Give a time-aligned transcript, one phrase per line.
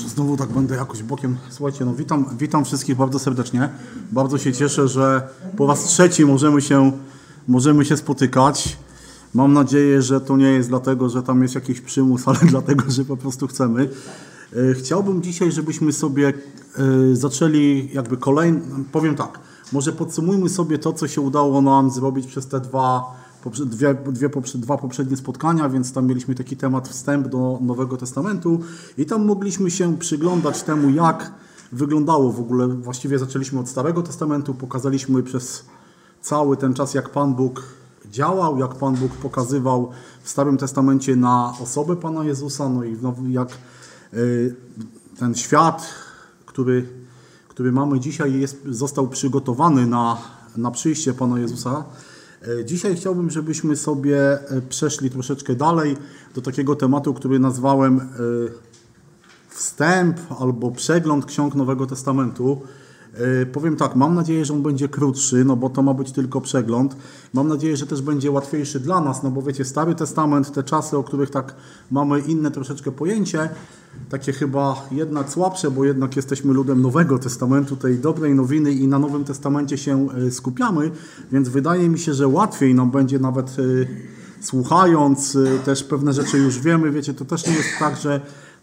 [0.00, 1.36] że znowu tak będę jakoś bokiem.
[1.50, 3.68] Słuchajcie, no witam, witam wszystkich bardzo serdecznie.
[4.12, 6.92] Bardzo się cieszę, że po raz trzeci możemy się,
[7.48, 8.76] możemy się spotykać.
[9.34, 13.04] Mam nadzieję, że to nie jest dlatego, że tam jest jakiś przymus, ale dlatego, że
[13.04, 13.88] po prostu chcemy.
[14.56, 16.32] E, chciałbym dzisiaj, żebyśmy sobie e,
[17.16, 18.60] zaczęli jakby kolejny,
[18.92, 19.38] powiem tak,
[19.72, 23.02] może podsumujmy sobie to, co się udało nam zrobić przez te dwa
[23.66, 28.60] dwie, dwie, dwa poprzednie spotkania, więc tam mieliśmy taki temat wstęp do Nowego Testamentu
[28.98, 31.32] i tam mogliśmy się przyglądać temu, jak
[31.72, 32.68] wyglądało w ogóle.
[32.68, 35.64] Właściwie zaczęliśmy od Starego Testamentu, pokazaliśmy przez
[36.20, 37.62] cały ten czas, jak Pan Bóg
[38.10, 39.90] działał, jak Pan Bóg pokazywał
[40.22, 42.96] w Starym Testamencie na osobę Pana Jezusa, no i
[43.28, 43.48] jak
[44.14, 44.56] y,
[45.18, 45.94] ten świat,
[46.46, 46.88] który,
[47.48, 50.18] który mamy dzisiaj, jest, został przygotowany na,
[50.56, 51.84] na przyjście Pana Jezusa.
[52.48, 55.96] E, dzisiaj chciałbym, żebyśmy sobie e, przeszli troszeczkę dalej
[56.34, 58.04] do takiego tematu, który nazwałem e,
[59.48, 62.62] wstęp albo przegląd ksiąg Nowego Testamentu.
[63.52, 66.96] Powiem tak, mam nadzieję, że on będzie krótszy, no bo to ma być tylko przegląd.
[67.34, 70.96] Mam nadzieję, że też będzie łatwiejszy dla nas, no bo wiecie, Stary Testament, te czasy,
[70.96, 71.54] o których tak
[71.90, 73.48] mamy inne troszeczkę pojęcie,
[74.08, 78.98] takie chyba jednak słabsze, bo jednak jesteśmy ludem Nowego Testamentu, tej dobrej nowiny i na
[78.98, 80.90] Nowym Testamencie się e, skupiamy,
[81.32, 86.38] więc wydaje mi się, że łatwiej nam będzie nawet e, słuchając, e, też pewne rzeczy
[86.38, 88.20] już wiemy, wiecie, to też nie jest tak, że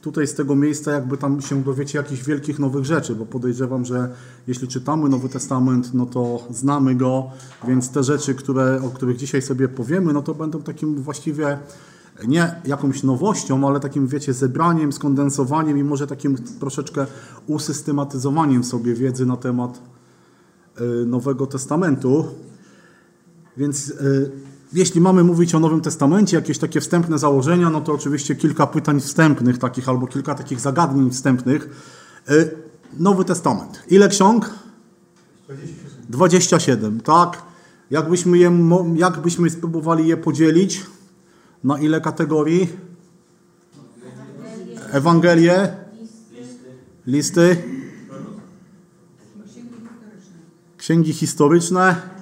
[0.07, 4.09] tutaj z tego miejsca jakby tam się dowiecie jakichś wielkich nowych rzeczy, bo podejrzewam, że
[4.47, 7.29] jeśli czytamy Nowy Testament, no to znamy go,
[7.67, 11.59] więc te rzeczy, które, o których dzisiaj sobie powiemy, no to będą takim właściwie
[12.27, 17.05] nie jakąś nowością, ale takim, wiecie, zebraniem, skondensowaniem i może takim troszeczkę
[17.47, 19.81] usystematyzowaniem sobie wiedzy na temat
[20.81, 22.25] y, Nowego Testamentu.
[23.57, 24.31] Więc y,
[24.73, 28.99] jeśli mamy mówić o Nowym Testamencie, jakieś takie wstępne założenia, no to oczywiście kilka pytań
[28.99, 31.69] wstępnych takich albo kilka takich zagadnień wstępnych.
[32.29, 32.51] Y,
[32.99, 33.83] Nowy Testament.
[33.89, 34.49] Ile ksiąg?
[35.47, 36.05] 27.
[36.09, 37.41] 27, tak.
[37.91, 38.51] Jakbyśmy, je,
[38.95, 40.85] jakbyśmy spróbowali je podzielić?
[41.63, 42.69] Na ile kategorii?
[44.91, 45.77] Ewangelie?
[47.07, 47.63] Listy?
[50.77, 52.16] Księgi historyczne?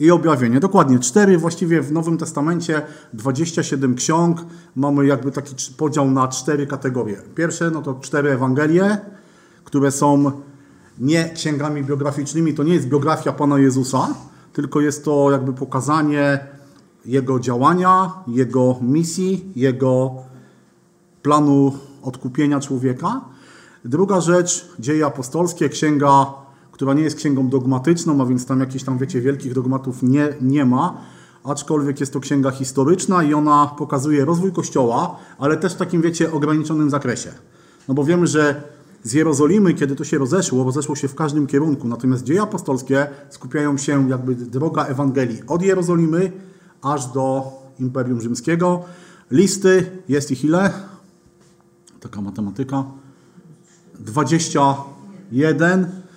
[0.00, 0.60] I objawienie.
[0.60, 0.98] Dokładnie.
[0.98, 2.82] Cztery właściwie w Nowym Testamencie,
[3.12, 4.44] 27 ksiąg.
[4.76, 7.16] Mamy jakby taki podział na cztery kategorie.
[7.34, 8.98] Pierwsze, no to cztery Ewangelie,
[9.64, 10.32] które są
[10.98, 12.54] nie księgami biograficznymi.
[12.54, 14.14] To nie jest biografia Pana Jezusa,
[14.52, 16.38] tylko jest to jakby pokazanie
[17.04, 20.14] jego działania, Jego misji, Jego
[21.22, 21.72] planu
[22.02, 23.20] odkupienia człowieka.
[23.84, 26.26] Druga rzecz, dzieje apostolskie, księga,
[26.78, 30.64] która nie jest księgą dogmatyczną, a więc tam jakichś tam, wiecie, wielkich dogmatów nie, nie
[30.64, 31.00] ma,
[31.44, 36.32] aczkolwiek jest to księga historyczna i ona pokazuje rozwój Kościoła, ale też w takim, wiecie,
[36.32, 37.30] ograniczonym zakresie.
[37.88, 38.62] No bo wiemy, że
[39.02, 43.78] z Jerozolimy, kiedy to się rozeszło, rozeszło się w każdym kierunku, natomiast dzieje apostolskie skupiają
[43.78, 46.32] się jakby droga Ewangelii od Jerozolimy
[46.82, 48.84] aż do Imperium Rzymskiego.
[49.30, 50.72] Listy, jest ich ile?
[52.00, 52.84] Taka matematyka.
[54.00, 56.07] 21.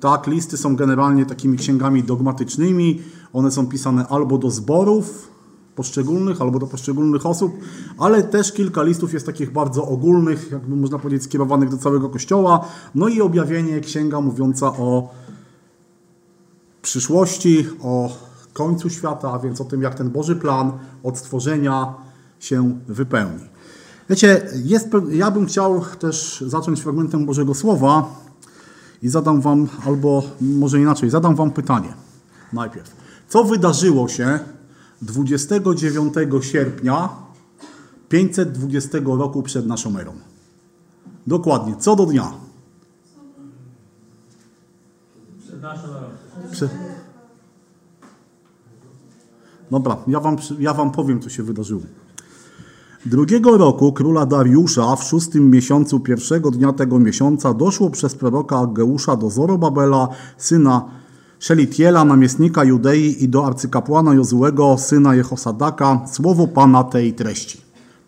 [0.00, 3.02] Tak, listy są generalnie takimi księgami dogmatycznymi.
[3.32, 5.34] One są pisane albo do zborów
[5.74, 7.52] poszczególnych, albo do poszczególnych osób,
[7.98, 12.68] ale też kilka listów jest takich bardzo ogólnych, jakby można powiedzieć, skierowanych do całego Kościoła.
[12.94, 15.14] No i objawienie, księga mówiąca o
[16.82, 18.16] przyszłości, o
[18.52, 20.72] końcu świata, a więc o tym, jak ten Boży plan
[21.02, 21.94] od stworzenia
[22.40, 23.44] się wypełni.
[24.10, 28.23] Wiecie, jest, ja bym chciał też zacząć fragmentem Bożego Słowa
[29.04, 31.94] i zadam Wam, albo może inaczej, zadam Wam pytanie
[32.52, 32.96] najpierw.
[33.28, 34.38] Co wydarzyło się
[35.02, 37.08] 29 sierpnia
[38.08, 40.12] 520 roku przed naszą erą?
[41.26, 42.32] Dokładnie, co do dnia.
[45.40, 46.08] Przed naszą erą.
[46.50, 46.70] Przed...
[49.70, 51.82] Dobra, ja wam, ja wam powiem, co się wydarzyło.
[53.06, 59.16] Drugiego roku króla Dariusza w szóstym miesiącu pierwszego dnia tego miesiąca doszło przez proroka Ageusza
[59.16, 60.08] do Zorobabela,
[60.38, 60.84] syna
[61.38, 67.60] Szelitiela, namiestnika Judei i do arcykapłana Jozułego, syna Jehosadaka, słowo Pana tej treści.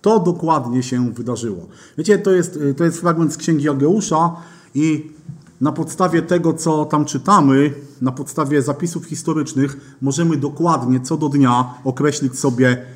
[0.03, 1.67] To dokładnie się wydarzyło.
[1.99, 4.37] Wiecie, to jest, to jest fragment z księgi Ageusza
[4.75, 5.13] i
[5.61, 11.75] na podstawie tego, co tam czytamy, na podstawie zapisów historycznych, możemy dokładnie co do dnia
[11.85, 12.87] określić sobie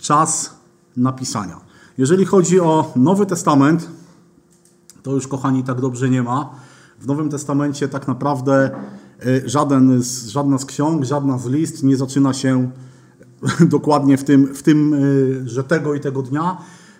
[0.00, 0.61] czas
[0.96, 1.60] napisania.
[1.98, 3.88] Jeżeli chodzi o Nowy Testament,
[5.02, 6.54] to już, kochani, tak dobrze nie ma.
[7.00, 8.70] W Nowym Testamencie tak naprawdę
[9.26, 12.70] y, żaden z, żadna z ksiąg, żadna z list nie zaczyna się
[13.60, 16.56] dokładnie w tym, w tym, y, że tego i tego dnia.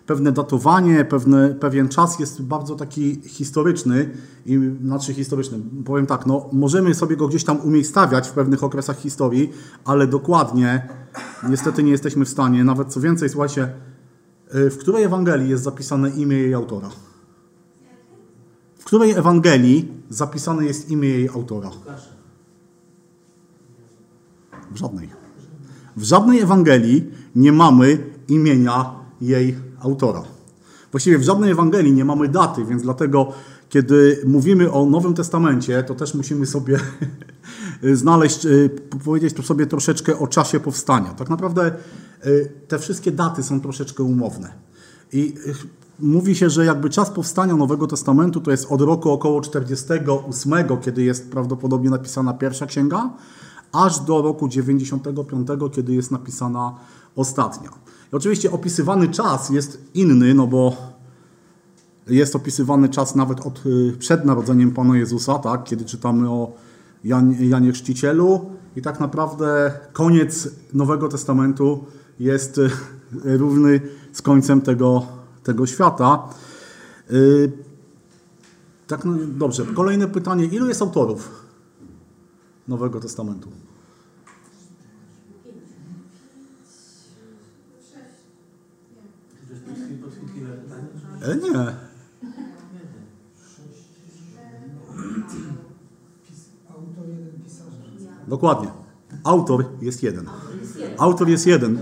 [0.07, 4.11] Pewne datowanie, pewne, pewien czas jest bardzo taki historyczny
[4.47, 5.59] i znaczy historyczny.
[5.85, 9.51] Powiem tak, no, możemy sobie go gdzieś tam umiejscawiać w pewnych okresach historii,
[9.85, 10.89] ale dokładnie
[11.49, 12.65] niestety nie jesteśmy w stanie.
[12.65, 13.69] Nawet co więcej, słuchajcie,
[14.55, 16.91] y, w której Ewangelii jest zapisane imię jej autora?
[18.79, 21.71] W której Ewangelii zapisane jest imię jej autora?
[24.71, 25.09] W żadnej.
[25.97, 27.99] W żadnej Ewangelii nie mamy
[28.29, 28.91] imienia
[29.21, 30.23] jej autora.
[30.91, 33.33] Właściwie w żadnej Ewangelii nie mamy daty, więc dlatego,
[33.69, 36.79] kiedy mówimy o Nowym Testamencie, to też musimy sobie
[37.93, 38.71] znaleźć, y,
[39.05, 41.15] powiedzieć sobie troszeczkę o czasie powstania.
[41.15, 41.73] Tak naprawdę
[42.27, 44.53] y, te wszystkie daty są troszeczkę umowne.
[45.13, 45.55] I y,
[45.99, 50.53] mówi się, że jakby czas powstania Nowego Testamentu to jest od roku około 48,
[50.83, 53.11] kiedy jest prawdopodobnie napisana pierwsza księga,
[53.73, 56.75] aż do roku 95, kiedy jest napisana
[57.17, 57.71] ostatnia.
[58.13, 60.77] Oczywiście opisywany czas jest inny, no bo
[62.07, 65.65] jest opisywany czas nawet od, y, przed narodzeniem Pana Jezusa, tak?
[65.65, 66.53] kiedy czytamy o
[67.05, 71.85] Jan, Janie Chrzcicielu i tak naprawdę koniec Nowego Testamentu
[72.21, 72.71] jest y,
[73.25, 73.81] równy
[74.13, 75.07] z końcem tego,
[75.43, 76.29] tego świata.
[77.11, 77.53] Y,
[78.87, 79.65] tak, no dobrze.
[79.75, 80.45] Kolejne pytanie.
[80.45, 81.31] Ilu jest autorów
[82.69, 83.49] Nowego Testamentu?
[91.23, 91.75] E, nie.
[98.29, 98.69] Dokładnie.
[99.25, 100.27] Autor jest jeden.
[100.99, 101.79] Autor jest jeden.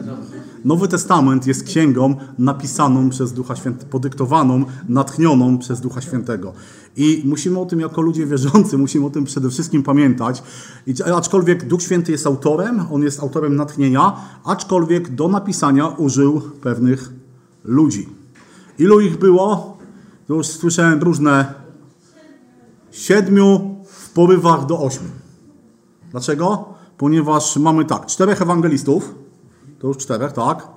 [0.64, 6.52] Nowy Testament jest księgą napisaną przez Ducha Świętego, podyktowaną, natchnioną przez Ducha Świętego.
[6.96, 10.42] I musimy o tym jako ludzie wierzący, musimy o tym przede wszystkim pamiętać.
[10.86, 17.12] I, aczkolwiek Duch Święty jest autorem, on jest autorem natchnienia, aczkolwiek do napisania użył pewnych
[17.64, 18.19] ludzi.
[18.80, 19.78] Ilu ich było?
[20.28, 21.54] Już słyszałem różne.
[22.90, 25.08] Siedmiu w porywach do ośmiu.
[26.10, 26.64] Dlaczego?
[26.98, 29.14] Ponieważ mamy tak, czterech ewangelistów,
[29.78, 30.68] to już czterech, tak.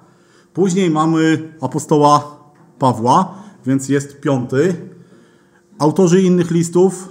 [0.53, 2.37] Później mamy apostoła
[2.79, 3.35] Pawła,
[3.65, 4.75] więc jest piąty.
[5.79, 7.09] Autorzy innych listów,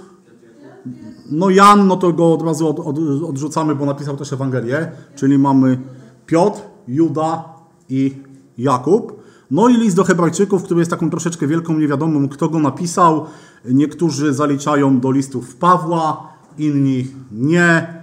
[1.31, 5.37] no Jan, no to go od razu od, od, odrzucamy, bo napisał też Ewangelię, czyli
[5.37, 5.79] mamy
[6.25, 7.43] Piotr, Juda
[7.89, 8.17] i
[8.57, 9.22] Jakub.
[9.53, 13.25] No i list do Hebrajczyków, który jest taką troszeczkę wielką niewiadomą, kto go napisał.
[13.65, 18.01] Niektórzy zaliczają do listów Pawła, inni nie.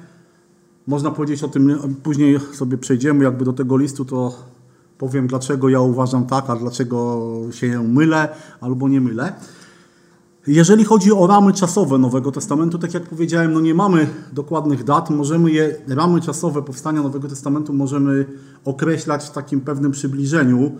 [0.87, 4.35] Można powiedzieć o tym, później sobie przejdziemy jakby do tego listu, to
[4.99, 8.29] powiem dlaczego ja uważam tak, a dlaczego się mylę
[8.61, 9.33] albo nie mylę.
[10.47, 15.11] Jeżeli chodzi o ramy czasowe Nowego Testamentu, tak jak powiedziałem, no nie mamy dokładnych dat,
[15.11, 18.27] możemy je, ramy czasowe powstania Nowego Testamentu możemy
[18.65, 20.73] określać w takim pewnym przybliżeniu.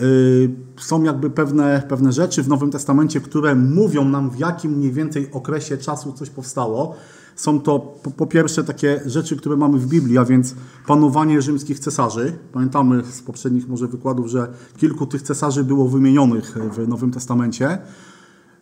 [0.00, 4.92] Y, są jakby pewne, pewne rzeczy w Nowym Testamencie, które mówią nam, w jakim mniej
[4.92, 6.94] więcej okresie czasu coś powstało.
[7.36, 10.54] Są to po, po, pierwsze takie rzeczy, które mamy w Biblii, a więc
[10.86, 12.38] panowanie rzymskich cesarzy.
[12.52, 17.78] Pamiętamy z poprzednich może wykładów, że kilku tych cesarzy było wymienionych w Nowym Testamencie.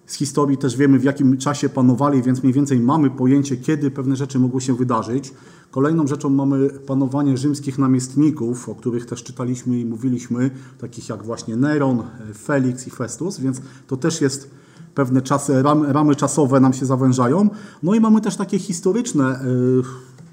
[0.06, 4.17] Z historii też wiemy, w jakim czasie panowali, więc mniej więcej mamy pojęcie, kiedy pewne
[4.17, 5.33] rzeczy mogły się wydarzyć.
[5.71, 11.57] Kolejną rzeczą mamy panowanie rzymskich namiestników, o których też czytaliśmy i mówiliśmy, takich jak właśnie
[11.57, 12.03] Neron,
[12.43, 14.51] Felix i Festus, więc to też jest
[14.95, 17.49] pewne czasy, ramy, ramy czasowe nam się zawężają.
[17.83, 19.83] No i mamy też takie historyczne, y,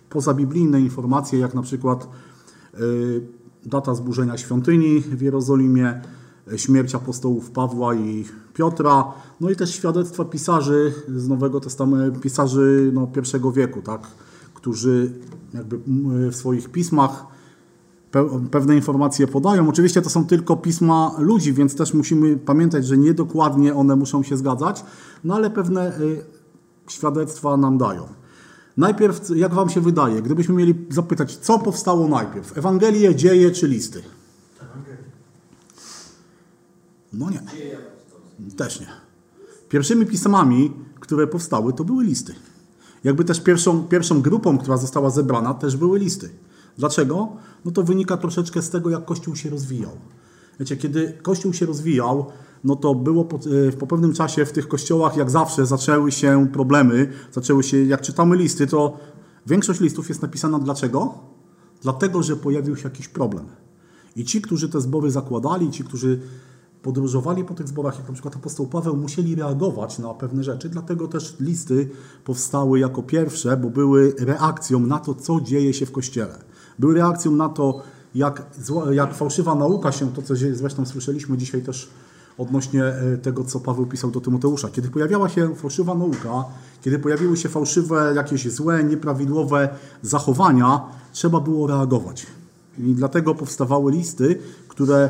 [0.10, 2.08] pozabiblijne informacje, jak na przykład
[2.80, 3.28] y,
[3.66, 6.02] data zburzenia świątyni w Jerozolimie,
[6.56, 13.08] śmierć apostołów Pawła i Piotra, no i też świadectwa pisarzy z Nowego Testamentu, pisarzy no,
[13.08, 14.08] pierwszego wieku, tak,
[14.68, 15.14] którzy
[15.54, 15.80] jakby
[16.32, 17.26] w swoich pismach
[18.52, 19.70] pewne informacje podają.
[19.70, 24.38] Oczywiście to są tylko pisma ludzi, więc też musimy pamiętać, że niedokładnie one muszą się
[24.38, 24.84] zgadzać,
[25.24, 26.22] no ale pewne y,
[26.88, 28.08] świadectwa nam dają.
[28.78, 32.58] Najpierw, jak Wam się wydaje, gdybyśmy mieli zapytać, co powstało najpierw?
[32.58, 34.02] Ewangelie, dzieje czy listy?
[37.14, 37.42] No nie.
[38.58, 38.88] Też nie.
[39.70, 42.36] Pierwszymi pismami, które powstały, to były listy.
[43.04, 46.30] Jakby też pierwszą, pierwszą grupą, która została zebrana, też były listy.
[46.78, 47.28] Dlaczego?
[47.66, 49.92] No to wynika troszeczkę z tego, jak Kościół się rozwijał.
[50.60, 52.26] Wiecie, kiedy Kościół się rozwijał,
[52.64, 53.38] no to było po,
[53.68, 58.02] e, po, pewnym czasie w tych kościołach, jak zawsze, zaczęły się problemy, zaczęły się, jak
[58.02, 58.98] czytamy listy, to
[59.48, 61.14] większość listów jest napisana dlaczego?
[61.82, 63.46] Dlatego, że pojawił się jakiś problem.
[64.16, 66.20] I ci, którzy te zbory zakładali, ci, którzy
[66.82, 71.08] podróżowali po tych zborach, jak na przykład apostoł Paweł, musieli reagować na pewne rzeczy, dlatego
[71.08, 71.90] też listy
[72.26, 76.40] powstały jako pierwsze, bo były reakcją na to, co dzieje się w Kościele.
[76.80, 77.82] Były reakcją na to,
[78.16, 78.46] jak,
[78.92, 81.90] jak fałszywa nauka się, to co zresztą słyszeliśmy dzisiaj też
[82.38, 84.70] odnośnie e, tego, co Paweł pisał do Tymoteusza.
[84.70, 86.46] Kiedy pojawiała się fałszywa nauka,
[86.82, 89.70] kiedy pojawiły się fałszywe, jakieś złe, nieprawidłowe
[90.02, 90.82] zachowania,
[91.12, 92.28] trzeba było reagować.
[92.80, 95.10] I dlatego powstawały listy, które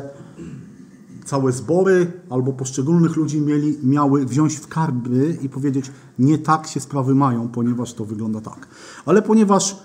[1.28, 6.80] całe zbory albo poszczególnych ludzi mieli, miały wziąć w karby i powiedzieć, nie tak się
[6.80, 8.68] sprawy mają, ponieważ to wygląda tak.
[9.06, 9.76] Ale ponieważ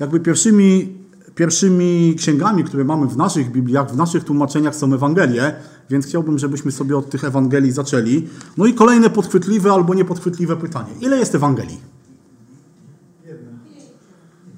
[0.00, 0.98] jakby pierwszymi,
[1.34, 5.54] pierwszymi księgami, które mamy w naszych Bibliach, w naszych tłumaczeniach są Ewangelie,
[5.90, 8.28] więc chciałbym, żebyśmy sobie od tych Ewangelii zaczęli.
[8.56, 10.90] No i kolejne podchwytliwe albo niepodchwytliwe pytanie.
[11.00, 11.80] Ile jest Ewangelii?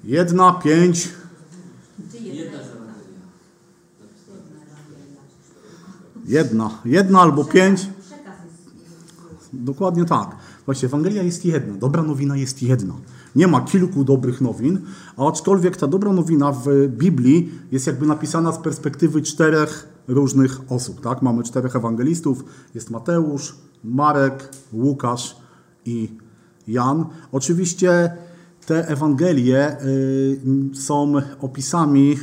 [0.04, 1.08] Jedna, pięć,
[6.24, 6.70] Jedna.
[6.84, 7.88] Jedna albo pięć.
[9.52, 10.36] Dokładnie tak.
[10.64, 11.74] Właśnie, Ewangelia jest jedna.
[11.74, 12.94] Dobra nowina jest jedna.
[13.36, 14.80] Nie ma kilku dobrych nowin,
[15.16, 21.00] a aczkolwiek ta dobra nowina w Biblii jest jakby napisana z perspektywy czterech różnych osób.
[21.00, 21.22] Tak?
[21.22, 22.44] Mamy czterech ewangelistów.
[22.74, 23.54] Jest Mateusz,
[23.84, 25.36] Marek, Łukasz
[25.84, 26.08] i
[26.68, 27.06] Jan.
[27.32, 28.16] Oczywiście
[28.66, 30.40] te Ewangelie y,
[30.74, 32.16] są opisami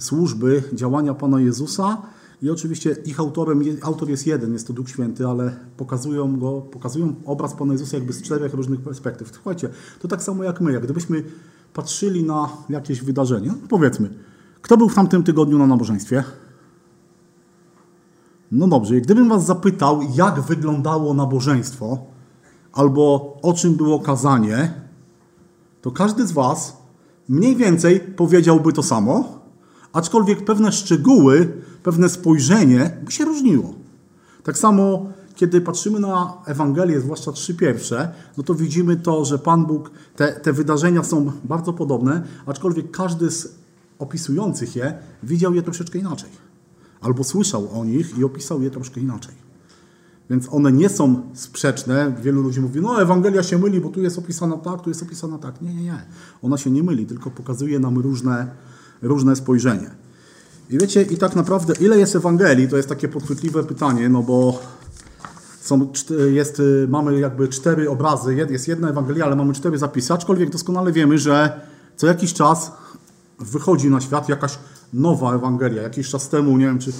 [0.00, 2.02] służby, działania Pana Jezusa
[2.42, 7.14] i oczywiście ich autorem, autor jest jeden, jest to Duch Święty, ale pokazują go, pokazują
[7.24, 9.30] obraz Pana Jezusa jakby z czterech różnych perspektyw.
[9.34, 9.68] Słuchajcie,
[10.00, 11.24] to tak samo jak my, jak gdybyśmy
[11.72, 14.10] patrzyli na jakieś wydarzenie, no powiedzmy,
[14.62, 16.24] kto był w tamtym tygodniu na nabożeństwie?
[18.52, 21.98] No dobrze, gdybym was zapytał, jak wyglądało nabożeństwo,
[22.72, 24.72] albo o czym było kazanie,
[25.82, 26.76] to każdy z was
[27.28, 29.40] mniej więcej powiedziałby to samo,
[29.96, 33.74] aczkolwiek pewne szczegóły, pewne spojrzenie by się różniło.
[34.42, 39.66] Tak samo, kiedy patrzymy na Ewangelię, zwłaszcza trzy pierwsze, no to widzimy to, że Pan
[39.66, 43.54] Bóg, te, te wydarzenia są bardzo podobne, aczkolwiek każdy z
[43.98, 46.30] opisujących je widział je troszeczkę inaczej.
[47.00, 49.34] Albo słyszał o nich i opisał je troszkę inaczej.
[50.30, 52.14] Więc one nie są sprzeczne.
[52.22, 55.38] Wielu ludzi mówi, no Ewangelia się myli, bo tu jest opisana tak, tu jest opisana
[55.38, 55.62] tak.
[55.62, 56.02] Nie, nie, nie.
[56.42, 58.50] Ona się nie myli, tylko pokazuje nam różne,
[59.08, 59.90] różne spojrzenie.
[60.70, 64.60] I wiecie, i tak naprawdę, ile jest Ewangelii, to jest takie podchwytliwe pytanie, no bo
[65.60, 65.92] są,
[66.32, 71.18] jest, mamy jakby cztery obrazy, jest jedna Ewangelia, ale mamy cztery zapisy, aczkolwiek doskonale wiemy,
[71.18, 71.60] że
[71.96, 72.72] co jakiś czas
[73.38, 74.58] wychodzi na świat jakaś
[74.92, 75.82] nowa Ewangelia.
[75.82, 76.92] Jakiś czas temu, nie wiem, czy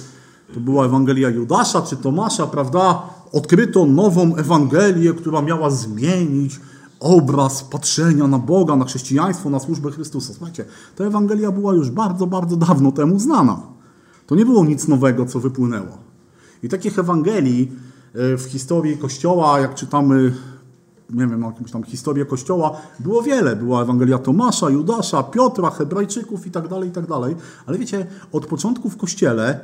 [0.53, 3.01] to była Ewangelia Judasza czy Tomasza, prawda?
[3.31, 6.59] Odkryto nową Ewangelię, która miała zmienić
[6.99, 10.33] obraz patrzenia na Boga, na chrześcijaństwo, na służbę Chrystusa.
[10.33, 13.61] Słuchajcie, ta Ewangelia była już bardzo, bardzo dawno temu znana.
[14.27, 15.97] To nie było nic nowego, co wypłynęło.
[16.63, 17.71] I takich Ewangelii
[18.13, 20.33] w historii Kościoła, jak czytamy,
[21.09, 23.55] nie wiem, jakąś tam historię Kościoła, było wiele.
[23.55, 27.35] Była Ewangelia Tomasza, Judasza, Piotra, Hebrajczyków i tak dalej, i tak dalej.
[27.65, 29.59] Ale wiecie, od początku w Kościele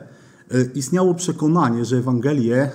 [0.75, 2.71] istniało przekonanie, że Ewangelie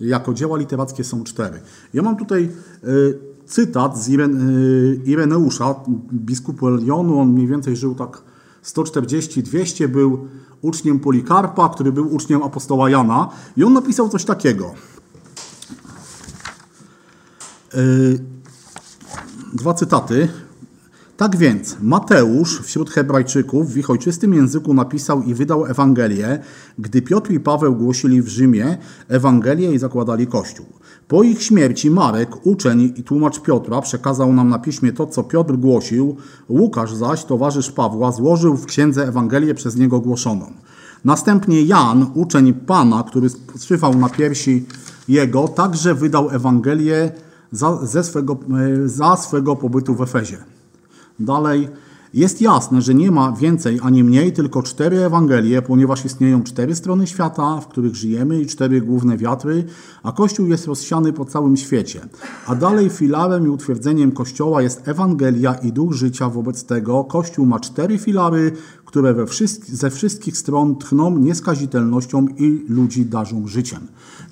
[0.00, 1.60] jako dzieła literackie są cztery.
[1.94, 2.50] Ja mam tutaj
[3.46, 4.08] cytat z
[5.04, 5.74] Ireneusza,
[6.12, 7.20] biskupu Elionu.
[7.20, 8.22] On mniej więcej żył tak
[8.64, 10.28] 140-200, był
[10.62, 13.28] uczniem Polikarpa, który był uczniem apostoła Jana.
[13.56, 14.74] I on napisał coś takiego.
[19.54, 20.28] Dwa cytaty.
[21.18, 26.38] Tak więc Mateusz wśród Hebrajczyków w ich ojczystym języku napisał i wydał Ewangelię,
[26.78, 30.66] gdy Piotr i Paweł głosili w Rzymie Ewangelię i zakładali Kościół.
[31.08, 35.56] Po ich śmierci Marek, uczeń i tłumacz Piotra, przekazał nam na piśmie to, co Piotr
[35.56, 36.16] głosił,
[36.48, 40.52] Łukasz zaś, towarzysz Pawła, złożył w księdze Ewangelię przez niego głoszoną.
[41.04, 44.66] Następnie Jan, uczeń Pana, który spoczywał na piersi
[45.08, 47.12] jego, także wydał Ewangelię
[47.52, 48.38] za, swego,
[48.84, 50.57] za swego pobytu w Efezie.
[51.20, 51.68] Dalej,
[52.14, 57.06] jest jasne, że nie ma więcej ani mniej, tylko cztery Ewangelie, ponieważ istnieją cztery strony
[57.06, 59.64] świata, w których żyjemy i cztery główne wiatry,
[60.02, 62.00] a Kościół jest rozsiany po całym świecie.
[62.46, 66.28] A dalej filarem i utwierdzeniem Kościoła jest Ewangelia i duch życia.
[66.28, 68.52] Wobec tego Kościół ma cztery filary,
[68.84, 73.80] które we wszystkich, ze wszystkich stron tchną nieskazitelnością i ludzi darzą życiem.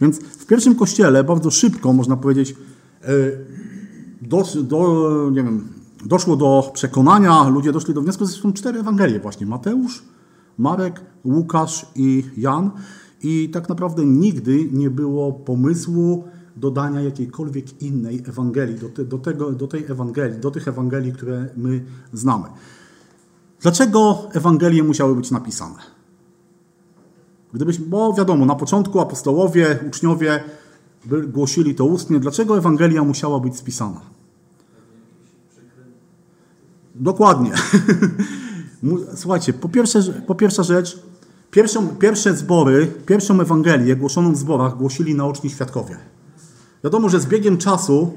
[0.00, 2.55] Więc w pierwszym Kościele bardzo szybko, można powiedzieć,
[4.23, 5.69] do, do nie wiem,
[6.06, 9.46] doszło do przekonania, ludzie doszli do wniosku, że są cztery Ewangelie właśnie.
[9.46, 10.02] Mateusz,
[10.58, 12.70] Marek, Łukasz i Jan.
[13.22, 16.25] I tak naprawdę nigdy nie było pomysłu
[16.56, 21.48] dodania jakiejkolwiek innej Ewangelii do, te, do, tego, do tej Ewangelii, do tych Ewangelii, które
[21.56, 22.44] my znamy.
[23.60, 25.78] Dlaczego Ewangelie musiały być napisane?
[27.52, 30.44] Gdybyś, bo wiadomo, na początku apostołowie, uczniowie
[31.28, 32.20] głosili to ustnie.
[32.20, 34.15] Dlaczego Ewangelia musiała być spisana?
[37.00, 37.52] Dokładnie.
[39.14, 40.98] Słuchajcie, po, pierwsze, po pierwsza rzecz,
[41.50, 45.96] Pierwszą, pierwsze zbory, pierwszą Ewangelię głoszoną w zborach głosili naoczni świadkowie.
[46.84, 48.12] Wiadomo, że z biegiem czasu,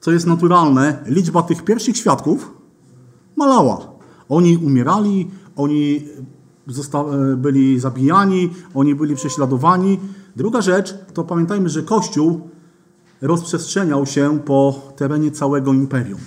[0.00, 2.54] co jest naturalne, liczba tych pierwszych świadków
[3.36, 3.78] malała.
[4.28, 6.08] Oni umierali, oni
[6.66, 10.00] zosta- byli zabijani, oni byli prześladowani.
[10.36, 12.50] Druga rzecz, to pamiętajmy, że Kościół
[13.20, 16.20] rozprzestrzeniał się po terenie całego imperium.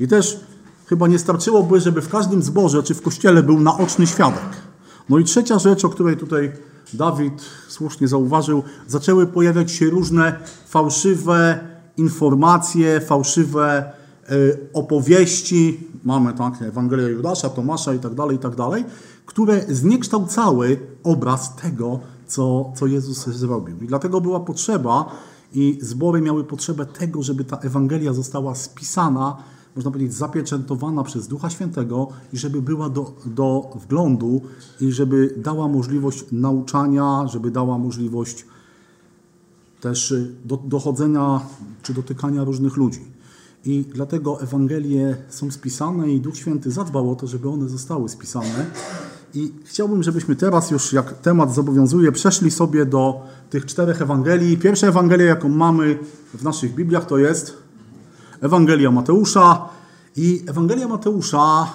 [0.00, 0.40] I też
[0.86, 4.66] chyba nie starczyłoby, żeby w każdym zborze czy w kościele był naoczny świadek.
[5.08, 6.52] No i trzecia rzecz, o której tutaj
[6.94, 11.60] Dawid słusznie zauważył, zaczęły pojawiać się różne fałszywe
[11.96, 13.92] informacje, fałszywe
[14.30, 15.88] y, opowieści.
[16.04, 18.84] Mamy tak, Ewangelia Judasza, Tomasza i tak dalej, i tak dalej,
[19.26, 23.76] które zniekształcały obraz tego, co, co Jezus zrobił.
[23.82, 25.12] I dlatego była potrzeba
[25.52, 29.36] i zbory miały potrzebę tego, żeby ta Ewangelia została spisana,
[29.76, 34.40] można powiedzieć, zapieczętowana przez Ducha Świętego i żeby była do, do wglądu
[34.80, 38.44] i żeby dała możliwość nauczania, żeby dała możliwość
[39.80, 41.40] też y, do, dochodzenia
[41.82, 43.00] czy dotykania różnych ludzi.
[43.64, 48.66] I dlatego Ewangelie są spisane i Duch Święty zadbał o to, żeby one zostały spisane.
[49.34, 54.58] I chciałbym, żebyśmy teraz już, jak temat zobowiązuje, przeszli sobie do tych czterech Ewangelii.
[54.58, 55.98] Pierwsza Ewangelia, jaką mamy
[56.34, 57.65] w naszych Bibliach, to jest
[58.46, 59.68] Ewangelia Mateusza.
[60.16, 61.66] I Ewangelia Mateusza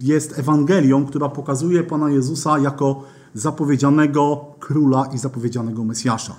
[0.00, 3.02] jest Ewangelią, która pokazuje Pana Jezusa jako
[3.34, 6.36] zapowiedzianego króla i zapowiedzianego Mesjasza.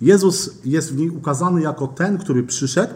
[0.00, 2.94] Jezus jest w niej ukazany jako ten, który przyszedł,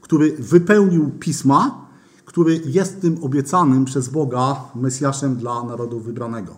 [0.00, 1.86] który wypełnił pisma,
[2.24, 6.54] który jest tym obiecanym przez Boga Mesjaszem dla narodu wybranego.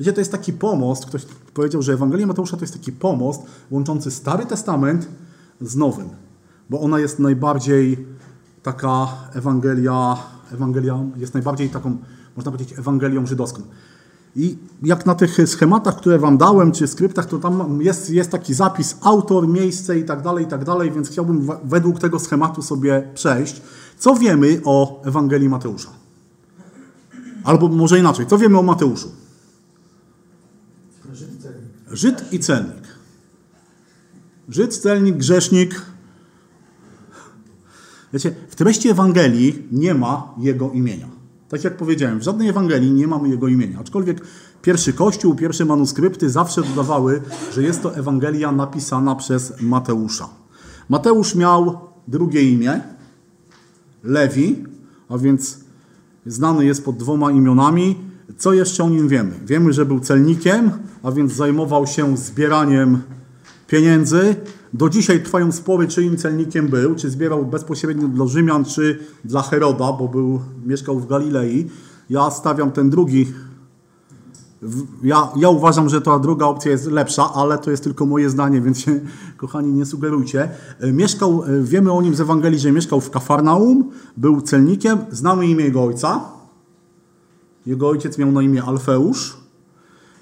[0.00, 4.10] Wiecie, to jest taki pomost, ktoś powiedział, że Ewangelia Mateusza to jest taki pomost łączący
[4.10, 5.08] Stary Testament
[5.60, 6.08] z Nowym,
[6.70, 8.06] bo ona jest najbardziej
[8.66, 10.16] taka Ewangelia,
[10.52, 11.96] Ewangelia jest najbardziej taką,
[12.36, 13.62] można powiedzieć, Ewangelią żydowską.
[14.36, 18.54] I jak na tych schematach, które Wam dałem, czy skryptach, to tam jest, jest taki
[18.54, 23.10] zapis, autor, miejsce i tak dalej, i tak dalej, więc chciałbym według tego schematu sobie
[23.14, 23.62] przejść.
[23.98, 25.90] Co wiemy o Ewangelii Mateusza?
[27.44, 29.08] Albo może inaczej, co wiemy o Mateuszu?
[31.12, 31.92] Żyd celnik.
[31.92, 32.86] Żyd i celnik.
[34.48, 35.95] Żyd, celnik, grzesznik.
[38.16, 41.08] Wiecie, w treści Ewangelii nie ma jego imienia.
[41.48, 43.78] Tak jak powiedziałem, w żadnej Ewangelii nie mamy jego imienia.
[43.80, 44.20] Aczkolwiek
[44.62, 47.22] pierwszy kościół, pierwsze manuskrypty zawsze dodawały,
[47.54, 50.28] że jest to Ewangelia napisana przez Mateusza.
[50.88, 52.80] Mateusz miał drugie imię,
[54.04, 54.64] Lewi,
[55.08, 55.58] a więc
[56.26, 57.96] znany jest pod dwoma imionami.
[58.38, 59.32] Co jeszcze o nim wiemy?
[59.46, 60.70] Wiemy, że był celnikiem,
[61.02, 63.02] a więc zajmował się zbieraniem
[63.66, 64.36] pieniędzy.
[64.76, 69.92] Do dzisiaj trwają spory, czyim celnikiem był, czy zbierał bezpośrednio dla Rzymian, czy dla Heroda,
[69.92, 71.70] bo był, mieszkał w Galilei.
[72.10, 73.32] Ja stawiam ten drugi.
[75.02, 78.60] Ja, ja uważam, że ta druga opcja jest lepsza, ale to jest tylko moje zdanie,
[78.60, 79.00] więc się,
[79.36, 80.48] kochani, nie sugerujcie.
[80.80, 85.46] E, Mieszkał, e, wiemy o nim z Ewangelii, że mieszkał w Kafarnaum, był celnikiem, znamy
[85.46, 86.20] imię jego ojca.
[87.66, 89.45] Jego ojciec miał na imię Alfeusz.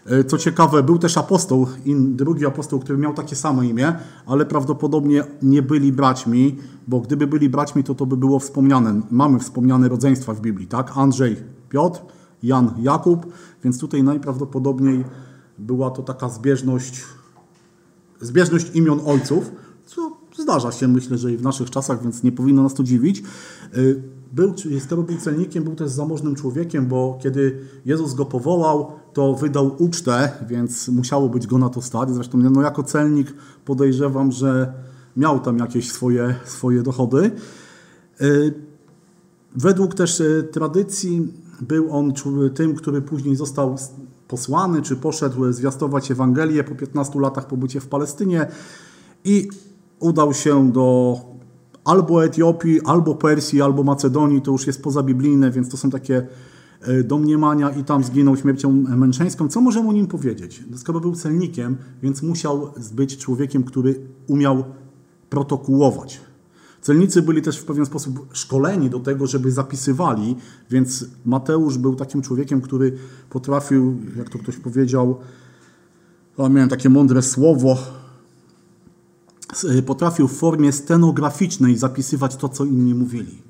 [0.06, 3.92] E, Co ciekawe, był też apostoł, drugi apostoł, który miał takie samo imię,
[4.26, 9.00] ale prawdopodobnie nie byli braćmi, bo gdyby byli braćmi, to to by było wspomniane.
[9.10, 10.92] Mamy wspomniane rodzeństwa w Biblii, tak?
[10.96, 11.36] Andrzej,
[11.68, 12.00] Piotr,
[12.42, 13.26] Jan, Jakub,
[13.64, 15.04] więc tutaj najprawdopodobniej
[15.58, 17.04] była to taka zbieżność,
[18.20, 19.52] zbieżność imion ojców,
[20.44, 23.22] zdarza się, myślę, że i w naszych czasach, więc nie powinno nas to dziwić.
[23.76, 24.02] Y,
[24.32, 29.76] Był, skoro był celnikiem, był też zamożnym człowiekiem, bo kiedy Jezus go powołał, to wydał
[29.78, 32.10] ucztę, więc musiało być go na to stać.
[32.10, 34.72] Zresztą no, jako celnik podejrzewam, że
[35.16, 37.30] miał tam jakieś swoje, swoje dochody.
[38.20, 38.54] Y,
[39.56, 42.12] Według też e, tradycji był on
[42.54, 43.76] tym, który później został
[44.28, 48.46] posłany, czy poszedł zwiastować Ewangelię po 15 latach pobycie w Palestynie
[49.24, 49.48] i
[50.00, 51.16] udał się do
[51.84, 54.42] albo Etiopii, albo Persji, albo Macedonii.
[54.42, 56.26] To już jest pozabiblijne, więc to są takie
[56.80, 59.48] e, domniemania i tam zginął śmiercią męczeńską.
[59.48, 60.62] Co możemy o nim powiedzieć?
[60.70, 64.64] No, Skoro był celnikiem, więc musiał być człowiekiem, który umiał
[65.30, 66.20] protokołować.
[66.80, 70.36] Celnicy byli też w pewien sposób szkoleni do tego, żeby zapisywali,
[70.70, 72.92] więc Mateusz był takim człowiekiem, który
[73.30, 75.16] potrafił, jak to ktoś powiedział,
[76.38, 77.78] miałem takie mądre słowo,
[79.86, 83.42] potrafił w formie stenograficznej zapisywać to, co inni mówili.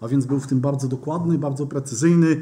[0.00, 2.40] A więc był w tym bardzo dokładny, bardzo precyzyjny.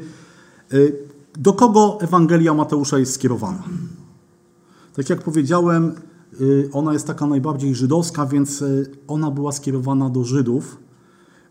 [0.73, 0.95] Y,
[1.33, 3.63] Do kogo Ewangelia Mateusza jest skierowana?
[4.93, 5.91] Tak jak powiedziałem,
[6.41, 10.77] y, ona jest taka najbardziej żydowska, więc y, ona była skierowana do Żydów.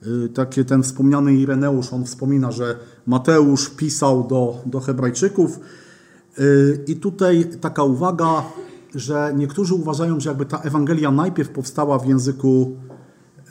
[0.07, 5.61] Y, Takie ten wspomniany Ireneusz, on wspomina, że Mateusz pisał do, do Hebrajczyków.
[6.39, 8.43] Y, I tutaj taka uwaga,
[8.95, 12.77] że niektórzy uważają, że jakby ta Ewangelia najpierw powstała w języku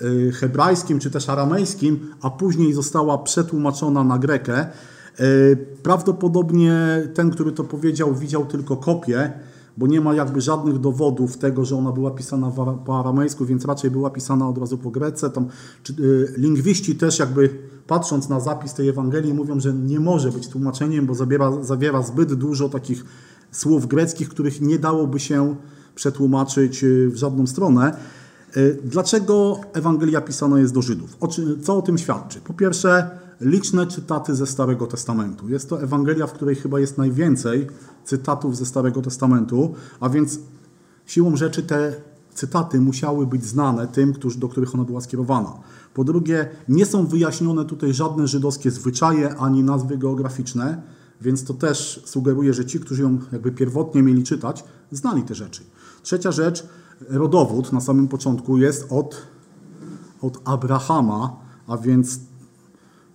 [0.02, 4.68] y, hebrajskim czy też aramejskim, a później została przetłumaczona na grekę.
[5.20, 9.34] Y, Prawdopodobnie ten, który to powiedział, widział tylko kopię,
[9.78, 12.52] bo nie ma jakby żadnych dowodów tego, że ona była pisana
[12.86, 15.30] po aramejsku, więc raczej była pisana od razu po grece.
[15.30, 15.48] Tam,
[15.84, 17.50] czy, y, lingwiści też jakby
[17.88, 22.34] patrząc na zapis tej Ewangelii mówią, że nie może być tłumaczeniem, bo zabiera, zawiera zbyt
[22.34, 23.06] dużo takich
[23.52, 25.56] słów greckich, których nie dałoby się
[25.96, 27.98] przetłumaczyć y, w żadną stronę.
[28.58, 31.18] Y, Dlaczego Ewangelia pisana jest do Żydów?
[31.64, 32.42] Co o tym świadczy?
[32.42, 33.10] Po pierwsze,
[33.42, 35.50] liczne cytaty ze Starego Testamentu.
[35.50, 37.68] Jest to Ewangelia, w której chyba jest najwięcej
[38.06, 40.40] cytatów ze Starego Testamentu, a więc
[41.06, 41.94] siłą rzeczy te
[42.34, 45.54] cytaty musiały być znane tym, którzy, do których ona była skierowana.
[45.94, 50.82] Po drugie, nie są wyjaśnione tutaj żadne żydowskie zwyczaje ani nazwy geograficzne,
[51.22, 55.64] więc to też sugeruje, że ci, którzy ją jakby pierwotnie mieli czytać, znali te rzeczy.
[56.04, 56.68] Trzecia rzecz,
[57.10, 59.28] rodowód na samym początku jest od,
[60.22, 62.20] od Abrahama, a więc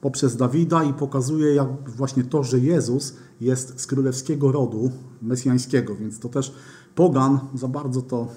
[0.00, 4.90] poprzez Dawida i pokazuje jak właśnie to, że Jezus jest z królewskiego rodu
[5.22, 6.54] mesjańskiego, więc to też
[6.94, 8.28] pogan za bardzo to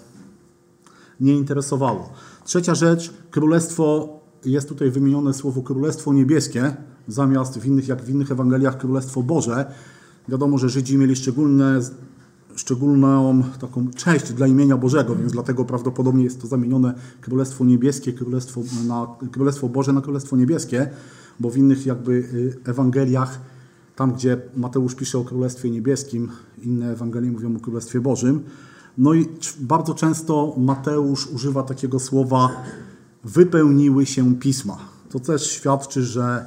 [1.19, 2.10] nie interesowało.
[2.43, 6.75] Trzecia rzecz, królestwo, jest tutaj wymienione słowo królestwo niebieskie,
[7.07, 9.65] zamiast w innych, jak w innych Ewangeliach królestwo Boże.
[10.29, 11.79] Wiadomo, że Żydzi mieli szczególne,
[12.55, 18.61] szczególną taką cześć dla imienia Bożego, więc dlatego prawdopodobnie jest to zamienione królestwo niebieskie, królestwo,
[18.87, 20.89] na, królestwo Boże na królestwo niebieskie,
[21.39, 23.39] bo w innych jakby y, Ewangeliach
[23.95, 26.31] tam, gdzie Mateusz pisze o Królestwie Niebieskim,
[26.63, 28.43] inne Ewangelie mówią o Królestwie Bożym.
[28.97, 29.27] No i
[29.59, 32.49] bardzo często Mateusz używa takiego słowa
[33.23, 34.77] wypełniły się pisma.
[35.09, 36.45] To też świadczy, że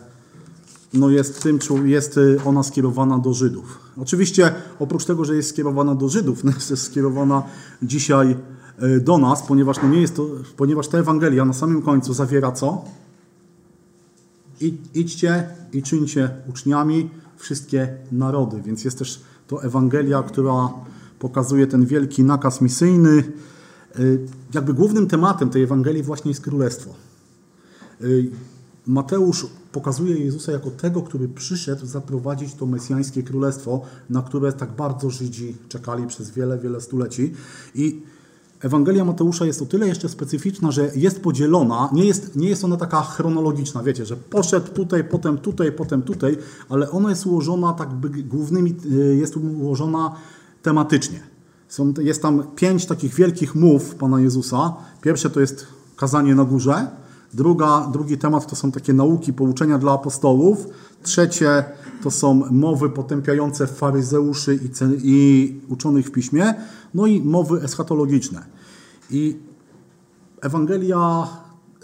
[0.94, 3.78] no jest, tym, jest y, ona skierowana do Żydów.
[3.96, 7.42] Oczywiście oprócz tego, że jest skierowana do Żydów, no jest skierowana
[7.82, 8.36] dzisiaj
[8.82, 12.52] y, do nas, ponieważ, no nie jest to, ponieważ ta Ewangelia na samym końcu zawiera
[12.52, 12.84] co?
[14.60, 18.62] I- idźcie i czyńcie uczniami wszystkie narody.
[18.62, 20.68] Więc jest też to Ewangelia, która
[21.18, 23.22] pokazuje ten wielki nakaz misyjny.
[23.98, 26.90] Y, Jakby głównym tematem tej Ewangelii właśnie jest królestwo.
[28.88, 35.10] Mateusz pokazuje Jezusa jako tego, który przyszedł zaprowadzić to mesjańskie królestwo, na które tak bardzo
[35.10, 37.32] Żydzi czekali przez wiele, wiele stuleci.
[37.74, 38.02] I
[38.60, 42.76] Ewangelia Mateusza jest o tyle jeszcze specyficzna, że jest podzielona, nie jest, nie jest ona
[42.76, 46.36] taka chronologiczna, wiecie, że poszedł tutaj, potem tutaj, potem tutaj,
[46.68, 50.14] ale ona jest ułożona tak by głównymi, y, jest ułożona
[50.62, 51.20] tematycznie.
[51.68, 54.74] Są, jest tam pięć takich wielkich mów Pana Jezusa.
[55.02, 56.86] Pierwsze to jest kazanie na górze,
[57.34, 60.66] Druga, drugi temat to są takie nauki, pouczenia dla apostołów.
[61.02, 61.64] Trzecie
[62.02, 64.70] to są mowy potępiające faryzeuszy i,
[65.02, 66.54] i uczonych w piśmie.
[66.94, 68.46] No i mowy eschatologiczne.
[69.10, 69.38] I
[70.40, 71.28] Ewangelia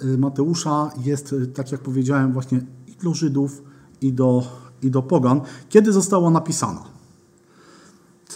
[0.05, 3.63] y, Mateusza jest, y, tak jak powiedziałem, właśnie i do Żydów,
[4.01, 4.43] i do,
[4.83, 5.41] i do Pogan.
[5.69, 6.94] Kiedy została napisana?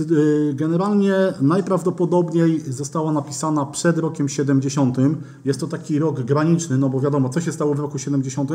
[0.00, 4.96] Y, Generalnie najprawdopodobniej została napisana przed rokiem 70.
[5.44, 8.50] Jest to taki rok graniczny, no bo wiadomo, co się stało w roku 70?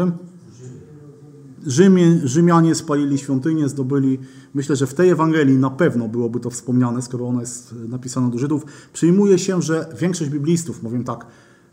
[1.66, 4.20] Rzymie, Rzymianie spalili świątynię, zdobyli.
[4.54, 8.38] Myślę, że w tej Ewangelii na pewno byłoby to wspomniane, skoro ona jest napisana do
[8.38, 8.66] Żydów.
[8.94, 11.26] Przyjmuje się, że większość biblistów, powiem tak,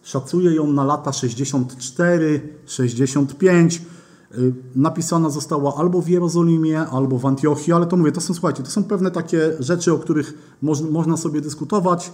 [0.02, 3.82] szacuje ją na lata 64, 65.
[4.38, 8.62] Y, Napisana została albo w Jerozolimie, albo w Antiochii, ale to mówię, to są, słuchajcie,
[8.62, 12.12] to są pewne takie rzeczy, o których moż, można sobie dyskutować.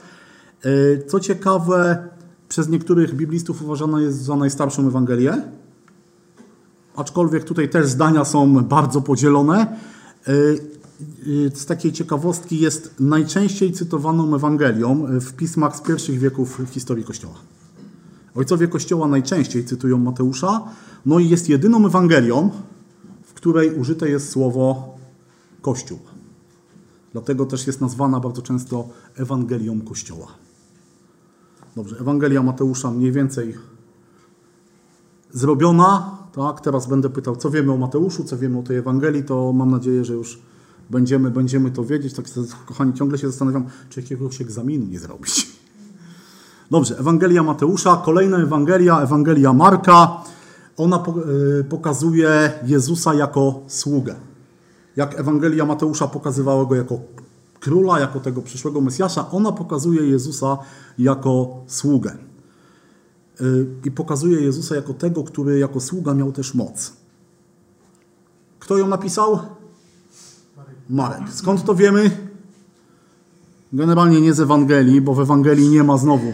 [0.67, 2.09] Y, Co ciekawe,
[2.49, 5.43] przez niektórych biblistów uważana jest za najstarszą Ewangelię,
[6.97, 9.77] aczkolwiek tutaj też zdania są bardzo podzielone.
[10.29, 10.77] Y,
[11.55, 17.35] Z takiej ciekawostki jest najczęściej cytowaną Ewangelią w pismach z pierwszych wieków historii Kościoła.
[18.35, 20.65] Ojcowie Kościoła najczęściej cytują Mateusza,
[21.07, 22.51] no i jest jedyną Ewangelią,
[23.23, 24.95] w której użyte jest słowo
[25.63, 25.99] Kościół.
[27.13, 30.27] Dlatego też jest nazwana bardzo często Ewangelią Kościoła.
[31.77, 33.55] Dobrze, Ewangelia Mateusza mniej więcej
[35.33, 36.19] zrobiona.
[36.35, 39.71] Tak, teraz będę pytał, co wiemy o Mateuszu, co wiemy o tej Ewangelii, to mam
[39.71, 40.39] nadzieję, że już
[40.91, 42.15] będziemy, będziemy to wiedzieć.
[42.15, 42.25] Tak,
[42.67, 45.49] kochani, ciągle się zastanawiam, czy jakiegoś egzaminu nie zrobić.
[46.71, 50.23] Dobrze, Ewangelia Mateusza, kolejna Ewangelia, Ewangelia Marka.
[50.77, 51.05] Ona
[51.61, 54.15] y, pokazuje Jezusa jako sługę.
[54.97, 56.99] Jak Ewangelia Mateusza pokazywała go jako
[57.61, 60.59] króla, jako tego przyszłego Mesjasza, ona pokazuje Jezusa
[60.99, 62.17] jako sługę.
[63.41, 66.93] Y, I pokazuje Jezusa jako tego, który jako sługa miał też moc.
[68.59, 69.39] Kto ją napisał?
[70.91, 71.23] Marek.
[71.33, 72.11] Skąd to wiemy?
[73.73, 76.33] Generalnie nie z Ewangelii, bo w Ewangelii nie ma znowu,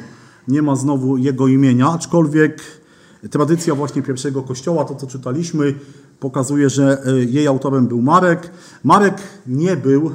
[0.48, 2.81] nie ma znowu jego imienia, aczkolwiek
[3.30, 5.74] tradycja właśnie pierwszego kościoła, to co czytaliśmy,
[6.20, 8.50] pokazuje, że e, jej autorem był Marek.
[8.84, 10.12] Marek nie był e,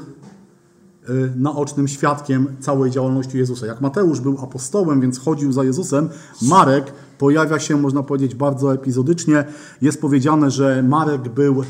[1.36, 3.66] naocznym świadkiem całej działalności Jezusa.
[3.66, 6.10] Jak Mateusz był apostołem, więc chodził za Jezusem,
[6.42, 9.46] Marek pojawia się, można powiedzieć, bardzo epizodycznie.
[9.82, 11.64] Jest powiedziane, że Marek był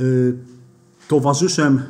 [0.00, 0.38] y,
[1.08, 1.82] towarzyszem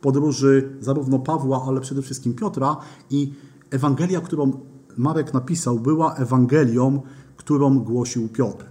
[0.00, 2.76] podróży zarówno Pawła, ale przede wszystkim Piotra
[3.10, 3.32] i
[3.70, 4.52] Ewangelia, którą
[4.96, 7.02] Marek napisał, była Ewangelią,
[7.46, 8.64] którą głosił Piotr.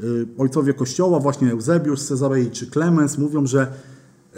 [0.00, 3.72] Y, ojcowie Kościoła, właśnie Eusebiusz z Cezarei czy Klemens mówią, że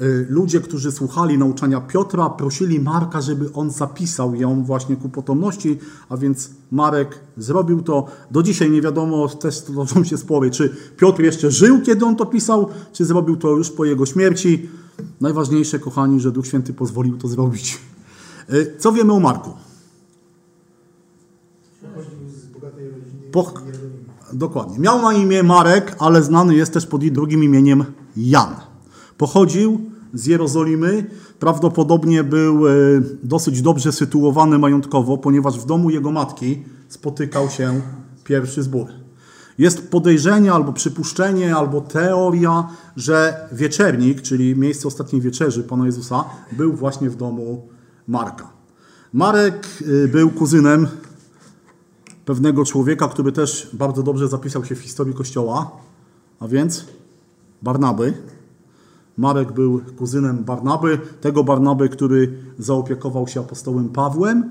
[0.01, 5.79] y, ludzie, którzy słuchali nauczania Piotra, prosili Marka, żeby on zapisał ją właśnie ku potomności,
[6.09, 8.07] a więc Marek zrobił to.
[8.31, 12.27] Do dzisiaj nie wiadomo, też toczą się spory, czy Piotr jeszcze żył, kiedy on to
[12.27, 14.68] pisał, czy zrobił to już po jego śmierci.
[15.20, 17.79] Najważniejsze, kochani, że Duch Święty pozwolił to zrobić.
[18.53, 19.51] Y, Co wiemy o Marku?
[21.83, 23.31] Pochodził z bogatej rodziny.
[24.37, 24.79] Dokładnie.
[24.79, 27.85] Miał na imię Marek, ale znany jest też pod drugim imieniem
[28.16, 28.55] Jan.
[29.18, 29.81] Pochodził
[30.14, 31.11] z Jerozolimy.
[31.38, 32.72] Prawdopodobnie był e,
[33.22, 37.81] dosyć dobrze sytuowany majątkowo, ponieważ w domu jego matki spotykał się
[38.25, 38.87] pierwszy zbór.
[39.59, 46.72] Jest podejrzenie albo przypuszczenie, albo teoria, że wieczernik, czyli miejsce ostatniej wieczerzy Pana Jezusa, był
[46.72, 47.68] właśnie w domu
[48.09, 48.51] Marka.
[49.12, 49.66] Marek
[50.05, 50.87] e, był kuzynem
[52.27, 55.71] pewnego człowieka, który też bardzo dobrze zapisał się w historii Kościoła,
[56.41, 56.87] a więc
[57.62, 58.15] Barnaby.
[59.19, 64.51] Marek był kuzynem Barnaby, tego Barnaby, który zaopiekował się apostołem Pawłem.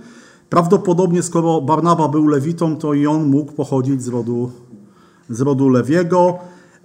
[0.50, 4.52] Prawdopodobnie, skoro Barnaba był lewitą, to i on mógł pochodzić z rodu,
[5.30, 6.38] z rodu Lewiego.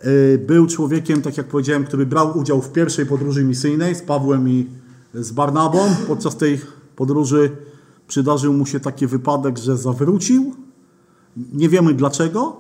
[0.05, 4.49] Yy, Był człowiekiem, tak jak powiedziałem, który brał udział w pierwszej podróży misyjnej z Pawłem
[4.49, 4.67] i
[5.15, 5.79] z Barnabą.
[6.07, 6.61] Podczas tej
[6.97, 7.51] podróży
[8.09, 10.55] przydarzył mu się taki wypadek, że zawrócił.
[11.37, 12.57] Nie wiemy dlaczego,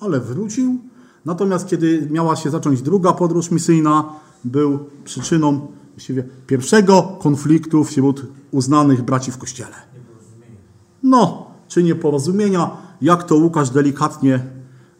[0.00, 0.78] ale wrócił.
[1.24, 4.12] Natomiast kiedy miała się zacząć druga podróż misyjna,
[4.44, 9.76] był przyczyną właściwie pierwszego konfliktu wśród uznanych braci w Kościele.
[11.02, 12.70] No, czy nieporozumienia,
[13.02, 14.46] jak to Łukasz delikatnie,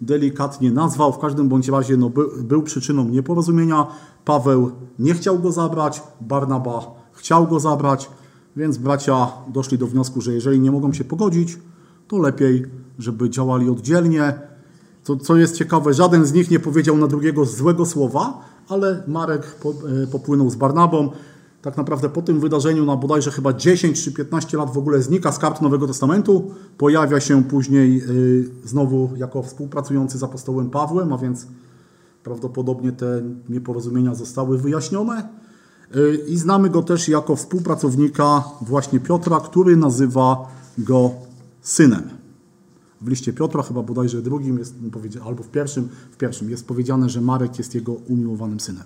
[0.00, 1.12] delikatnie nazwał.
[1.12, 3.86] W każdym bądź razie no, był, był przyczyną nieporozumienia.
[4.24, 8.10] Paweł nie chciał go zabrać, Barnaba chciał go zabrać,
[8.56, 11.58] więc bracia doszli do wniosku, że jeżeli nie mogą się pogodzić,
[12.08, 12.66] to lepiej,
[13.02, 14.34] żeby działali oddzielnie.
[15.04, 19.56] To, co jest ciekawe, żaden z nich nie powiedział na drugiego złego słowa, ale Marek
[20.02, 21.10] e, popłynął z Barnabą.
[21.62, 25.32] Tak naprawdę po tym wydarzeniu na bodajże chyba 10 czy 15 lat w ogóle znika
[25.32, 26.50] z kart Nowego Testamentu.
[26.78, 31.46] Pojawia się później y, znowu jako współpracujący z apostołem Pawłem, a więc
[32.22, 35.28] prawdopodobnie te nieporozumienia zostały wyjaśnione.
[35.96, 41.10] Y, I znamy go też jako współpracownika właśnie Piotra, który nazywa go
[41.60, 42.21] synem.
[43.02, 44.74] W liście Piotra, chyba bodajże drugim, jest
[45.24, 48.84] albo w pierwszym, w pierwszym jest powiedziane, że Marek jest jego umiłowanym synem.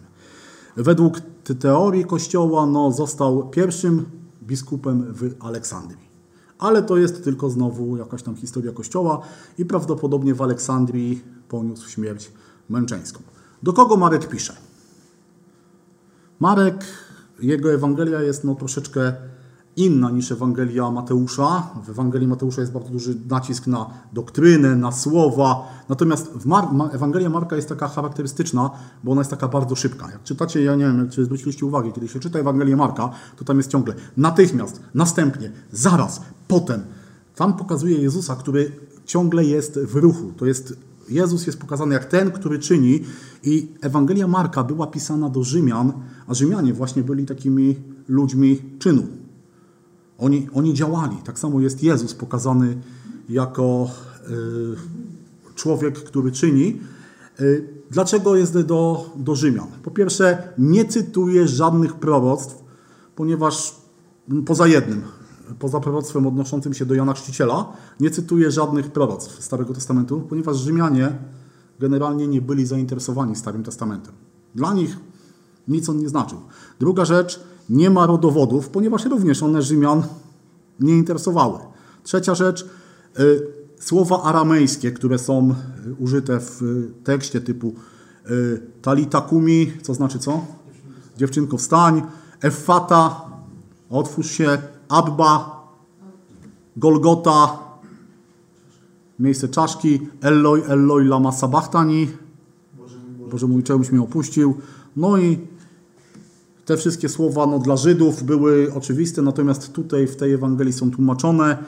[0.76, 4.04] Według te- teorii Kościoła no, został pierwszym
[4.42, 6.06] biskupem w Aleksandrii.
[6.58, 9.20] Ale to jest tylko znowu jakaś tam historia Kościoła
[9.58, 12.32] i prawdopodobnie w Aleksandrii poniósł śmierć
[12.68, 13.22] męczeńską.
[13.62, 14.56] Do kogo Marek pisze?
[16.40, 16.84] Marek,
[17.40, 19.12] jego Ewangelia jest no, troszeczkę
[19.76, 21.70] inna niż Ewangelia Mateusza.
[21.84, 25.68] W Ewangelii Mateusza jest bardzo duży nacisk na doktrynę, na słowa.
[25.88, 28.70] Natomiast w Mar- Ma- Ewangelia Marka jest taka charakterystyczna,
[29.04, 30.10] bo ona jest taka bardzo szybka.
[30.10, 33.56] Jak czytacie, ja nie wiem, czy zwróciliście uwagę, kiedy się czyta Ewangelię Marka, to tam
[33.56, 36.80] jest ciągle natychmiast, następnie, zaraz, potem.
[37.34, 38.72] Tam pokazuje Jezusa, który
[39.04, 40.32] ciągle jest w ruchu.
[40.36, 43.00] To jest Jezus jest pokazany jak ten, który czyni
[43.42, 45.92] i Ewangelia Marka była pisana do Rzymian,
[46.26, 47.76] a Rzymianie właśnie byli takimi
[48.08, 49.02] ludźmi czynu.
[50.18, 51.16] Oni, oni działali.
[51.24, 52.76] Tak samo jest Jezus pokazany
[53.28, 53.90] jako
[54.30, 56.80] y, człowiek, który czyni.
[57.40, 59.68] Y, dlaczego jest do, do Rzymian?
[59.82, 62.64] Po pierwsze, nie cytuje żadnych proroctw,
[63.16, 63.74] ponieważ
[64.30, 65.02] m, poza jednym,
[65.58, 71.18] poza proroctwem odnoszącym się do Jana Chrzciciela, nie cytuje żadnych proroctw Starego Testamentu, ponieważ Rzymianie
[71.80, 74.14] generalnie nie byli zainteresowani Starym Testamentem.
[74.54, 74.96] Dla nich
[75.68, 76.38] nic on nie znaczył.
[76.80, 80.02] Druga rzecz, nie ma rodowodów, ponieważ również one Rzymian
[80.80, 81.58] nie interesowały.
[82.02, 82.66] Trzecia rzecz,
[83.20, 83.46] y,
[83.80, 85.54] słowa aramejskie, które są y,
[85.98, 87.74] użyte w y, tekście typu
[88.30, 90.44] y, talita kumi, co znaczy co?
[91.16, 92.02] Dziewczynko wstań,
[92.42, 93.20] effata,
[93.90, 95.60] otwórz się, abba,
[96.76, 97.58] golgota,
[99.18, 102.08] miejsce czaszki, Eloi, Eloi lama sabachthani,
[103.30, 104.54] Boże mój, czemuś mnie opuścił.
[104.96, 105.38] No i
[106.66, 111.58] te wszystkie słowa no, dla Żydów były oczywiste, natomiast tutaj w tej Ewangelii są tłumaczone.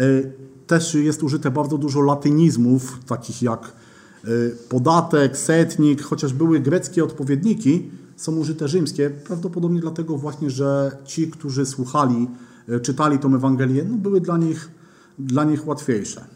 [0.00, 0.32] Y,
[0.66, 3.72] Też jest użyte bardzo dużo latynizmów, takich jak
[4.24, 11.30] y, podatek, setnik, chociaż były greckie odpowiedniki, są użyte rzymskie, prawdopodobnie dlatego właśnie, że ci,
[11.30, 12.28] którzy słuchali,
[12.68, 14.70] y, czytali tą Ewangelię, no, były dla nich,
[15.18, 16.35] dla nich łatwiejsze.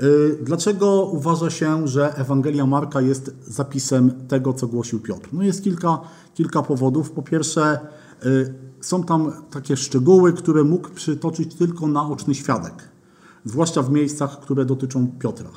[0.00, 5.28] Y, Dlaczego uważa się, że Ewangelia Marka jest zapisem tego, co głosił Piotr?
[5.32, 6.00] No jest kilka,
[6.34, 7.10] kilka powodów.
[7.10, 7.78] Po pierwsze,
[8.24, 12.88] y, są tam takie szczegóły, które mógł przytoczyć tylko naoczny świadek,
[13.44, 15.50] zwłaszcza w miejscach, które dotyczą Piotra.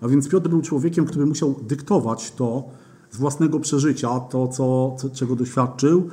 [0.00, 2.64] A więc Piotr był człowiekiem, który musiał dyktować to
[3.10, 6.08] z własnego przeżycia, to, co, czego doświadczył.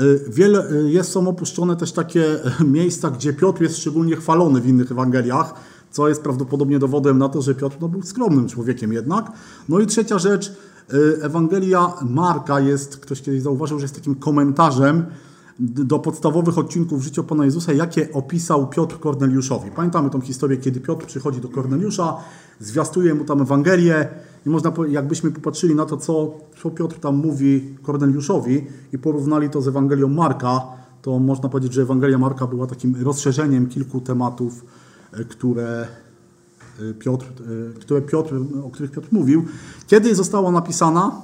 [0.00, 2.24] Y, Wiele, jest, są opuszczone też takie
[2.64, 5.54] miejsca, gdzie Piotr jest szczególnie chwalony w innych Ewangeliach,
[5.92, 9.32] co jest prawdopodobnie dowodem na to, że Piotr no, był skromnym człowiekiem jednak.
[9.68, 10.52] No i trzecia rzecz,
[10.94, 15.04] y, Ewangelia Marka jest, ktoś kiedyś zauważył, że jest takim komentarzem
[15.58, 19.70] do podstawowych odcinków życia Pana Jezusa, jakie opisał Piotr Korneliuszowi.
[19.70, 22.16] Pamiętamy tą historię, kiedy Piotr przychodzi do Korneliusza,
[22.60, 24.08] zwiastuje mu tam Ewangelię
[24.46, 29.62] i można, jakbyśmy popatrzyli na to, co, co Piotr tam mówi Korneliuszowi i porównali to
[29.62, 30.62] z Ewangelią Marka,
[31.02, 34.64] to można powiedzieć, że Ewangelia Marka była takim rozszerzeniem kilku tematów,
[35.28, 35.88] które
[36.80, 39.44] e, Piotr, e, które Piotr, o których Piotr mówił.
[39.86, 41.22] Kiedy została napisana?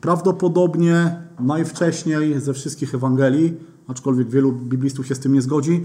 [0.00, 3.54] Prawdopodobnie najwcześniej ze wszystkich Ewangelii,
[3.88, 5.84] aczkolwiek wielu biblistów się z tym nie zgodzi,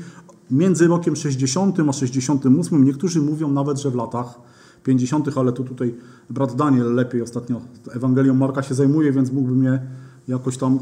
[0.52, 4.40] między rokiem 60 a 68, niektórzy mówią nawet, że w latach
[4.84, 5.96] 50., ale to tutaj
[6.30, 7.62] brat Daniel lepiej ostatnio
[7.92, 9.82] Ewangelią Marka się zajmuje, więc mógłby mnie
[10.28, 10.80] jakoś tam.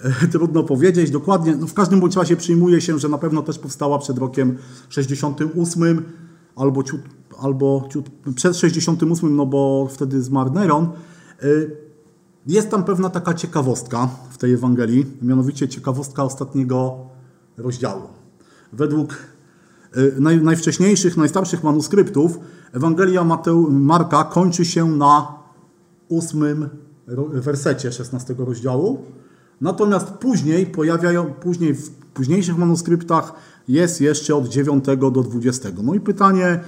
[0.32, 1.56] Trudno powiedzieć dokładnie.
[1.56, 6.02] No w każdym bądź razie przyjmuje się, że na pewno też powstała przed rokiem 68
[6.56, 7.00] albo, ciut,
[7.38, 10.88] albo ciut, przed 68, no bo wtedy zmarł Neron.
[11.44, 11.70] Y,
[12.46, 17.06] Jest tam pewna taka ciekawostka w tej Ewangelii, mianowicie ciekawostka ostatniego
[17.56, 18.02] rozdziału.
[18.72, 19.14] Według
[19.96, 22.38] y, naj, najwcześniejszych, najstarszych manuskryptów
[22.72, 25.34] Ewangelia Mateu, Marka kończy się na
[26.08, 26.68] ósmym
[27.32, 29.04] wersecie 16 rozdziału.
[29.60, 33.32] Natomiast później pojawiają, później w późniejszych manuskryptach
[33.68, 35.68] jest jeszcze od 9 do 20.
[35.82, 36.60] No i pytanie,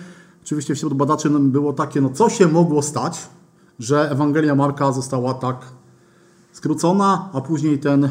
[0.44, 3.29] oczywiście wśród badaczy było takie, no co się mogło stać,
[3.79, 5.57] że Ewangelia Marka została tak
[6.53, 8.09] skrócona, a później ten,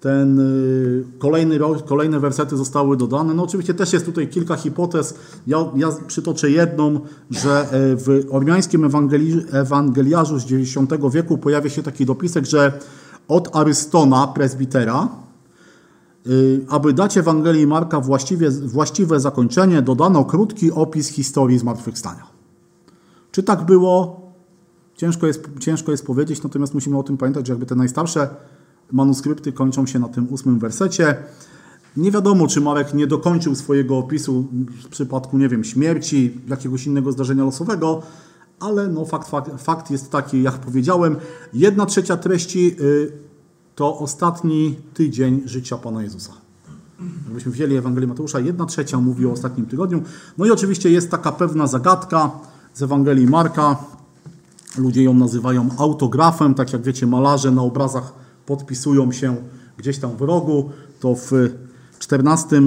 [0.00, 3.34] ten y, kolejny, kolejne wersety zostały dodane.
[3.34, 5.14] No oczywiście też jest tutaj kilka hipotez.
[5.46, 10.78] Ja, ja przytoczę jedną, że e, w ormiańskim ewangeli, ewangeliarzu z X
[11.12, 12.78] wieku pojawia się taki dopisek, że
[13.28, 15.08] od Arystona, prezbitera,
[16.26, 22.26] y, aby dać Ewangelii Marka właściwie, właściwe zakończenie, dodano krótki opis historii zmartwychwstania.
[23.32, 24.22] Czy tak było?
[24.96, 28.28] Ciężko jest, ciężko jest powiedzieć, natomiast musimy o tym pamiętać, że jakby te najstarsze
[28.92, 31.16] manuskrypty kończą się na tym ósmym wersecie.
[31.96, 34.44] Nie wiadomo, czy Marek nie dokończył swojego opisu
[34.84, 38.02] w przypadku, nie wiem, śmierci, jakiegoś innego zdarzenia losowego,
[38.62, 41.16] ale no fakt, fakt, fakt jest taki, jak powiedziałem,
[41.52, 43.12] jedna trzecia treści y,
[43.74, 46.32] to ostatni tydzień życia Pana Jezusa.
[47.24, 50.02] Jakbyśmy wzięli Ewangelię Mateusza, jedna trzecia mówi o ostatnim tygodniu.
[50.38, 52.30] No i oczywiście jest taka pewna zagadka
[52.74, 53.76] z Ewangelii Marka.
[54.78, 58.12] Ludzie ją nazywają autografem, tak jak wiecie, malarze na obrazach
[58.46, 59.36] podpisują się
[59.76, 60.70] gdzieś tam w rogu.
[61.00, 61.30] To w
[61.98, 62.62] 14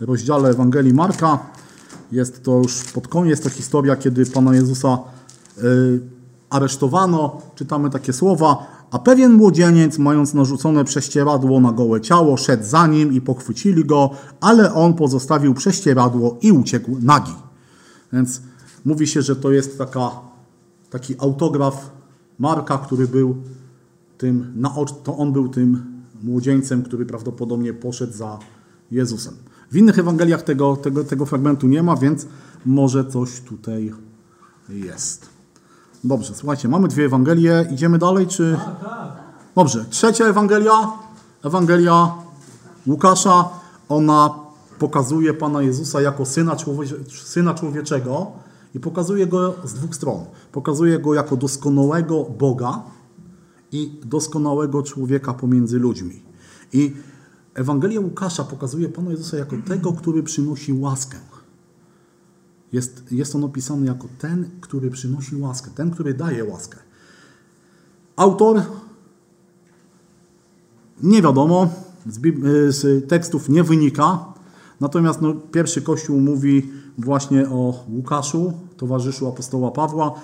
[0.00, 1.38] rozdziale Ewangelii Marka
[2.12, 4.98] jest to już pod koniec, to historia, kiedy Pana Jezusa
[6.50, 7.42] aresztowano.
[7.54, 8.66] Czytamy takie słowa.
[8.90, 14.10] A pewien młodzieniec, mając narzucone prześcieradło na gołe ciało, szedł za nim i pochwycili go,
[14.40, 17.32] ale on pozostawił prześcieradło i uciekł nagi.
[18.12, 18.42] Więc
[18.84, 20.10] mówi się, że to jest taka,
[20.90, 21.90] taki autograf
[22.38, 23.36] Marka, który był
[24.18, 24.62] tym,
[25.04, 25.84] to on był tym
[26.22, 28.38] młodzieńcem, który prawdopodobnie poszedł za
[28.90, 29.34] Jezusem.
[29.70, 32.26] W innych Ewangeliach tego, tego, tego fragmentu nie ma, więc
[32.66, 33.92] może coś tutaj
[34.68, 35.29] jest.
[36.04, 37.66] Dobrze, słuchajcie, mamy dwie Ewangelie.
[37.72, 38.58] Idziemy dalej, czy...
[39.54, 40.92] Dobrze, trzecia Ewangelia,
[41.44, 42.14] Ewangelia
[42.86, 43.48] Łukasza,
[43.88, 44.34] ona
[44.78, 46.86] pokazuje Pana Jezusa jako syna, człowie,
[47.24, 48.26] syna człowieczego
[48.74, 50.24] i pokazuje go z dwóch stron.
[50.52, 52.82] Pokazuje go jako doskonałego Boga
[53.72, 56.22] i doskonałego człowieka pomiędzy ludźmi.
[56.72, 56.96] I
[57.54, 61.16] Ewangelia Łukasza pokazuje Pana Jezusa jako tego, który przynosi łaskę.
[62.72, 66.78] Jest, jest on opisany jako ten, który przynosi łaskę, ten, który daje łaskę.
[68.16, 68.62] Autor
[71.02, 71.68] nie wiadomo,
[72.06, 74.24] z, y, z tekstów nie wynika.
[74.80, 80.14] Natomiast no, pierwszy Kościół mówi właśnie o Łukaszu, towarzyszu apostoła Pawła.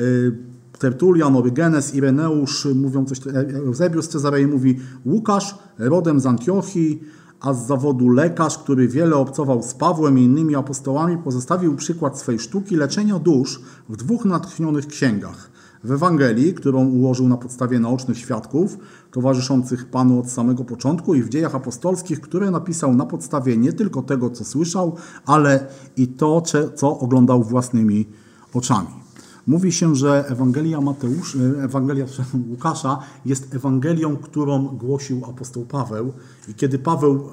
[0.00, 0.32] Y,
[0.78, 3.20] Tertulian, Orygenes, Ireneusz mówią coś,
[3.54, 7.02] Eusebius z Cezarei mówi Łukasz, rodem z Antiochii,
[7.40, 12.38] a z zawodu lekarz, który wiele obcował z Pawłem i innymi apostołami, pozostawił przykład swej
[12.38, 15.50] sztuki leczenia dusz w dwóch natchnionych księgach.
[15.84, 18.78] W Ewangelii, którą ułożył na podstawie naocznych świadków,
[19.10, 24.02] towarzyszących Panu od samego początku i w dziejach apostolskich, które napisał na podstawie nie tylko
[24.02, 25.66] tego, co słyszał, ale
[25.96, 26.42] i to,
[26.74, 28.06] co oglądał własnymi
[28.54, 29.03] oczami.
[29.46, 32.06] Mówi się, że Ewangelia, Mateusz, Ewangelia
[32.50, 36.12] Łukasza jest Ewangelią, którą głosił apostoł Paweł.
[36.48, 37.30] I kiedy Paweł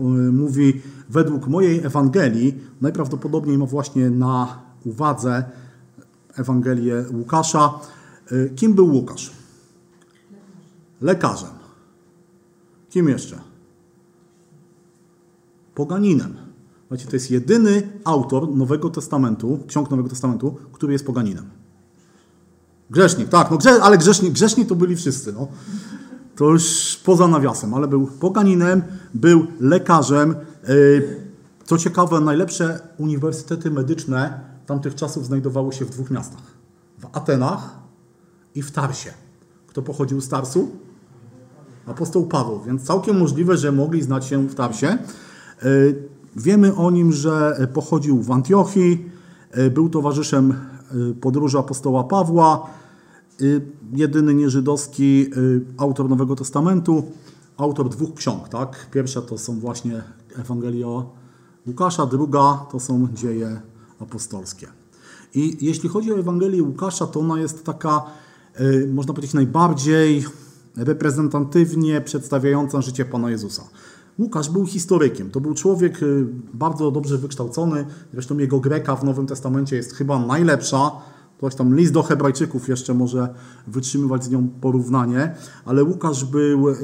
[0.00, 0.02] e,
[0.32, 5.44] mówi według mojej Ewangelii, najprawdopodobniej ma właśnie na uwadze
[6.36, 7.80] Ewangelię Łukasza.
[8.32, 9.32] E, kim był Łukasz?
[11.00, 11.50] Lekarzem.
[12.90, 13.38] Kim jeszcze?
[15.74, 16.41] Poganinem.
[16.92, 21.50] Słuchajcie, to jest jedyny autor Nowego Testamentu, ksiąg Nowego Testamentu, który jest poganinem.
[22.90, 25.32] Grzesznik, tak, no grze, ale grzeszni, grzeszni to byli wszyscy.
[25.32, 25.48] No.
[26.36, 28.82] To już poza nawiasem, ale był poganinem,
[29.14, 30.34] był lekarzem.
[30.68, 31.20] Y,
[31.64, 36.42] co ciekawe, najlepsze uniwersytety medyczne tamtych czasów znajdowały się w dwóch miastach.
[36.98, 37.78] W Atenach
[38.54, 39.10] i w Tarsie.
[39.66, 40.70] Kto pochodził z Tarsu?
[41.86, 44.98] Apostoł Paweł, więc całkiem możliwe, że mogli znać się w Tarsie.
[46.36, 49.10] Wiemy o nim, że pochodził w Antiochii,
[49.50, 52.66] e, był towarzyszem e, podróży apostoła Pawła,
[53.40, 53.44] e,
[53.92, 55.30] jedyny nieżydowski
[55.78, 57.04] autor Nowego Testamentu,
[57.56, 58.48] autor dwóch ksiąg.
[58.48, 58.86] Tak?
[58.90, 60.02] Pierwsza to są właśnie
[60.36, 60.86] Ewangelia
[61.66, 63.60] Łukasza, druga to są dzieje
[63.98, 64.66] apostolskie.
[65.34, 68.02] I jeśli chodzi o Ewangelię Łukasza, to ona jest taka,
[68.92, 70.24] można powiedzieć, najbardziej
[70.76, 73.62] reprezentatywnie przedstawiająca życie Pana Jezusa.
[74.18, 75.30] Łukasz był historykiem.
[75.30, 77.86] To był człowiek y, bardzo dobrze wykształcony.
[78.12, 80.90] Zresztą jego Greka w Nowym Testamencie jest chyba najlepsza.
[81.38, 83.34] Ktoś tam list do Hebrajczyków jeszcze może
[83.66, 85.34] wytrzymywać z nią porównanie,
[85.64, 86.74] ale Łukasz był y,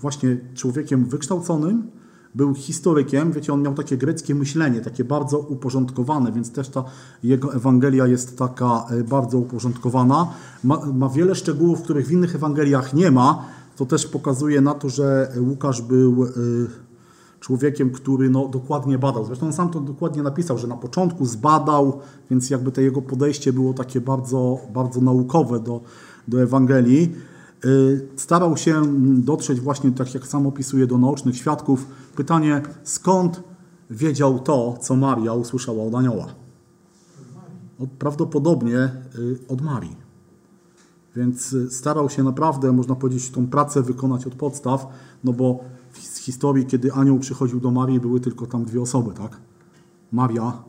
[0.00, 1.90] właśnie człowiekiem wykształconym,
[2.34, 6.84] był historykiem, wiecie, on miał takie greckie myślenie, takie bardzo uporządkowane, więc też ta
[7.22, 10.30] jego Ewangelia jest taka y, bardzo uporządkowana.
[10.64, 13.44] Ma, ma wiele szczegółów, których w innych Ewangeliach nie ma,
[13.78, 16.28] to też pokazuje na to, że Łukasz był y,
[17.40, 19.24] człowiekiem, który no, dokładnie badał.
[19.24, 22.00] Zresztą on sam to dokładnie napisał, że na początku zbadał,
[22.30, 25.80] więc jakby to jego podejście było takie bardzo, bardzo naukowe do,
[26.28, 27.14] do Ewangelii.
[27.64, 28.82] Y, starał się
[29.18, 31.86] dotrzeć właśnie, tak jak sam opisuje, do naocznych świadków.
[32.16, 33.42] Pytanie, skąd
[33.90, 36.26] wiedział to, co Maria usłyszała od anioła?
[37.98, 38.78] Prawdopodobnie
[39.18, 40.07] y, od Marii.
[41.18, 44.86] Więc y, starał się naprawdę, można powiedzieć, tą pracę wykonać od podstaw,
[45.24, 45.64] no bo
[46.02, 49.40] z historii, kiedy anioł przychodził do Marii, były tylko tam dwie osoby, tak?
[50.12, 50.62] Maria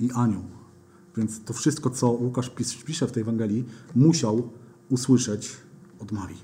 [0.00, 0.42] i anioł.
[1.16, 2.50] Więc to wszystko, co Łukasz
[2.84, 3.64] pisze w tej Ewangelii,
[3.94, 4.50] musiał
[4.90, 5.56] usłyszeć
[6.00, 6.42] od Marii.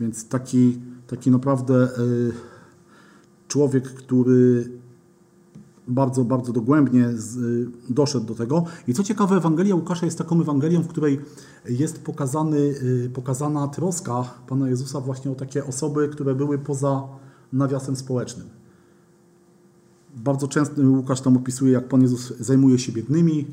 [0.00, 2.32] Więc taki, taki naprawdę y,
[3.48, 4.70] człowiek, który
[5.88, 8.64] bardzo, bardzo dogłębnie z, y, doszedł do tego.
[8.88, 11.20] I co ciekawe, Ewangelia Łukasza jest taką Ewangelią, w której
[11.68, 17.02] jest pokazany, y, pokazana troska Pana Jezusa właśnie o takie osoby, które były poza
[17.52, 18.46] nawiasem społecznym.
[20.16, 23.46] Bardzo często Łukasz tam opisuje, jak Pan Jezus zajmuje się biednymi,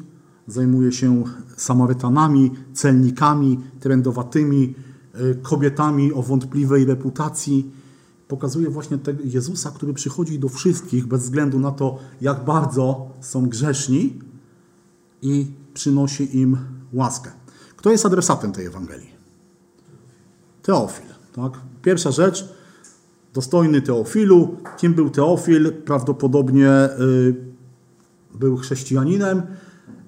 [0.47, 1.23] zajmuje się
[1.57, 4.75] Samarytanami, celnikami, trędowatymi,
[5.15, 7.78] y, kobietami o wątpliwej reputacji
[8.29, 13.49] pokazuje właśnie tego Jezusa, który przychodzi do wszystkich bez względu na to, jak bardzo są
[13.49, 14.19] grzeszni
[15.21, 16.57] i przynosi im
[16.93, 17.31] łaskę.
[17.75, 19.09] Kto jest adresatem tej Ewangelii?
[20.61, 21.05] Teofil.
[21.33, 21.53] Tak?
[21.81, 22.49] Pierwsza rzecz,
[23.33, 24.57] dostojny Teofilu.
[24.77, 25.73] Kim był Teofil?
[25.73, 26.69] Prawdopodobnie
[26.99, 27.35] y,
[28.35, 29.41] był chrześcijaninem,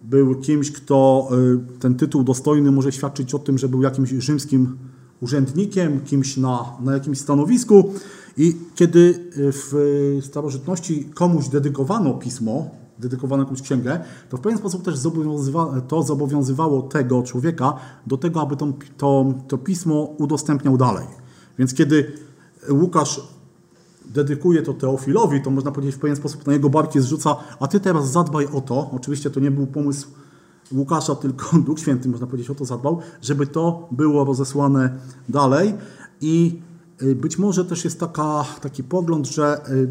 [0.03, 1.29] był kimś, kto
[1.75, 4.77] y, ten tytuł dostojny może świadczyć o tym, że był jakimś rzymskim
[5.21, 7.93] urzędnikiem, kimś na, na jakimś stanowisku.
[8.37, 12.69] I kiedy w starożytności komuś dedykowano pismo,
[12.99, 13.99] dedykowano jakąś księgę,
[14.29, 17.73] to w pewien sposób też zobowiązywa, to zobowiązywało tego człowieka
[18.07, 21.07] do tego, aby to, to, to pismo udostępniał dalej.
[21.59, 22.11] Więc kiedy
[22.69, 23.21] Łukasz
[24.05, 27.79] dedykuje to Teofilowi, to można powiedzieć w pewien sposób na jego barki zrzuca, a ty
[27.79, 30.07] teraz zadbaj o to, oczywiście to nie był pomysł
[30.73, 34.99] Łukasza, tylko Duch Święty, można powiedzieć, o to zadbał, żeby to było rozesłane
[35.29, 35.73] dalej.
[36.21, 36.59] I
[37.01, 39.89] y, być może też jest taka, taki pogląd, że y,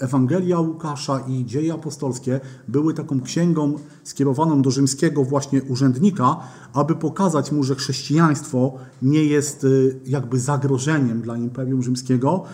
[0.00, 6.36] Ewangelia Łukasza i dzieje apostolskie były taką księgą skierowaną do rzymskiego właśnie urzędnika,
[6.72, 12.44] aby pokazać mu, że chrześcijaństwo nie jest y, jakby zagrożeniem dla Imperium Rzymskiego,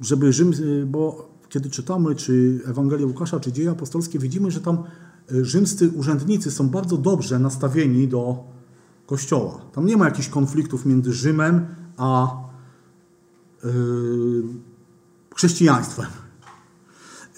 [0.00, 0.52] żeby Rzym,
[0.86, 4.84] bo kiedy czytamy czy Ewangelię Łukasza, czy dzieje apostolskie, widzimy, że tam
[5.30, 8.44] rzymscy urzędnicy są bardzo dobrze nastawieni do
[9.06, 9.60] Kościoła.
[9.72, 11.66] Tam nie ma jakichś konfliktów między Rzymem
[11.96, 12.36] a
[13.64, 13.70] yy,
[15.34, 16.06] chrześcijaństwem.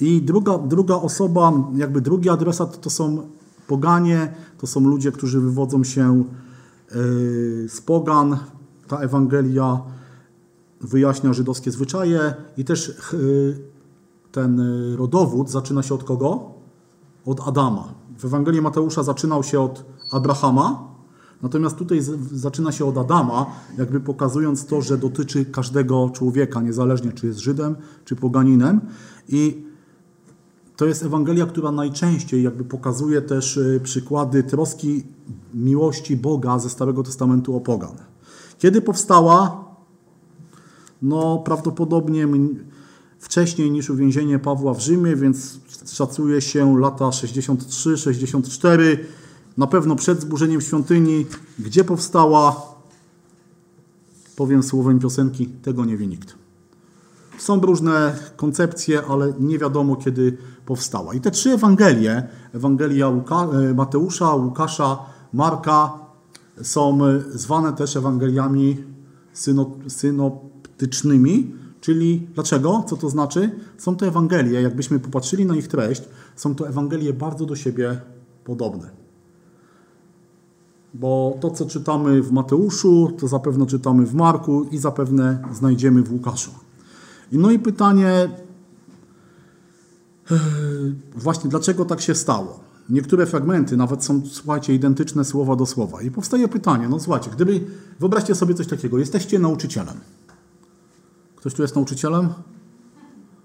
[0.00, 3.28] I druga, druga osoba, jakby drugi adresat to są
[3.66, 6.24] poganie, to są ludzie, którzy wywodzą się
[6.90, 8.36] yy, z pogan.
[8.88, 9.82] Ta Ewangelia
[10.80, 13.58] wyjaśnia żydowskie zwyczaje i też yy,
[14.32, 14.62] ten
[14.96, 16.57] rodowód zaczyna się od kogo?
[17.28, 17.94] Od Adama.
[18.18, 20.94] W Ewangelii Mateusza zaczynał się od Abrahama,
[21.42, 22.00] natomiast tutaj
[22.32, 23.46] zaczyna się od Adama,
[23.78, 28.80] jakby pokazując to, że dotyczy każdego człowieka, niezależnie czy jest Żydem, czy poganinem.
[29.28, 29.66] I
[30.76, 35.04] to jest Ewangelia, która najczęściej jakby pokazuje też y, przykłady troski
[35.54, 37.96] miłości Boga ze Starego Testamentu o pogan.
[38.58, 39.64] Kiedy powstała?
[41.02, 42.26] No prawdopodobnie
[43.18, 48.96] wcześniej niż uwięzienie Pawła w Rzymie, więc szacuje się lata 63-64,
[49.56, 51.26] na pewno przed zburzeniem świątyni.
[51.58, 52.62] Gdzie powstała?
[54.36, 56.34] Powiem słowem piosenki, tego nie wie nikt.
[57.38, 61.14] Są różne koncepcje, ale nie wiadomo kiedy powstała.
[61.14, 64.98] I te trzy Ewangelie, Ewangelia Łuka, e, Mateusza, Łukasza,
[65.32, 65.92] Marka,
[66.62, 66.98] są
[67.30, 68.76] zwane też Ewangeliami
[69.88, 71.54] synoptycznymi,
[71.88, 72.84] Czyli dlaczego?
[72.86, 73.50] Co to znaczy?
[73.78, 76.02] Są to Ewangelie, jakbyśmy popatrzyli na ich treść,
[76.36, 78.00] są to Ewangelie bardzo do siebie
[78.44, 78.90] podobne.
[80.94, 86.12] Bo to, co czytamy w Mateuszu, to zapewne czytamy w Marku i zapewne znajdziemy w
[86.12, 86.50] Łukaszu.
[87.32, 88.30] No i pytanie,
[91.24, 92.60] właśnie dlaczego tak się stało?
[92.88, 96.02] Niektóre fragmenty nawet są, słuchajcie, identyczne słowa do słowa.
[96.02, 97.60] I powstaje pytanie, no słuchajcie, gdyby,
[98.00, 99.96] wyobraźcie sobie coś takiego, jesteście nauczycielem.
[101.48, 102.28] Ktoś tu jest nauczycielem?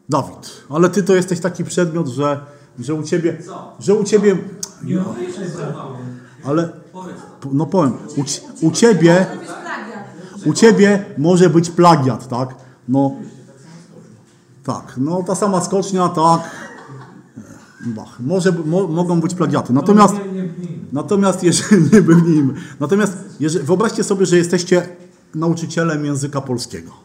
[0.09, 0.63] Dawid.
[0.69, 2.39] Ale ty to jesteś taki przedmiot, że,
[2.79, 3.37] że u ciebie.
[3.79, 4.37] Że u ciebie.
[6.45, 6.69] Ale.
[7.51, 7.93] No powiem.
[8.17, 9.25] U, u ciebie.
[10.45, 12.55] U ciebie może być plagiat, tak?
[12.87, 13.11] No.
[14.63, 16.41] Tak, no ta sama skocznia, tak.
[17.85, 18.19] Bach.
[18.19, 19.73] Może, mo, mogą być plagiaty.
[19.73, 20.15] Natomiast,
[20.91, 22.53] natomiast jeżeli nie był nim.
[22.79, 24.87] Natomiast jeżeli, wyobraźcie sobie, że jesteście
[25.35, 27.02] nauczycielem języka polskiego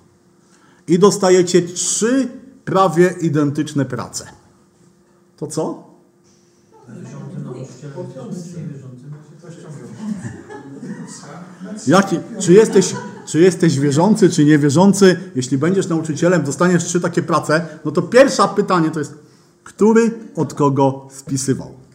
[0.89, 2.29] i dostajecie trzy
[2.65, 4.27] prawie identyczne prace.
[5.37, 5.89] To co?
[11.87, 12.95] Jaki, czy, jesteś,
[13.27, 15.17] czy jesteś wierzący, czy niewierzący?
[15.35, 19.15] Jeśli będziesz nauczycielem, dostaniesz trzy takie prace, no to pierwsze pytanie to jest,
[19.65, 21.88] który od kogo spisywał?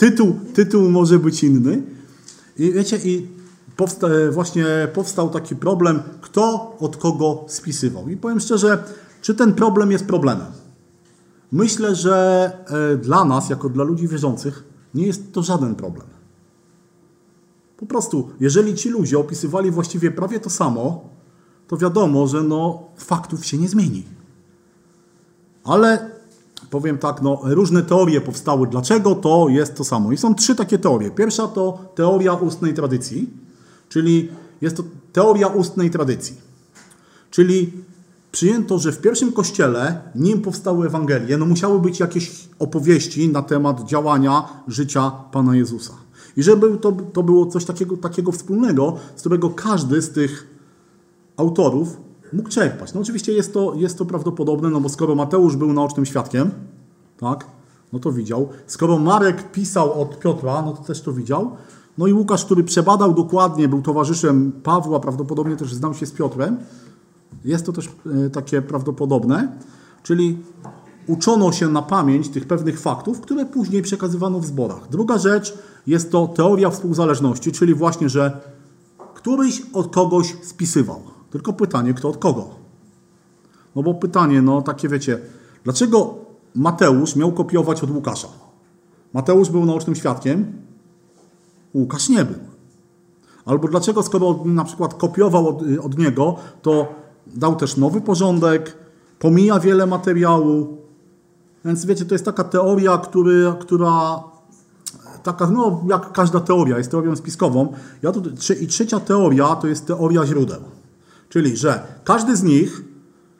[0.00, 1.82] Tytuł, tytuł może być inny.
[2.58, 3.26] I wiecie, i
[3.76, 8.08] powsta właśnie powstał taki problem, kto od kogo spisywał.
[8.08, 8.84] I powiem szczerze,
[9.22, 10.46] czy ten problem jest problemem?
[11.52, 12.16] Myślę, że
[12.92, 16.06] e, dla nas, jako dla ludzi wierzących, nie jest to żaden problem.
[17.76, 21.08] Po prostu, jeżeli ci ludzie opisywali właściwie prawie to samo,
[21.68, 24.04] to wiadomo, że no, faktów się nie zmieni.
[25.64, 26.10] Ale
[26.70, 30.12] powiem tak, no, różne teorie powstały, dlaczego to jest to samo.
[30.12, 31.10] I są trzy takie teorie.
[31.10, 33.30] Pierwsza to teoria ustnej tradycji,
[33.88, 34.28] czyli
[34.60, 36.36] jest to teoria ustnej tradycji.
[37.30, 37.72] Czyli
[38.32, 43.84] przyjęto, że w pierwszym kościele, nim powstały Ewangelie, no musiały być jakieś opowieści na temat
[43.84, 45.92] działania życia Pana Jezusa.
[46.36, 50.46] I żeby to, to było coś takiego, takiego wspólnego, z którego każdy z tych
[51.36, 52.94] autorów mógł czerpać.
[52.94, 56.50] No oczywiście jest to, jest to prawdopodobne, no bo skoro Mateusz był naocznym świadkiem,
[57.18, 57.46] tak,
[57.92, 58.48] no to widział.
[58.66, 61.50] Skoro Marek pisał od Piotra, no to też to widział.
[61.98, 66.56] No i Łukasz, który przebadał dokładnie, był towarzyszem Pawła, prawdopodobnie też znał się z Piotrem.
[67.44, 67.88] Jest to też
[68.26, 69.58] e, takie prawdopodobne.
[70.02, 70.38] Czyli
[71.06, 74.88] uczono się na pamięć tych pewnych faktów, które później przekazywano w zborach.
[74.90, 78.40] Druga rzecz jest to teoria współzależności, czyli właśnie, że
[79.14, 81.00] któryś od kogoś spisywał.
[81.30, 82.48] Tylko pytanie, kto od kogo?
[83.76, 85.18] No bo pytanie, no takie wiecie,
[85.64, 86.14] dlaczego
[86.54, 88.28] Mateusz miał kopiować od Łukasza?
[89.12, 90.52] Mateusz był naocznym świadkiem,
[91.74, 92.38] Łukasz nie był.
[93.44, 96.88] Albo dlaczego, skoro na przykład kopiował od, od niego, to
[97.26, 98.76] dał też nowy porządek,
[99.18, 100.78] pomija wiele materiału.
[101.64, 104.22] Więc wiecie, to jest taka teoria, który, która
[105.22, 107.72] taka, no jak każda teoria, jest teorią spiskową.
[108.02, 108.22] Ja tu,
[108.60, 110.60] I trzecia teoria to jest teoria źródeł.
[111.30, 112.84] Czyli, że każdy z nich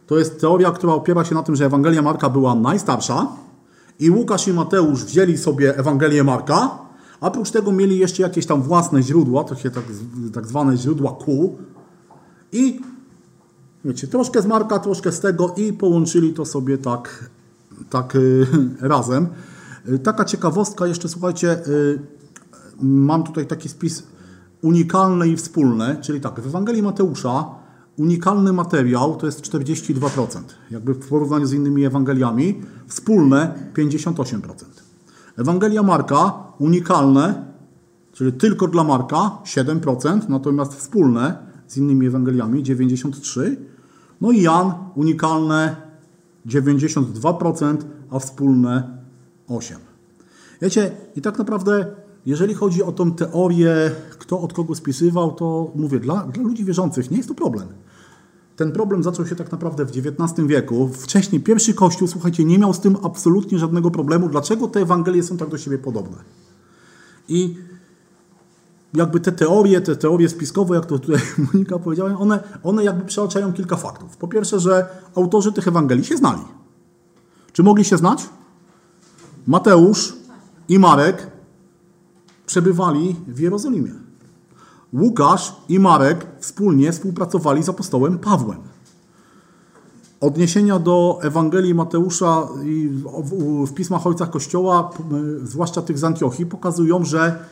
[0.06, 3.26] to jest teoria, która opiera się na tym, że Ewangelia Marka była najstarsza
[3.98, 6.78] i Łukasz i Mateusz wzięli sobie Ewangelię Marka,
[7.20, 9.84] a oprócz tego mieli jeszcze jakieś tam własne źródła, się tak,
[10.32, 11.58] tak zwane źródła kół
[12.52, 12.80] i
[13.84, 17.30] Wiecie, troszkę z Marka, troszkę z tego i połączyli to sobie tak,
[17.90, 18.46] tak y,
[18.80, 19.26] razem.
[19.88, 21.98] Y, taka ciekawostka jeszcze, słuchajcie, y,
[22.82, 24.02] mam tutaj taki spis
[24.62, 27.59] unikalne i wspólne, czyli tak, w Ewangelii Mateusza
[28.00, 30.40] unikalny materiał to jest 42%,
[30.70, 34.42] jakby w porównaniu z innymi Ewangeliami, wspólne 58%.
[35.38, 37.44] Ewangelia Marka unikalne,
[38.12, 43.56] czyli tylko dla Marka 7%, natomiast wspólne z innymi Ewangeliami 93%,
[44.20, 45.76] no i Jan unikalne
[46.46, 47.76] 92%,
[48.10, 48.98] a wspólne
[49.48, 49.74] 8%.
[50.62, 51.86] Wiecie, i tak naprawdę,
[52.26, 53.74] jeżeli chodzi o tą teorię,
[54.18, 57.68] kto od kogo spisywał, to mówię, dla, dla ludzi wierzących nie jest to problem.
[58.60, 60.88] Ten problem zaczął się tak naprawdę w XIX wieku.
[60.88, 64.28] Wcześniej pierwszy kościół, słuchajcie, nie miał z tym absolutnie żadnego problemu.
[64.28, 66.16] Dlaczego te Ewangelie są tak do siebie podobne?
[67.28, 67.56] I
[68.94, 71.20] jakby te teorie, te teorie spiskowe, jak to tutaj
[71.52, 74.16] Monika powiedziała, one, one jakby przeoczają kilka faktów.
[74.16, 76.42] Po pierwsze, że autorzy tych Ewangelii się znali.
[77.52, 78.28] Czy mogli się znać?
[79.46, 80.16] Mateusz
[80.68, 81.30] i Marek
[82.46, 84.09] przebywali w Jerozolimie.
[84.92, 88.58] Łukasz i Marek wspólnie współpracowali z apostołem Pawłem.
[90.20, 92.90] Odniesienia do Ewangelii Mateusza i
[93.66, 94.90] w pismach ojcach Kościoła,
[95.42, 97.44] zwłaszcza tych z Antiochii, pokazują, że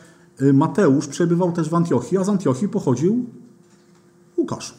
[0.53, 3.25] Mateusz przebywał też w Antiochii, a z Antiochii pochodził
[4.37, 4.73] Łukasz.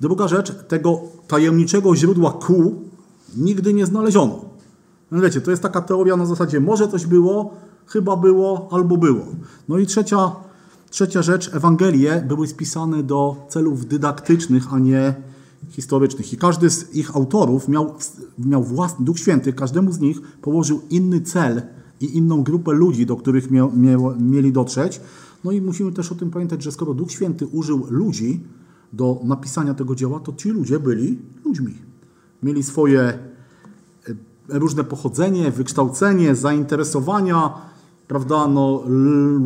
[0.00, 2.82] Druga rzecz, tego tajemniczego źródła kół
[3.36, 4.44] nigdy nie znaleziono.
[5.10, 7.54] No wiecie, to jest taka teoria na zasadzie może coś było,
[7.86, 9.24] chyba było, albo było.
[9.68, 10.32] No i trzecia,
[10.92, 15.14] trzecia rzecz, Ewangelie były spisane do celów dydaktycznych, a nie
[15.68, 16.32] historycznych.
[16.32, 17.94] I każdy z ich autorów miał,
[18.38, 21.62] miał własny, Duch Święty, każdemu z nich położył inny cel
[22.00, 25.00] i inną grupę ludzi, do których mia, mia, mieli dotrzeć.
[25.44, 28.40] No i musimy też o tym pamiętać, że skoro Duch Święty użył ludzi
[28.92, 31.74] do napisania tego dzieła, to ci ludzie byli ludźmi.
[32.42, 33.18] Mieli swoje e,
[34.48, 37.71] różne pochodzenie, wykształcenie, zainteresowania,
[38.12, 38.82] prawda, no,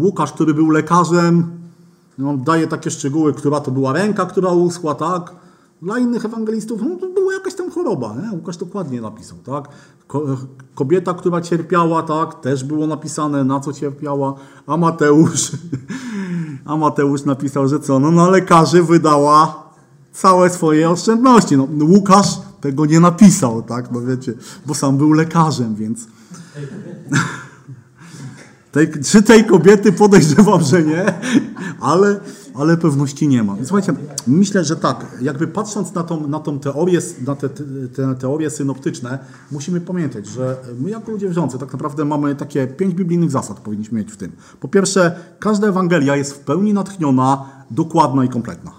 [0.01, 1.51] Łukasz, który był lekarzem,
[2.19, 5.35] no, daje takie szczegóły, która to była ręka, która uschła, tak,
[5.83, 8.15] dla innych ewangelistów no, to była jakaś tam choroba.
[8.23, 8.37] Nie?
[8.37, 9.39] Łukasz dokładnie napisał.
[9.39, 9.69] Tak?
[10.75, 14.35] Kobieta, która cierpiała, tak, też było napisane, na co cierpiała.
[14.67, 15.53] A Mateusz,
[16.65, 18.01] a Mateusz napisał, że co?
[18.01, 19.71] No na lekarzy wydała
[20.13, 21.57] całe swoje oszczędności.
[21.57, 23.93] No, Łukasz tego nie napisał, tak?
[23.93, 24.35] No wiecie,
[24.67, 26.07] bo sam był lekarzem, więc...
[28.77, 31.15] Tej, czy tej kobiety podejrzewam, że nie,
[31.81, 32.21] ale,
[32.55, 33.57] ale pewności nie ma.
[33.65, 33.95] Słuchajcie,
[34.27, 37.49] myślę, że tak, jakby patrząc na tą, na tą teorię, na te,
[37.95, 39.19] te teorie synoptyczne,
[39.53, 43.99] musimy pamiętać, że my jako ludzie wierzący tak naprawdę mamy takie pięć biblijnych zasad powinniśmy
[43.99, 44.33] mieć w tym.
[44.61, 48.73] Po pierwsze, każda Ewangelia jest w pełni natchniona, dokładna i kompletna.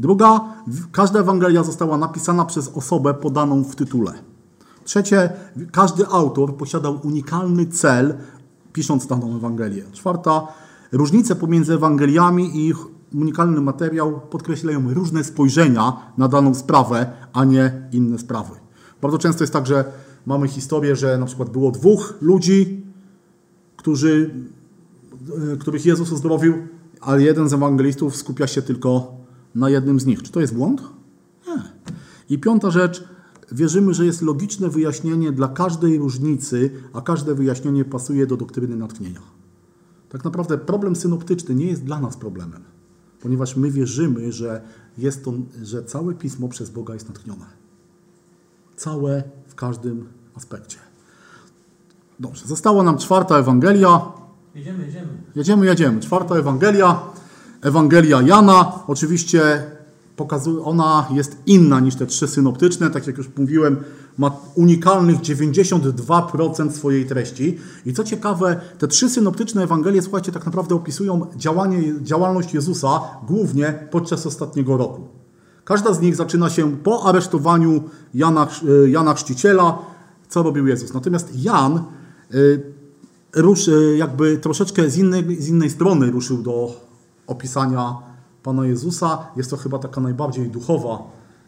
[0.00, 0.40] Druga,
[0.92, 4.12] każda Ewangelia została napisana przez osobę podaną w tytule.
[4.86, 5.30] Trzecie,
[5.72, 8.14] każdy autor posiadał unikalny cel,
[8.76, 9.84] pisząc daną Ewangelię.
[9.92, 10.48] Czwarta,
[10.92, 12.76] różnice pomiędzy Ewangeliami i ich
[13.14, 18.54] unikalny materiał podkreślają różne spojrzenia na daną sprawę, a nie inne sprawy.
[19.02, 19.84] Bardzo często jest tak, że
[20.26, 22.84] mamy historię, że na przykład było dwóch ludzi,
[23.76, 24.30] którzy,
[25.52, 26.54] e, których Jezus uzdrowił,
[27.00, 29.14] ale jeden z ewangelistów skupia się tylko
[29.54, 30.22] na jednym z nich.
[30.22, 30.82] Czy to jest błąd?
[31.46, 31.62] Nie.
[32.30, 33.04] I piąta rzecz,
[33.52, 39.20] wierzymy, że jest logiczne wyjaśnienie dla każdej różnicy, a każde wyjaśnienie pasuje do doktryny natchnienia.
[40.08, 42.62] Tak naprawdę problem synoptyczny nie jest dla nas problemem,
[43.20, 44.62] ponieważ my wierzymy, że,
[44.98, 45.32] jest to,
[45.62, 47.46] że całe pismo przez Boga jest natchnione.
[48.76, 50.78] Całe w każdym aspekcie.
[52.20, 54.00] Dobrze, została nam czwarta Ewangelia.
[54.54, 55.08] Jedziemy, jedziemy.
[55.34, 56.00] Jedziemy, jedziemy.
[56.00, 57.00] Czwarta Ewangelia.
[57.62, 58.72] Ewangelia Jana.
[58.86, 59.70] Oczywiście
[60.16, 62.90] pokazuje, ona jest inna niż te trzy synoptyczne.
[62.90, 63.76] Tak jak już mówiłem,
[64.18, 67.58] ma unikalnych 92% swojej treści.
[67.86, 73.88] I co ciekawe, te trzy synoptyczne Ewangelie, słuchajcie, tak naprawdę opisują działanie, działalność Jezusa głównie
[73.90, 75.08] podczas ostatniego roku.
[75.64, 77.82] Każda z nich zaczyna się po aresztowaniu
[78.14, 78.48] Jana,
[78.84, 79.78] e, Jana Chrzciciela,
[80.28, 80.94] co robił Jezus.
[80.94, 81.82] Natomiast Jan
[82.34, 82.62] y,
[83.34, 86.80] ruszy, jakby troszeczkę z innej, z innej strony ruszył do
[87.26, 87.96] opisania
[88.46, 89.18] Pana Jezusa.
[89.36, 91.02] Jest to chyba taka najbardziej duchowa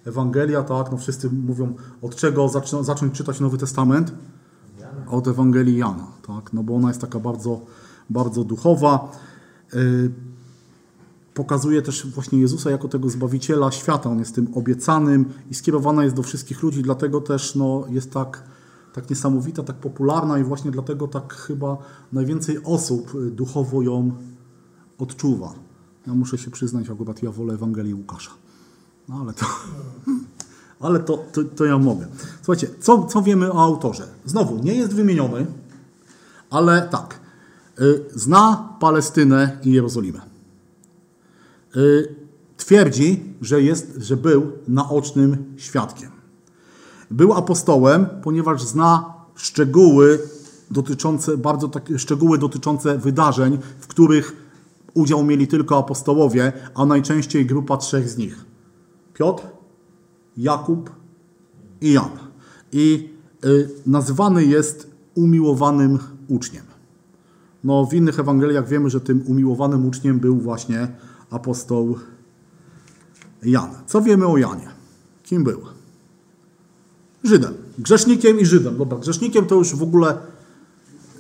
[0.04, 0.92] Ewangelia, tak?
[0.92, 4.12] No wszyscy mówią, od czego zaczną, zacząć czytać Nowy Testament?
[5.10, 6.52] Od Ewangelii Jana, tak?
[6.52, 7.60] No bo ona jest taka bardzo,
[8.10, 9.12] bardzo duchowa.
[9.72, 10.10] Yy,
[11.34, 14.10] pokazuje też właśnie Jezusa jako tego Zbawiciela świata.
[14.10, 18.42] On jest tym obiecanym i skierowana jest do wszystkich ludzi, dlatego też no, jest tak,
[18.94, 21.76] tak niesamowita, tak popularna i właśnie dlatego tak chyba
[22.12, 24.12] najwięcej osób duchowo ją
[24.98, 25.67] odczuwa.
[26.08, 28.30] Ja muszę się przyznać, akurat ja wolę Ewangelii Łukasza.
[29.08, 29.46] No ale to,
[30.86, 32.06] ale to, to, to ja mogę.
[32.42, 34.08] Słuchajcie, co, co wiemy o autorze?
[34.24, 35.46] Znowu, nie jest wymieniony,
[36.50, 37.20] ale tak.
[37.80, 40.20] Y, Zna Palestynę i Jerozolimę.
[41.76, 42.14] Y,
[42.56, 46.10] Twierdzi, że, jest, że był naocznym świadkiem.
[47.10, 50.18] Był apostołem, ponieważ zna szczegóły
[50.70, 54.47] dotyczące, bardzo takie szczegóły dotyczące wydarzeń, w których
[54.98, 58.44] udział mieli tylko apostołowie, a najczęściej grupa trzech z nich.
[59.14, 59.42] Piotr,
[60.36, 60.90] Jakub
[61.80, 62.10] i Jan.
[62.72, 63.08] I
[63.44, 66.64] y, nazywany jest umiłowanym uczniem.
[67.64, 70.88] No, w innych Ewangeliach wiemy, że tym umiłowanym uczniem był właśnie
[71.30, 71.98] apostoł
[73.42, 73.70] Jan.
[73.86, 74.68] Co wiemy o Janie?
[75.22, 75.60] Kim był?
[77.24, 77.54] Żydem.
[77.78, 78.76] Grzesznikiem i Żydem.
[78.78, 80.18] Dobra, grzesznikiem to już w ogóle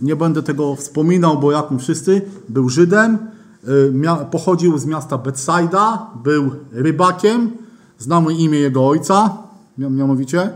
[0.02, 3.18] nie będę tego wspominał, bo jak my wszyscy, był Żydem,
[4.30, 7.50] pochodził z miasta Betsaida, był rybakiem,
[7.98, 9.36] znamy imię jego ojca,
[9.78, 10.50] mia- mianowicie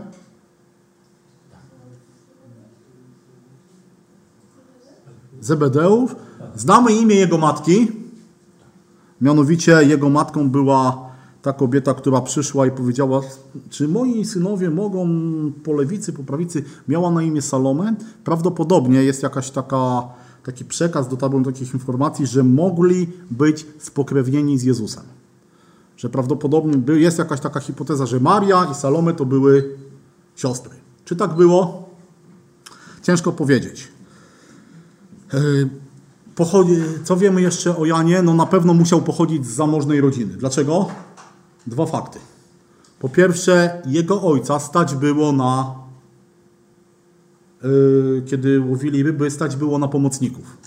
[5.41, 6.11] Zebedeusz.
[6.55, 7.91] Znamy imię jego matki,
[9.21, 11.09] mianowicie jego matką była
[11.41, 13.21] ta kobieta, która przyszła i powiedziała,
[13.69, 15.07] czy moi synowie mogą
[15.63, 17.95] po lewicy, po prawicy, miała na imię Salome.
[18.23, 20.01] Prawdopodobnie jest jakaś taka,
[20.43, 25.03] taki przekaz, dotarłem do takich informacji, że mogli być spokrewnieni z Jezusem.
[25.97, 29.77] Że prawdopodobnie jest jakaś taka hipoteza, że Maria i Salome to były
[30.35, 30.71] siostry.
[31.05, 31.89] Czy tak było?
[33.01, 33.87] Ciężko powiedzieć.
[36.35, 38.21] Pochodzi, co wiemy jeszcze o Janie?
[38.21, 40.37] No na pewno musiał pochodzić z zamożnej rodziny.
[40.37, 40.87] Dlaczego?
[41.67, 42.19] Dwa fakty.
[42.99, 45.75] Po pierwsze, jego ojca stać było na,
[48.25, 50.57] kiedy łowili ryby, stać było na pomocników.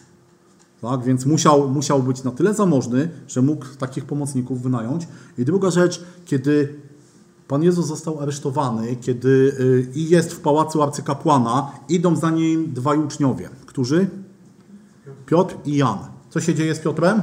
[0.80, 5.08] Tak, więc musiał, musiał być na tyle zamożny, że mógł takich pomocników wynająć.
[5.38, 6.74] I druga rzecz, kiedy
[7.48, 12.98] Pan Jezus został aresztowany, kiedy yy, i jest w pałacu arcykapłana, idą za nim dwaj
[12.98, 13.48] uczniowie.
[13.66, 14.06] Którzy?
[15.26, 15.98] Piotr i Jan.
[16.30, 17.22] Co się dzieje z Piotrem?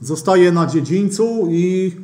[0.00, 1.96] Zostaje na dziedzińcu i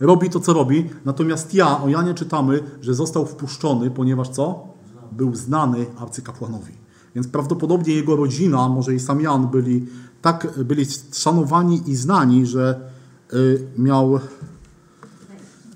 [0.00, 0.90] robi to, co robi.
[1.04, 4.69] Natomiast ja, o Janie czytamy, że został wpuszczony, ponieważ co?
[5.12, 6.72] Był znany arcykapłanowi.
[7.14, 9.86] Więc prawdopodobnie jego rodzina, może i sam Jan, byli
[10.22, 12.90] tak byli szanowani i znani, że
[13.32, 14.20] y, miał,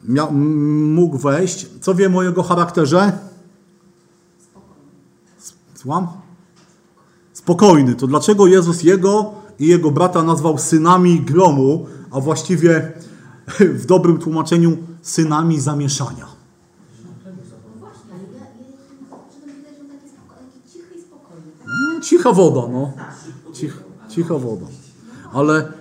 [0.04, 1.66] miał, mógł wejść.
[1.80, 3.18] Co wiemy o jego charakterze?
[5.74, 6.08] Słucham?
[7.44, 7.94] spokojny.
[7.94, 12.92] To dlaczego Jezus jego i jego brata nazwał synami gromu, a właściwie
[13.80, 16.26] w dobrym tłumaczeniu synami zamieszania?
[16.26, 17.10] No
[17.78, 19.06] właśnie, ale ja, ja jestem że
[19.40, 21.50] to widać, że on taki, spoko- taki cichy i spokojny.
[21.58, 21.66] Tak?
[21.66, 22.92] No, Cicha woda, no.
[23.52, 24.66] Cich, cicha woda.
[25.32, 25.72] Ale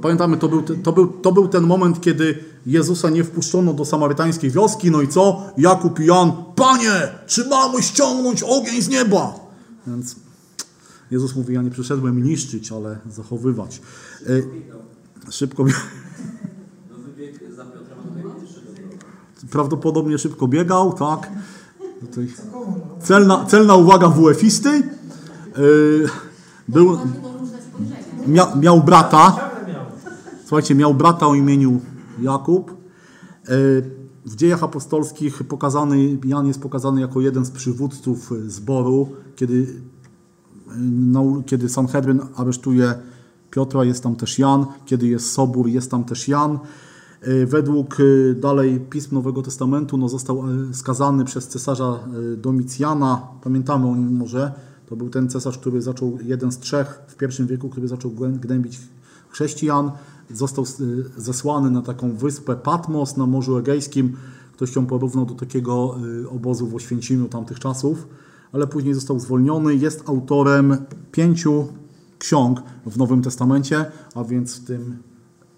[0.00, 4.50] pamiętamy, to był, to, był, to był ten moment, kiedy Jezusa nie wpuszczono do samarytańskiej
[4.50, 5.42] wioski, no i co?
[5.58, 9.34] Jakub i Jan, Panie, czy mamy ściągnąć ogień z nieba?
[9.86, 10.16] Więc
[11.10, 13.80] Jezus mówi, ja nie przyszedłem niszczyć, ale zachowywać.
[14.28, 14.44] Y,
[15.30, 15.98] szybko Matejewicza.
[19.50, 21.32] Prawdopodobnie szybko biegał, tak.
[22.00, 22.28] Tutaj
[23.02, 24.97] celna, celna uwaga WF-isty.
[25.58, 26.06] Y,
[26.68, 26.98] był,
[28.26, 29.50] mia, miał brata.
[30.44, 31.80] Słuchajcie, miał brata o imieniu
[32.22, 32.70] Jakub.
[32.70, 32.74] E,
[34.26, 39.66] W dziejach apostolskich pokazany, Jan jest pokazany jako jeden z przywódców zboru, kiedy,
[41.12, 42.94] nau- kiedy Sanhedryn aresztuje
[43.50, 46.58] Piotra, jest tam też Jan, kiedy jest Sobór, jest tam też Jan.
[47.46, 47.96] Według
[48.36, 50.42] dalej pism Nowego Testamentu no, został
[50.72, 51.98] skazany przez cesarza
[52.36, 54.52] Domicjana, pamiętamy o nim może,
[54.88, 58.10] to był ten cesarz, który zaczął, jeden z trzech w pierwszym wieku, który zaczął
[58.40, 58.78] gnębić
[59.30, 59.90] chrześcijan.
[60.30, 64.16] Został e, zesłany na taką wyspę Patmos na Morzu Egejskim.
[64.52, 68.06] Ktoś ją porównał do takiego e, obozu w Oświęcimiu tamtych czasów,
[68.52, 69.74] ale później został zwolniony.
[69.74, 70.76] Jest autorem
[71.12, 71.66] pięciu
[72.18, 73.84] ksiąg w Nowym Testamencie,
[74.14, 74.96] a więc w tym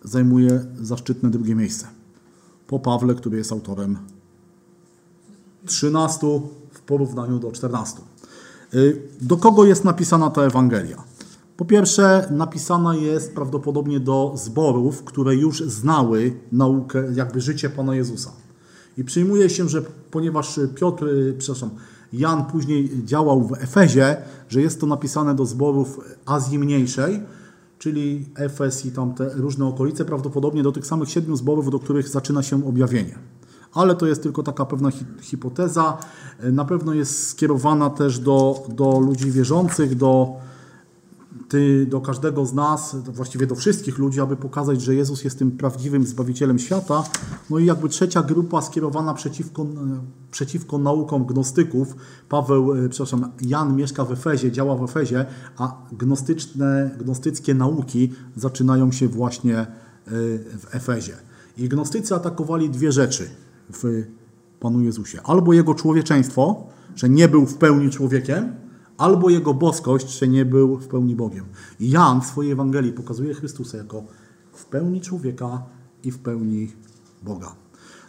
[0.05, 1.87] zajmuje zaszczytne drugie miejsce.
[2.67, 3.99] Po Pawle, który jest autorem
[5.67, 6.27] 13
[6.71, 8.01] w porównaniu do 14.
[8.75, 11.05] Y, Do kogo jest napisana ta Ewangelia?
[11.57, 18.33] Po pierwsze, napisana jest prawdopodobnie do zborów, które już znały naukę, jakby życie Pana Jezusa.
[18.99, 21.71] I przyjmuje się, że ponieważ Piotr, y, przepraszam,
[22.13, 24.17] Jan później działał w Efezie,
[24.49, 27.21] że jest to napisane do zborów Azji Mniejszej,
[27.79, 32.09] czyli Efes i tam te różne okolice, prawdopodobnie do tych samych siedmiu zborów, do których
[32.09, 33.19] zaczyna się objawienie.
[33.75, 35.99] Ale to jest tylko taka pewna hi- hipoteza.
[36.53, 40.37] Na pewno jest skierowana też do, do ludzi wierzących, do
[41.49, 45.51] ty, do każdego z nas, właściwie do wszystkich ludzi, aby pokazać, że Jezus jest tym
[45.51, 47.05] prawdziwym Zbawicielem świata.
[47.51, 49.67] No i jakby trzecia grupa skierowana przeciwko, e,
[50.31, 51.97] przeciwko naukom gnostyków.
[52.29, 58.93] Paweł, e, przepraszam, Jan mieszka w Efezie, działa w Efezie, a gnostyczne, gnostyckie nauki zaczynają
[58.93, 59.67] się właśnie e,
[60.59, 61.17] w Efezie.
[61.59, 63.31] I gnostycy atakowali dwie rzeczy
[63.73, 64.07] w
[64.61, 65.21] Panu Jezusie.
[65.25, 68.55] Albo Jego człowieczeństwo, że nie był w pełni człowiekiem,
[68.99, 71.45] albo Jego boskość, że nie był w pełni Bogiem.
[71.81, 74.05] I Jan w swojej Ewangelii pokazuje Chrystusa jako
[74.53, 75.63] w pełni człowieka
[76.05, 76.73] i w pełni
[77.23, 77.55] Boga.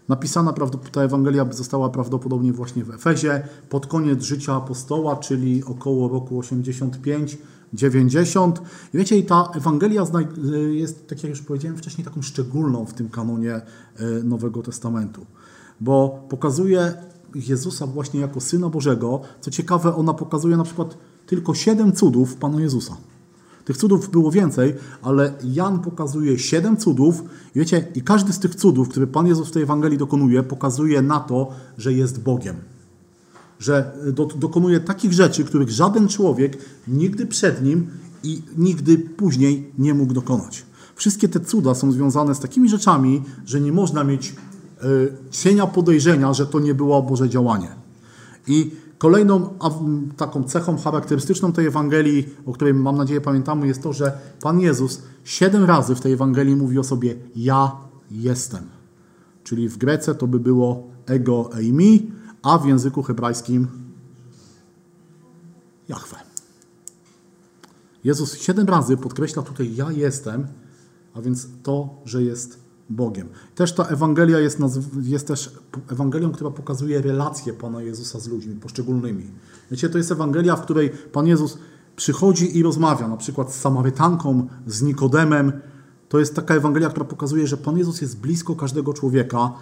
[0.08, 0.54] Napisana
[0.92, 8.52] ta Ewangelia została prawdopodobnie właśnie w Efezie pod koniec życia apostoła, czyli około roku 85-90.
[8.94, 10.04] I wiecie, i ta Ewangelia
[10.72, 13.64] jest, tak jak już powiedziałem wcześniej, taką szczególną w tym kanonie e,
[14.24, 15.26] Nowego Testamentu,
[15.82, 16.94] bo pokazuje
[17.36, 19.22] Jezusa właśnie jako Syna Bożego.
[19.42, 22.98] Co ciekawe, ona pokazuje na przykład tylko siedem cudów Pana Jezusa.
[23.66, 27.24] Tych cudów było więcej, ale Jan pokazuje siedem cudów.
[27.56, 31.02] I wiecie, i każdy z tych cudów, które Pan Jezus w tej Ewangelii dokonuje, pokazuje
[31.02, 32.56] na to, że jest Bogiem.
[33.60, 36.58] Że do, dokonuje takich rzeczy, których żaden człowiek
[36.88, 37.88] nigdy przed nim
[38.24, 40.66] i nigdy później nie mógł dokonać.
[40.96, 44.34] Wszystkie te cuda są związane z takimi rzeczami, że nie można mieć e,
[45.32, 47.70] cienia podejrzenia, że to nie było Boże działanie.
[48.48, 49.50] I kolejną
[50.18, 55.02] taką cechą charakterystyczną tej Ewangelii, o której mam nadzieję pamiętamy, jest to, że Pan Jezus
[55.24, 57.72] siedem razy w tej Ewangelii mówi o sobie ja
[58.12, 58.64] jestem.
[59.44, 62.12] Czyli w Grece to by było ego eimi,
[62.42, 63.68] a w języku hebrajskim
[65.90, 66.18] Jahwe.
[68.04, 70.48] Jezus siedem razy podkreśla tutaj ja jestem,
[71.14, 72.61] a więc to, że jest
[72.92, 73.28] Bogiem.
[73.56, 74.60] Też ta Ewangelia jest,
[75.02, 75.52] jest też
[75.92, 79.24] Ewangelią, która pokazuje relacje Pana Jezusa z ludźmi poszczególnymi.
[79.72, 81.58] Wiecie, to jest Ewangelia, w której Pan Jezus
[81.96, 85.52] przychodzi i rozmawia, na przykład z Samarytanką, z Nikodemem.
[86.10, 89.54] To jest taka Ewangelia, która pokazuje, że Pan Jezus jest blisko każdego człowieka.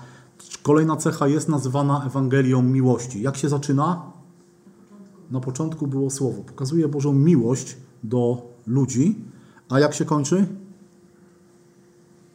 [0.63, 3.21] Kolejna cecha jest nazywana Ewangelią miłości.
[3.21, 4.01] Jak się zaczyna?
[5.32, 6.43] Na początku było Słowo.
[6.43, 9.25] Pokazuje Bożą miłość do ludzi.
[9.69, 10.45] A jak się kończy?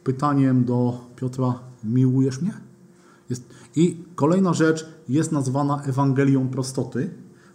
[0.05, 2.53] Pytaniem do Piotra: Miłujesz mnie?
[3.29, 3.43] Jest.
[3.75, 7.09] I kolejna rzecz jest nazwana Ewangelią prostoty,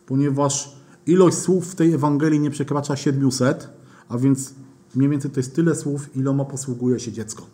[0.06, 0.76] ponieważ
[1.06, 3.70] ilość słów w tej Ewangelii nie przekracza 700,
[4.08, 4.54] a więc
[4.94, 7.46] mniej więcej to jest tyle słów, iloma posługuje się dziecko.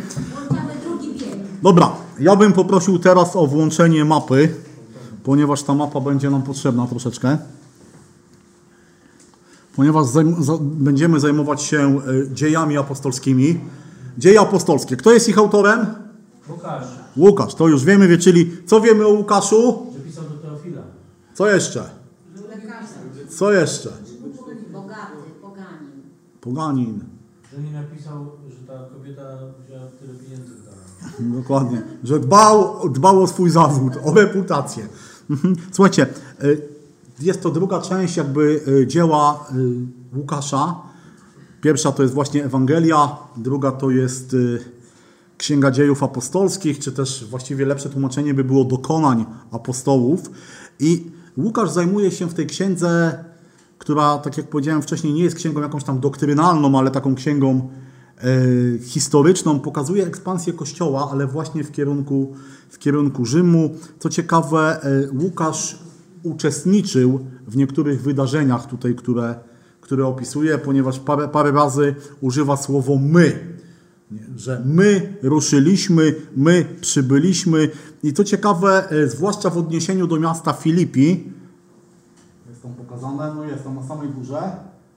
[1.63, 4.55] Dobra, ja bym poprosił teraz o włączenie mapy,
[5.25, 7.39] ponieważ ta mapa będzie nam potrzebna troszeczkę.
[9.77, 13.61] Ponieważ zajm za będziemy zajmować się y, dziejami apostolskimi.
[14.19, 14.97] Dzieje apostolskie.
[14.97, 15.87] Kto jest ich autorem?
[16.49, 19.87] Łukasz, Łukasz, to już wiemy, wie, czyli co wiemy o Łukaszu?
[19.97, 20.83] że pisał do Teofila.
[21.35, 21.85] Co jeszcze?
[23.29, 23.91] Co jeszcze?
[24.73, 26.03] Bogaty, poganin.
[26.41, 27.05] Poganin.
[27.53, 29.23] Że nie napisał, że ta kobieta
[29.67, 30.53] wzięła tyle pieniędzy.
[31.41, 31.83] Dokładnie.
[32.05, 34.87] Że dbał, dbał o swój zawód, o reputację.
[35.31, 35.57] Mhm.
[35.73, 36.07] Słuchajcie,
[36.45, 36.70] y,
[37.23, 39.47] jest to druga część jakby y, dzieła
[40.15, 40.77] y, Łukasza.
[41.61, 44.65] Pierwsza to jest właśnie Ewangelia, druga to jest y,
[45.39, 50.31] Księga Dziejów Apostolskich, czy też właściwie lepsze tłumaczenie by było dokonań apostołów.
[50.81, 53.25] I Łukasz zajmuje się w tej księdze,
[53.79, 57.69] która, tak jak powiedziałem wcześniej, nie jest księgą jakąś tam doktrynalną, ale taką księgą
[58.83, 62.33] historyczną, pokazuje ekspansję Kościoła, ale właśnie w kierunku,
[62.71, 63.75] w kierunku Rzymu.
[63.99, 64.81] Co ciekawe,
[65.21, 65.79] Łukasz
[66.23, 69.35] uczestniczył w niektórych wydarzeniach tutaj, które,
[69.81, 73.39] które opisuje, ponieważ parę, parę razy używa słowo my.
[74.37, 77.69] Że my ruszyliśmy, my przybyliśmy.
[78.03, 81.33] I co ciekawe, e, zwłaszcza w odniesieniu do miasta Filipi,
[82.49, 84.43] jest tam pokazane, no jest tam na samej górze,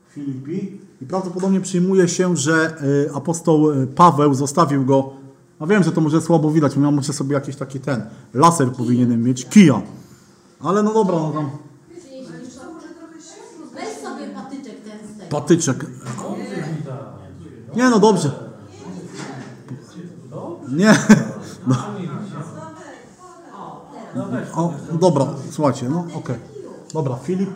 [0.10, 0.80] Filipi.
[1.02, 5.14] I prawdopodobnie przyjmuje się, że e, apostoł e, Paweł zostawił go,
[5.60, 8.02] a wiem, że to może słabo widać, bo ja muszę sobie jakiś taki ten,
[8.34, 9.82] laser powinienem mieć, kija.
[10.64, 11.50] Ale no dobra, no tam.
[13.74, 15.30] Weź sobie patyczek ten z tego.
[15.30, 15.86] patyczek.
[17.76, 18.32] Nie no dobrze.
[20.70, 20.94] Nie.
[21.68, 21.76] No.
[24.56, 26.36] O, dobra, słuchajcie, no okej.
[26.94, 27.50] Dobra, Filip,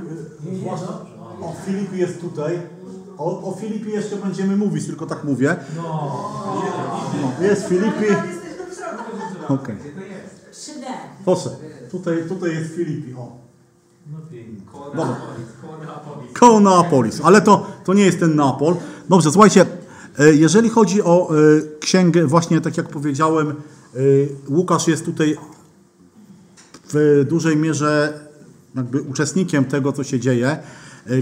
[0.54, 0.88] zwłaszcza,
[1.42, 2.62] o Filip jest tutaj.
[3.18, 5.56] O, o Filipie jeszcze będziemy mówić, tylko tak mówię.
[5.76, 6.22] No.
[7.42, 8.06] Jest Filipi.
[9.50, 9.76] Okej.
[10.54, 10.86] 3D.
[11.26, 11.50] Proszę,
[11.92, 13.48] tutaj, tutaj jest Filipi, o.
[14.96, 15.18] No.
[16.34, 18.76] Koło Neapolis, ale to, to nie jest ten Neapol.
[19.10, 19.66] Dobrze, słuchajcie,
[20.20, 21.36] e, jeżeli chodzi o e,
[21.80, 23.56] księgę, właśnie tak jak powiedziałem, e,
[24.50, 25.38] Łukasz jest tutaj
[26.94, 28.20] w dużej mierze
[28.76, 30.58] jakby uczestnikiem tego, co się dzieje.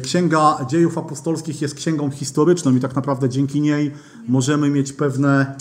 [0.04, 3.92] Księga Dziejów Apostolskich jest księgą historyczną i tak naprawdę dzięki niej
[4.28, 5.56] możemy mieć pewne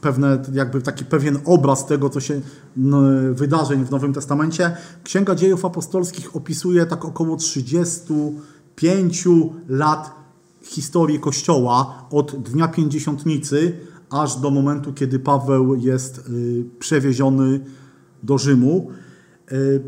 [0.00, 2.40] pewne, jakby taki pewien obraz tego, co się
[2.76, 3.00] no,
[3.32, 4.76] wydarzeń w Nowym Testamencie.
[5.04, 9.24] Księga Dziejów Apostolskich opisuje tak około 35
[9.68, 10.10] lat
[10.62, 13.72] historii Kościoła od Dnia Pięćdziesiątnicy
[14.10, 17.60] aż do momentu, kiedy Paweł jest y, przewieziony
[18.22, 18.90] do Rzymu.
[19.52, 19.82] Y,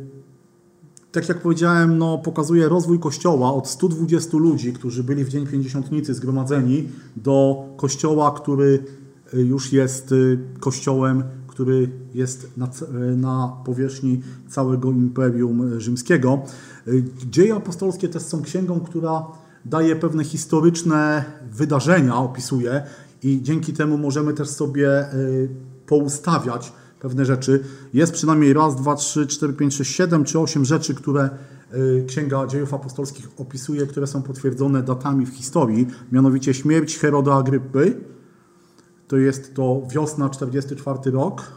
[1.13, 6.15] tak jak powiedziałem, no, pokazuje rozwój Kościoła od 120 ludzi, którzy byli w Dzień Pięćdziesiątnicy
[6.15, 8.85] zgromadzeni, do Kościoła, który
[9.33, 16.43] już jest y, Kościołem, który jest na, y, na powierzchni całego Imperium Rzymskiego.
[16.89, 19.27] Y, Dzieje apostolskie też są księgą, która
[19.65, 22.83] daje pewne historyczne wydarzenia, opisuje
[23.23, 25.49] i dzięki temu możemy też sobie y,
[25.87, 27.65] poustawiać pewne rzeczy.
[27.95, 31.31] Jest przynajmniej raz, dwa, trzy, cztery, pięć, sześć, siedem czy osiem rzeczy, które
[32.07, 38.01] Księga Dziejów Apostolskich opisuje, które są potwierdzone datami w historii, mianowicie śmierć Heroda Agrypy,
[39.09, 41.53] to jest to wiosna 44 rok,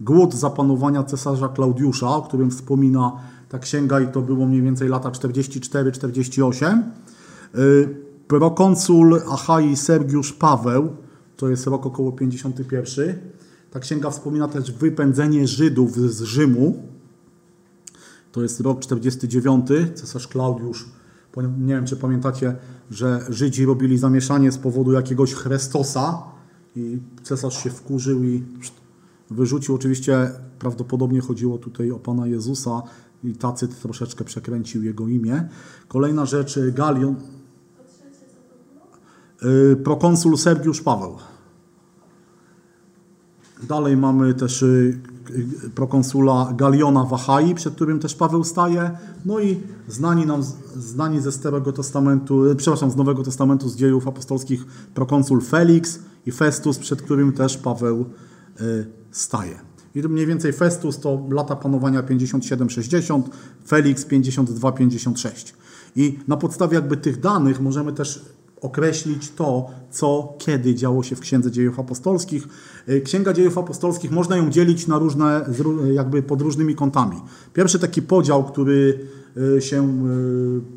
[0.00, 3.12] głód zapanowania cesarza Klaudiusza, o którym wspomina
[3.48, 6.82] ta księga i to było mniej więcej lata 44-48.
[7.54, 10.88] Y, Prokonsul Achai Sergiusz Paweł,
[11.36, 13.18] to jest rok około 51.
[13.70, 16.82] Ta księga wspomina też wypędzenie Żydów z Rzymu.
[18.32, 19.66] To jest rok 49.
[19.94, 20.86] Cesarz Klaudiusz.
[21.58, 22.56] Nie wiem, czy pamiętacie,
[22.90, 26.35] że Żydzi robili zamieszanie z powodu jakiegoś Chrystosa
[26.76, 28.42] i cesarz się wkurzył i
[29.30, 29.74] wyrzucił.
[29.74, 32.82] Oczywiście prawdopodobnie chodziło tutaj o Pana Jezusa
[33.24, 35.48] i Tacyt troszeczkę przekręcił jego imię.
[35.88, 37.16] Kolejna rzecz, Galion,
[39.72, 41.16] y, prokonsul Sergiusz Paweł.
[43.62, 45.15] Dalej mamy też y, y,
[45.74, 48.90] prokonsula Galiona Wahai, przed którym też Paweł staje.
[49.24, 50.42] No i znani nam,
[50.76, 56.32] znani ze Starego Testamentu, y, przepraszam, z Nowego Testamentu, z dziejów apostolskich prokonsul Felix i
[56.32, 58.04] Festus, przed którym też Paweł
[58.60, 59.58] y, staje.
[59.94, 63.22] I mniej więcej Festus to lata panowania 57-60,
[63.66, 65.52] Felix 52-56.
[65.96, 71.20] I na podstawie jakby tych danych możemy też określić to, co kiedy działo się w
[71.20, 72.48] Księdze Dziejów Apostolskich.
[72.88, 77.16] Y, Księga Dziejów Apostolskich można ją dzielić na różne, zró- jakby pod różnymi kątami.
[77.52, 78.98] Pierwszy taki podział, który
[79.56, 79.98] y, się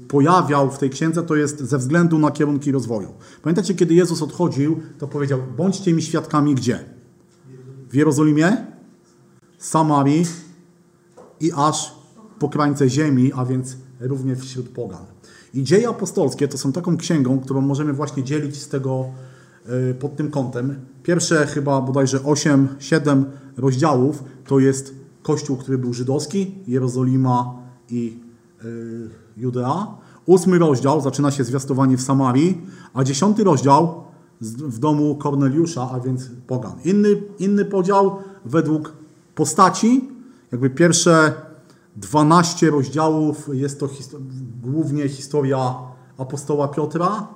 [0.08, 3.10] pojawiał w tej księdze, to jest ze względu na kierunki rozwoju.
[3.42, 6.80] Pamiętacie, kiedy Jezus odchodził, to powiedział: Bądźcie mi świadkami gdzie?
[7.90, 8.58] W Jerozolimie,
[9.58, 10.26] Samarii
[11.40, 11.96] i aż
[12.40, 15.06] po krańce ziemi, a więc również wśród pogan.
[15.54, 19.06] I dzieje apostolskie to są taką księgą, którą możemy właśnie dzielić z tego
[19.92, 20.76] y, pod tym kątem.
[21.04, 23.26] Pierwsze chyba bodajże 8, 7
[23.58, 24.94] rozdziałów to jest
[25.24, 27.56] kościół, który był żydowski, Jerozolima
[27.90, 28.20] i
[28.66, 29.88] y, Judea.
[30.26, 32.62] Ósmy rozdział zaczyna się zwiastowanie w Samarii,
[32.94, 34.04] a dziesiąty rozdział
[34.42, 36.74] w domu Korneliusza, a więc pogan.
[36.86, 38.94] Inny, inny podział według
[39.36, 40.10] postaci,
[40.52, 41.34] jakby pierwsze
[42.00, 43.90] 12 rozdziałów jest to
[44.64, 45.76] głównie historia
[46.18, 47.28] apostoła Piotra,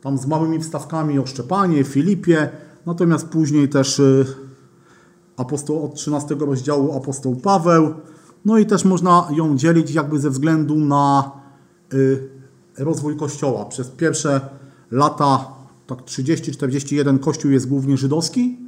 [0.00, 2.48] tam z małymi wstawkami o Szczepanie, Filipie,
[2.86, 4.26] natomiast później też y,
[5.36, 7.94] apostoł od 13 rozdziału apostoł Paweł,
[8.44, 11.30] no i też można ją dzielić jakby ze względu na
[11.94, 12.28] y,
[12.78, 13.64] rozwój Kościoła.
[13.64, 14.40] Przez pierwsze
[14.90, 15.48] lata,
[15.86, 18.58] tak 30-41, Kościół jest głównie żydowski,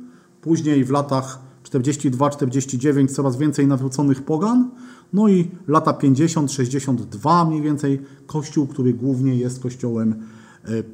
[0.42, 4.70] później w latach 42-49 coraz więcej nawróconych pogan,
[5.12, 10.22] no i lata 50-62 mniej więcej Kościół, który głównie jest kościołem
[10.68, 10.84] y,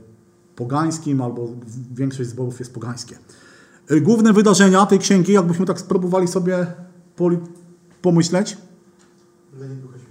[0.57, 1.49] pogańskim, albo
[1.95, 3.18] większość zborów jest pogańskie.
[3.91, 6.66] Y, Główne wydarzenia tej księgi, jakbyśmy tak spróbowali sobie
[8.03, 8.57] pomyśleć,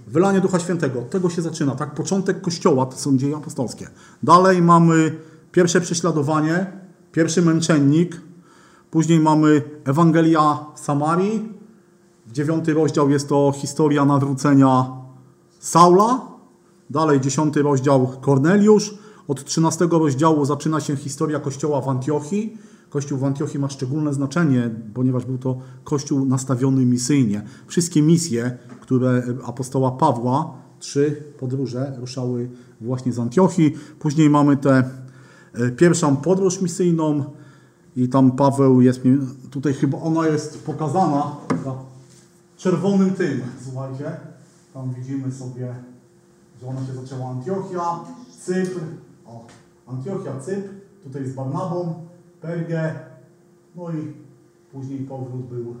[0.06, 1.02] Wylanie Ducha Świętego.
[1.02, 1.94] Tego się zaczyna, tak?
[1.94, 3.88] Początek Kościoła to są dzieje apostolskie.
[4.22, 5.18] Dalej mamy
[5.52, 6.66] pierwsze prześladowanie,
[7.12, 8.20] pierwszy męczennik,
[8.94, 11.52] później mamy Ewangelia Samarii.
[12.26, 14.86] W dziewiąty rozdział jest to historia nawrócenia
[15.58, 16.20] Saula.
[16.90, 18.94] Dalej dziesiąty rozdział Korneliusz.
[19.28, 22.58] Od trzynastego rozdziału zaczyna się historia Kościoła w Antiochii,
[22.90, 27.42] Kościół w Antiochii ma szczególne znaczenie, ponieważ był to kościół nastawiony misyjnie.
[27.66, 33.74] Wszystkie misje, które apostoła Pawła, trzy podróże ruszały właśnie z Antiochii.
[33.98, 34.90] Później mamy tę
[35.54, 37.24] e, pierwszą podróż misyjną
[37.96, 39.18] i tam Paweł jest, mi-
[39.50, 41.36] tutaj chyba ona jest pokazana
[42.56, 44.16] czerwonym tym, słuchajcie.
[44.74, 45.74] Tam widzimy sobie,
[46.60, 47.98] że ona się zaczęła Antiochia,
[48.40, 48.80] Cypr,
[49.26, 49.44] o,
[49.86, 50.68] Antiochia, Cypr,
[51.04, 51.94] tutaj z Barnabą,
[52.40, 52.94] Pergę,
[53.76, 54.12] no i
[54.72, 55.74] później powrót był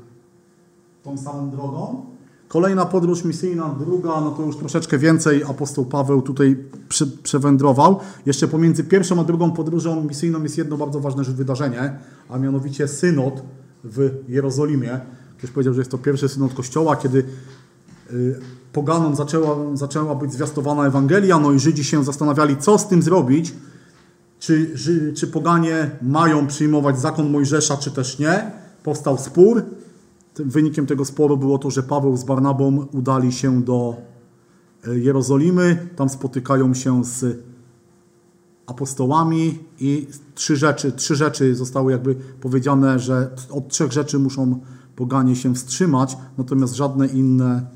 [1.02, 2.06] tą samą drogą.
[2.48, 6.56] Kolejna podróż misyjna, druga, no to już troszeczkę więcej apostoł Paweł tutaj
[6.88, 8.00] prze, przewędrował.
[8.26, 13.42] Jeszcze pomiędzy pierwszą a drugą podróżą misyjną jest jedno bardzo ważne wydarzenie, a mianowicie synod
[13.84, 15.00] w Jerozolimie.
[15.38, 17.24] Ktoś powiedział, że jest to pierwszy synod Kościoła, kiedy
[18.12, 18.40] y,
[18.72, 23.52] poganom zaczęła, zaczęła być zwiastowana Ewangelia, no i Żydzi się zastanawiali, co z tym zrobić,
[24.38, 24.74] czy,
[25.16, 28.50] czy poganie mają przyjmować zakon Mojżesza, czy też nie.
[28.82, 29.62] Powstał spór.
[30.36, 33.96] Wynikiem tego sporu było to, że Paweł z Barnabą udali się do
[34.86, 35.88] e, Jerozolimy.
[35.96, 37.44] Tam spotykają się z
[38.66, 44.60] apostołami i trzy rzeczy, trzy rzeczy zostały jakby powiedziane, że od trzech rzeczy muszą
[44.96, 47.66] poganie się wstrzymać, natomiast żadne inne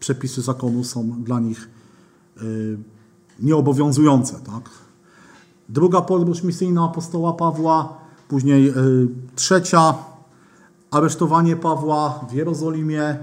[0.00, 1.68] przepisy zakonu są dla nich
[2.42, 2.78] y,
[3.40, 4.34] nieobowiązujące.
[4.34, 4.70] Tak?
[5.68, 7.96] Druga podróż misyjna apostoła Pawła,
[8.28, 8.74] później y,
[9.36, 9.94] trzecia,
[10.94, 13.16] aresztowanie Pawła w Jerozolimie,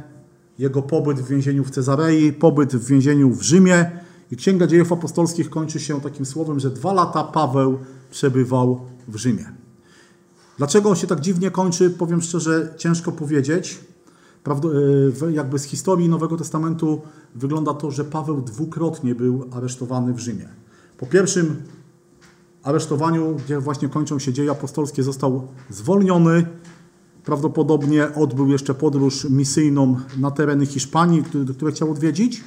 [0.59, 3.91] jego pobyt w więzieniu w Cezarei, pobyt w więzieniu w Rzymie
[4.31, 7.77] i Księga Dziejów Apostolskich kończy się takim słowem, że dwa lata Paweł
[8.11, 9.45] przebywał w Rzymie.
[10.57, 13.79] Dlaczego on się tak dziwnie kończy, powiem szczerze, ciężko powiedzieć.
[14.45, 17.01] W- jakby z historii Nowego Testamentu
[17.35, 20.49] wygląda to, że Paweł dwukrotnie był aresztowany w Rzymie.
[20.97, 21.61] Po pierwszym
[22.63, 26.45] aresztowaniu, gdzie właśnie kończą się dzieje apostolskie, został zwolniony.
[27.25, 32.43] Prawdopodobnie odbył jeszcze podróż misyjną na tereny Hiszpanii, które, które chciał odwiedzić.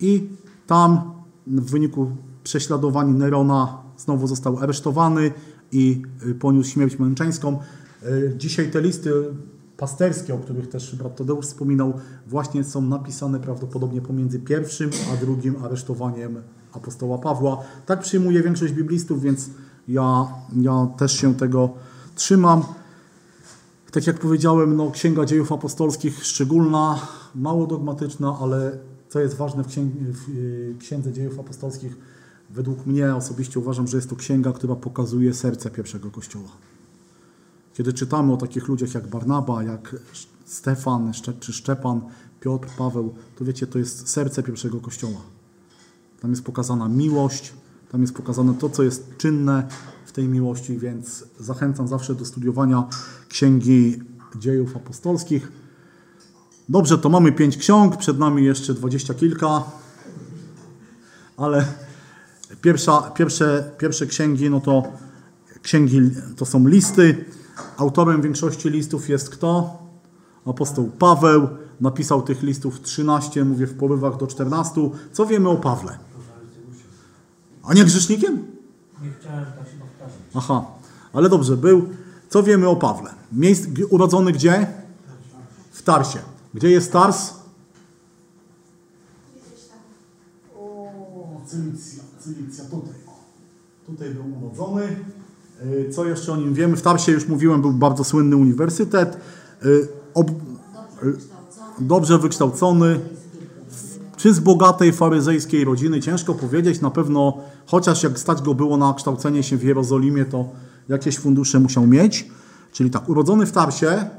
[0.00, 0.28] I
[0.66, 1.00] tam
[1.46, 2.10] w wyniku
[2.44, 5.32] prześladowań Nerona znowu został aresztowany
[5.72, 7.58] i y, poniósł śmierć męczeńską.
[8.02, 9.12] Y, Dzisiaj te listy
[9.76, 11.92] pasterskie, o których też brat Tadeusz wspominał,
[12.26, 16.42] właśnie są napisane prawdopodobnie pomiędzy pierwszym a drugim aresztowaniem
[16.72, 17.58] apostoła Pawła.
[17.86, 19.50] Tak przyjmuje większość biblistów, więc
[19.88, 21.70] ja, ja też się tego
[22.14, 22.62] trzymam.
[23.92, 28.78] Tak jak powiedziałem, no, Księga Dziejów Apostolskich szczególna, mało dogmatyczna, ale
[29.08, 31.96] co jest ważne w, w y, Księdze Dziejów Apostolskich,
[32.50, 36.48] według mnie osobiście uważam, że jest to księga, która pokazuje serce pierwszego Kościoła.
[37.74, 39.96] Kiedy czytamy o takich ludziach jak Barnaba, jak
[40.44, 42.00] Stefan, czy Szczepan,
[42.40, 45.20] Piotr, Paweł, to wiecie, to jest serce pierwszego Kościoła.
[46.20, 47.52] Tam jest pokazana miłość,
[47.92, 49.68] tam jest pokazane to, co jest czynne
[50.08, 52.84] w tej miłości, więc zachęcam zawsze do studiowania
[53.28, 54.02] Księgi
[54.36, 55.52] Dziejów Apostolskich.
[56.68, 59.62] Dobrze, to mamy pięć ksiąg, przed nami jeszcze dwadzieścia kilka,
[61.36, 61.64] ale
[62.62, 64.82] pierwsza, pierwsze, pierwsze księgi, no to
[65.62, 66.00] księgi
[66.36, 67.24] to są listy.
[67.76, 69.78] Autorem większości listów jest kto?
[70.46, 71.48] Apostoł Paweł.
[71.80, 74.90] Napisał tych listów 13, mówię w porywach do 14.
[75.12, 75.98] Co wiemy o Pawle?
[77.62, 78.58] A nie grzesznikiem?
[79.02, 79.77] Nie chciałem tak się.
[80.38, 80.64] Aha,
[81.12, 81.88] ale dobrze, był.
[82.28, 83.10] Co wiemy o Pawle?
[83.32, 84.66] Miejsc, urodzony gdzie?
[85.72, 86.18] W Tarsie.
[86.54, 87.32] Gdzie jest Tars?
[90.58, 90.90] O,
[91.46, 92.94] Cylicja, Cylicja, tutaj.
[93.86, 94.96] Tutaj był urodzony.
[95.66, 96.76] Y, Co jeszcze o nim wiemy?
[96.76, 99.16] W Tarsie już mówiłem, był bardzo słynny uniwersytet.
[99.64, 101.86] Y, Ob, Dobrze wykształcony.
[101.88, 103.00] dobrze wykształcony,
[104.16, 106.80] czy z bogatej faryzejskiej rodziny, ciężko powiedzieć.
[106.80, 107.38] Na pewno,
[107.68, 110.48] chociaż jak stać go było na kształcenie się w Jerozolimie, to
[110.88, 112.30] jakieś fundusze musiał mieć.
[112.72, 114.10] Czyli tak, urodzony w Tarsie,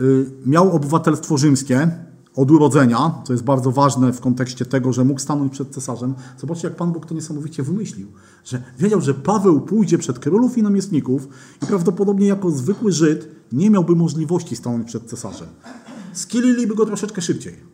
[0.00, 1.90] y, miał obywatelstwo rzymskie
[2.36, 6.14] od urodzenia, co jest bardzo ważne w kontekście tego, że mógł stanąć przed cesarzem.
[6.38, 8.08] Zobaczcie, jak Pan Bóg to niesamowicie wymyślił,
[8.44, 11.28] że wiedział, że Paweł pójdzie przed królów i namiestników
[11.62, 15.48] i prawdopodobnie jako zwykły Żyd nie miałby możliwości stanąć przed cesarzem.
[16.12, 17.71] Skililiby go troszeczkę szybciej.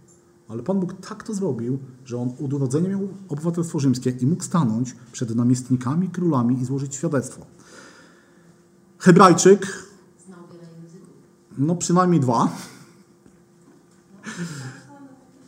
[0.49, 4.43] Ale Pan Bóg tak to zrobił, że on od urodzenia miał obywatelstwo rzymskie i mógł
[4.43, 7.47] stanąć przed namiestnikami, królami i złożyć świadectwo.
[8.99, 9.67] Hebrajczyk,
[10.27, 11.09] Znał wiele języków.
[11.59, 12.49] no przynajmniej dwa.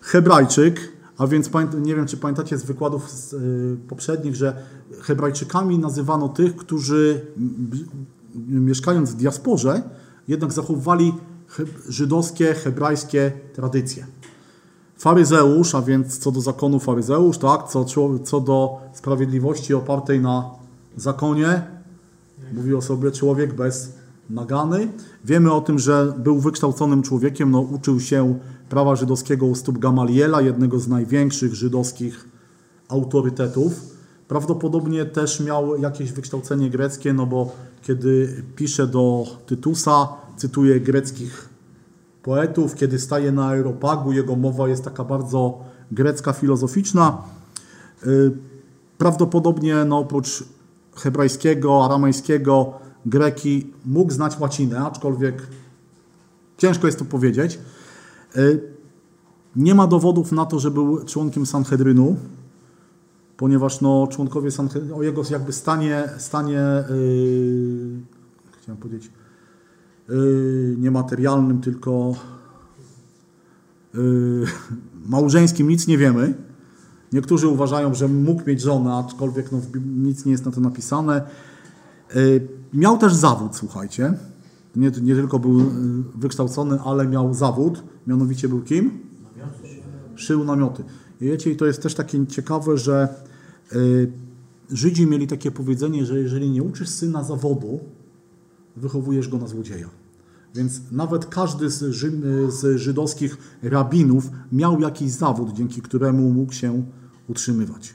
[0.01, 1.51] Hebrajczyk, a więc
[1.82, 4.62] nie wiem, czy pamiętacie z wykładów z, y, poprzednich, że
[5.01, 7.27] Hebrajczykami nazywano tych, którzy
[8.48, 9.82] mieszkając w diasporze,
[10.28, 11.14] jednak zachowywali
[11.89, 14.06] żydowskie, hebrajskie tradycje.
[15.01, 17.85] Faryzeusz, a więc co do zakonu faryzeusz, tak, co,
[18.24, 20.51] co do sprawiedliwości opartej na
[20.97, 21.62] zakonie,
[22.52, 23.93] mówi o sobie człowiek bez
[24.31, 24.93] nagany.
[25.24, 30.40] Wiemy o tym, że był wykształconym człowiekiem, no, uczył się prawa żydowskiego u stóp Gamaliela,
[30.40, 32.28] jednego z największych żydowskich
[32.89, 33.72] autorytetów.
[34.28, 37.52] Prawdopodobnie też miał jakieś wykształcenie greckie, no bo
[37.82, 41.49] kiedy pisze do Tytusa, cytuje greckich
[42.22, 45.59] poetów, kiedy staje na Aeropagu, jego mowa jest taka bardzo
[45.92, 47.22] grecka, filozoficzna.
[48.06, 48.32] Y,
[48.98, 50.44] Prawdopodobnie no, oprócz
[50.97, 52.72] hebrajskiego, aramejskiego,
[53.06, 55.47] greki mógł znać łacinę, aczkolwiek
[56.59, 57.59] ciężko jest to powiedzieć.
[58.36, 58.60] Y,
[59.56, 62.16] Nie ma dowodów na to, że był członkiem Sanhedrynu,
[63.36, 66.60] ponieważ no, członkowie Sanhedrynu, o jego jakby stanie, stanie
[66.90, 68.01] yy,
[68.60, 69.10] chciałem powiedzieć,
[70.76, 72.14] niematerialnym, tylko
[73.94, 74.46] yy,
[75.06, 76.34] małżeńskim nic nie wiemy.
[77.12, 79.60] Niektórzy uważają, że mógł mieć żonę, aczkolwiek no,
[79.96, 81.22] nic nie jest na to napisane.
[82.14, 84.14] Yy, Miał też zawód, słuchajcie.
[84.76, 85.60] Nie, nie tylko był
[86.14, 87.82] wykształcony, ale miał zawód.
[88.06, 88.98] Mianowicie był kim?
[90.14, 90.84] Szył namioty.
[91.20, 93.08] I wiecie, to jest też takie ciekawe, że
[94.72, 97.80] Żydzi mieli takie powiedzenie, że jeżeli nie uczysz syna zawodu,
[98.76, 99.88] wychowujesz go na złodzieja.
[100.55, 102.12] Więc nawet każdy z, Ży,
[102.48, 106.82] z żydowskich rabinów miał jakiś zawód, dzięki któremu mógł się
[107.28, 107.94] utrzymywać.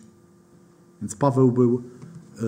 [1.02, 2.42] Więc Paweł był y,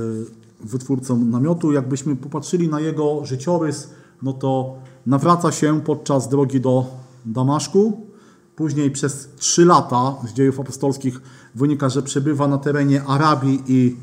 [0.60, 1.72] wytwórcą namiotu.
[1.72, 3.90] Jakbyśmy popatrzyli na jego życiorys,
[4.22, 4.76] no to
[5.06, 6.86] nawraca się podczas drogi do
[7.26, 8.08] Damaszku.
[8.56, 11.22] Później przez trzy lata z dziejów apostolskich
[11.56, 13.98] wynika, że przebywa na terenie Arabii i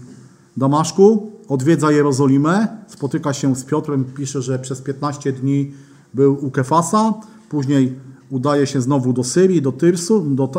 [0.56, 5.72] Damaszku, odwiedza Jerozolimę, spotyka się z Piotrem, pisze, że przez 15 dni
[6.14, 7.14] był u Kefasa,
[7.48, 7.98] później
[8.30, 10.50] udaje się znowu do Syrii, do Tyrsu, do,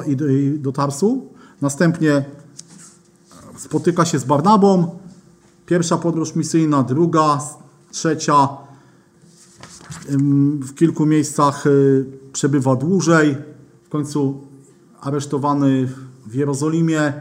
[0.57, 1.27] do, Tarsu,
[1.61, 2.25] następnie
[3.57, 4.99] spotyka się z Barnabą,
[5.65, 7.39] pierwsza podróż misyjna, druga,
[7.91, 8.47] trzecia,
[10.59, 13.37] w kilku miejscach y, przebywa dłużej,
[13.83, 14.41] w końcu
[15.01, 15.87] aresztowany
[16.27, 17.13] w Jerozolimie,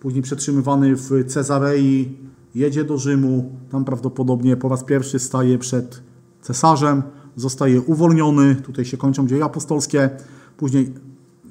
[0.00, 2.18] później przetrzymywany w Cezarei,
[2.54, 6.02] jedzie do Rzymu, tam prawdopodobnie po raz pierwszy staje przed
[6.40, 7.02] cesarzem,
[7.36, 10.10] zostaje uwolniony, tutaj się kończą dzieje apostolskie,
[10.56, 10.92] później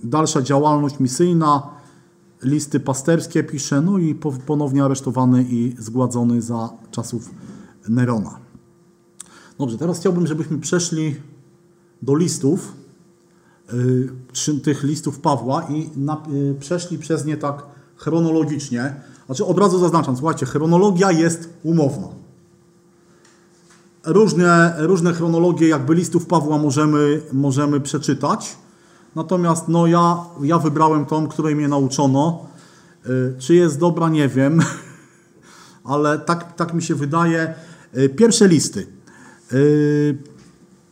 [0.04, 1.68] dalsza działalność misyjna,
[2.44, 7.30] listy pasterskie pisze, no i po- ponownie aresztowany i zgładzony za czasów
[7.90, 8.40] Nerona.
[9.58, 11.16] Dobrze, teraz chciałbym, żebyśmy przeszli
[12.02, 12.74] do listów,
[13.74, 17.64] y, trzy- tych listów Pawła i na, y, przeszli przez nie tak
[17.96, 18.96] chronologicznie.
[19.26, 22.08] Znaczy od razu zaznaczam, słuchajcie, chronologia jest umowna.
[24.06, 28.58] Różne, różne chronologie jakby listów Pawła możemy, możemy przeczytać.
[29.16, 32.46] Natomiast no ja, ja wybrałem tą, której mnie nauczono.
[33.06, 34.60] Y, Czy jest dobra, nie wiem,
[35.84, 37.54] ale tak, tak mi się wydaje.
[37.98, 38.88] Y, Pierwsze listy.
[39.54, 40.18] Y,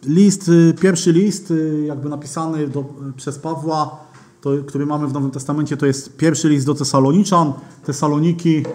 [0.05, 1.53] List, pierwszy list,
[1.85, 3.99] jakby napisany do, przez Pawła,
[4.41, 7.53] to, który mamy w Nowym Testamencie, to jest pierwszy list do Tesaloniczan.
[7.85, 8.65] Tesaloniki,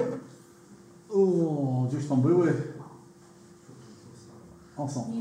[1.11, 2.53] o, gdzieś tam były.
[4.77, 5.13] O, są.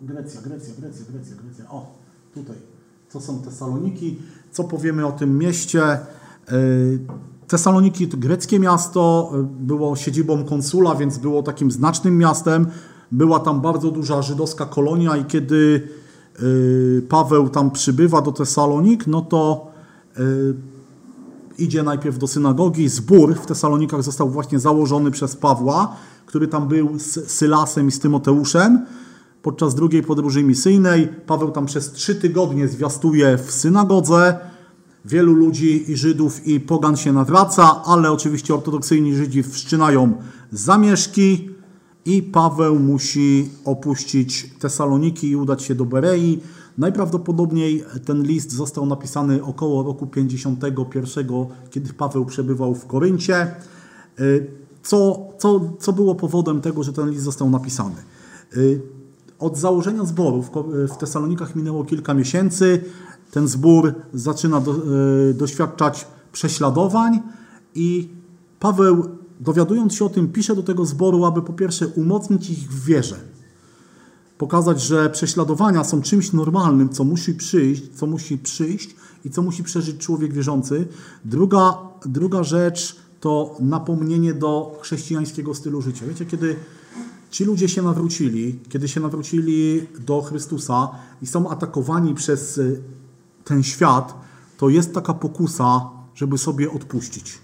[0.00, 1.70] Grecja, Grecja, Grecja, Grecja, Grecja.
[1.70, 1.86] O,
[2.34, 2.56] tutaj.
[3.12, 4.18] To są Tesaloniki.
[4.50, 5.98] Co powiemy o tym mieście?
[6.50, 6.98] Yy,
[7.46, 12.66] Tesaloniki to greckie miasto, yy, było siedzibą konsula, więc było takim znacznym miastem.
[13.12, 15.88] Była tam bardzo duża żydowska kolonia i kiedy
[16.42, 19.72] yy, Paweł tam przybywa do Tesalonik, no to
[21.58, 22.88] idzie najpierw do synagogi.
[22.88, 25.96] Zbór w Tesalonikach został właśnie założony przez Pawła,
[26.26, 28.86] który tam był z Sylasem i z Tymoteuszem.
[29.42, 34.38] Podczas drugiej podróży misyjnej Paweł tam przez trzy tygodnie zwiastuje w synagodze.
[35.04, 40.12] Wielu ludzi i Żydów i pogan się nawraca, ale oczywiście ortodoksyjni Żydzi wszczynają
[40.52, 41.50] zamieszki
[42.04, 46.40] i Paweł musi opuścić Tesaloniki i udać się do Berei.
[46.78, 51.26] Najprawdopodobniej ten list został napisany około roku 51,
[51.70, 53.54] kiedy Paweł przebywał w Koryncie.
[54.20, 54.46] Y,
[54.82, 57.94] Co, co, co było powodem tego, że ten list został napisany?
[58.56, 58.80] Y,
[59.38, 60.44] Od założenia zboru
[60.88, 62.84] w Tesalonikach minęło kilka miesięcy.
[63.30, 64.74] Ten zbór zaczyna do,
[65.30, 67.20] y, doświadczać prześladowań
[67.74, 68.08] i
[68.60, 69.04] Paweł,
[69.40, 73.16] dowiadując się o tym, pisze do tego zboru, aby po pierwsze umocnić ich w wierze,
[74.42, 79.62] pokazać, że prześladowania są czymś normalnym, co musi przyjść, co musi przyjść i co musi
[79.62, 80.88] przeżyć człowiek wierzący.
[81.24, 86.06] Druga, druga rzecz to napomnienie do chrześcijańskiego stylu życia.
[86.06, 86.56] Wiecie, kiedy
[87.30, 90.90] ci ludzie się nawrócili, kiedy się nawrócili do Chrystusa
[91.22, 92.82] i są atakowani przez y,
[93.44, 94.14] ten świat,
[94.58, 97.38] to jest taka pokusa, żeby sobie odpuścić.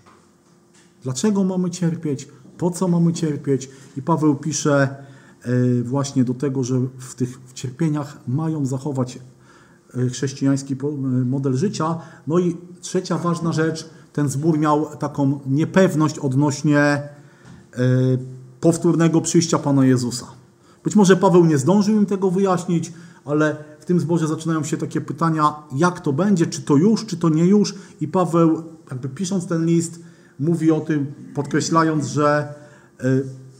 [1.03, 2.29] Dlaczego mamy cierpieć?
[2.59, 3.71] Po co mamy cierpieć?
[3.97, 5.08] I Paweł pisze
[5.85, 9.19] właśnie do tego, że w tych cierpieniach mają zachować
[9.95, 10.87] e, chrześcijański e,
[11.25, 11.99] model życia.
[12.27, 17.09] No i trzecia ważna rzecz, ten zbór miał taką niepewność odnośnie e,
[18.61, 20.27] powtórnego przyjścia Pana Jezusa.
[20.85, 22.93] Być może Paweł nie zdążył im tego wyjaśnić,
[23.25, 27.17] ale w tym zborze zaczynają się takie pytania, jak to będzie, czy to już, czy
[27.17, 27.75] to nie już.
[28.01, 30.01] I Paweł, jakby pisząc ten list,
[30.41, 32.55] mówi o tym, podkreślając, że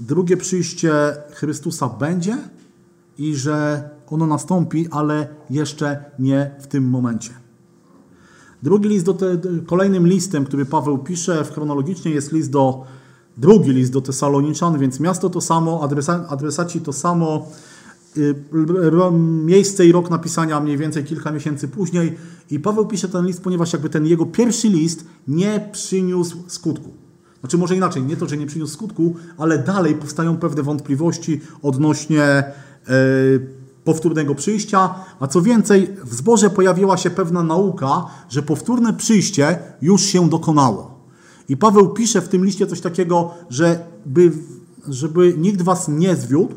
[0.01, 0.93] drugie przyjście
[1.33, 2.37] Chrystusa będzie
[3.19, 7.31] i że ono nastąpi, ale jeszcze nie w tym momencie.
[8.63, 12.85] Drugi list do te, kolejnym listem, który Paweł pisze chronologicznie jest list do
[13.37, 17.47] drugi list do Tesaloniczan, więc miasto to samo, adresa, adresaci to samo,
[18.17, 18.35] y,
[19.45, 22.17] miejsce i rok napisania mniej więcej kilka miesięcy później
[22.51, 27.08] i Paweł pisze ten list, ponieważ jakby ten jego pierwszy list nie przyniósł skutku.
[27.41, 32.23] Znaczy może inaczej, nie to, że nie przyniósł skutku, ale dalej powstają pewne wątpliwości odnośnie
[32.23, 32.53] e,
[33.85, 40.03] powtórnego przyjścia, a co więcej, w zborze pojawiła się pewna nauka, że powtórne przyjście już
[40.03, 40.99] się dokonało.
[41.49, 44.33] I Paweł pisze w tym liście coś takiego, że by,
[44.89, 46.55] żeby nikt was nie zwiódł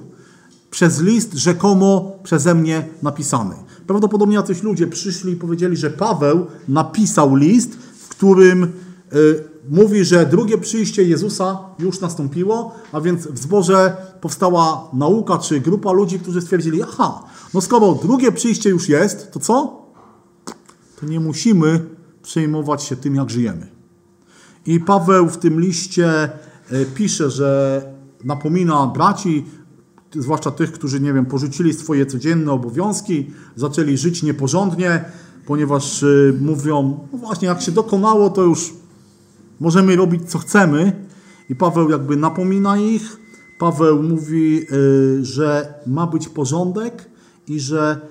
[0.71, 3.55] przez list rzekomo przeze mnie napisany.
[3.87, 10.25] Prawdopodobnie jacyś ludzie przyszli i powiedzieli, że Paweł napisał list, w którym y, mówi, że
[10.25, 16.41] drugie przyjście Jezusa już nastąpiło, a więc w zborze powstała nauka czy grupa ludzi, którzy
[16.41, 17.23] stwierdzili, aha,
[17.53, 19.81] no skoro drugie przyjście już jest, to co?
[20.99, 21.85] To nie musimy
[22.23, 23.67] przejmować się tym, jak żyjemy.
[24.65, 26.29] I Paweł w tym liście e,
[26.95, 27.81] pisze, że
[28.23, 29.45] napomina braci,
[30.15, 35.05] zwłaszcza tych, którzy, nie wiem, porzucili swoje codzienne obowiązki, zaczęli żyć nieporządnie,
[35.45, 36.07] ponieważ e,
[36.41, 38.73] mówią, no właśnie, jak się dokonało, to już
[39.61, 41.05] możemy robić co chcemy.
[41.49, 43.17] I Paweł jakby napomina ich.
[43.59, 44.65] Paweł mówi, e,
[45.25, 47.09] że ma być porządek
[47.47, 48.01] i że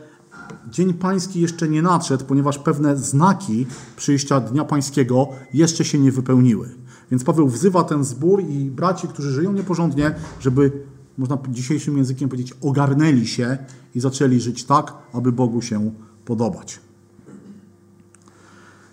[0.70, 3.66] Dzień Pański jeszcze nie nadszedł, ponieważ pewne znaki
[3.96, 6.68] przyjścia Dnia Pańskiego jeszcze się nie wypełniły.
[7.10, 10.72] Więc Paweł wzywa ten zbór i braci, którzy żyją nieporządnie, żeby,
[11.18, 13.58] można dzisiejszym językiem powiedzieć, ogarnęli się
[13.94, 15.90] i zaczęli żyć tak, aby Bogu się
[16.24, 16.80] podobać.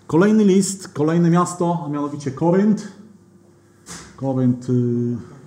[0.08, 2.88] Kolejny list, kolejne miasto, a mianowicie Korynt.
[4.16, 4.66] Korynt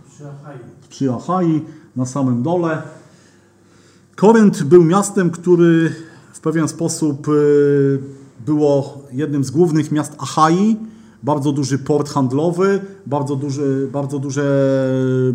[0.09, 0.57] Przy Achai.
[0.89, 1.61] przy Achai,
[1.95, 2.81] na samym dole.
[4.15, 5.95] Korynt był miastem, który
[6.33, 7.99] w pewien sposób y,
[8.45, 10.77] było jednym z głównych miast Achai.
[11.23, 14.43] Bardzo duży port handlowy, bardzo, duży, bardzo duże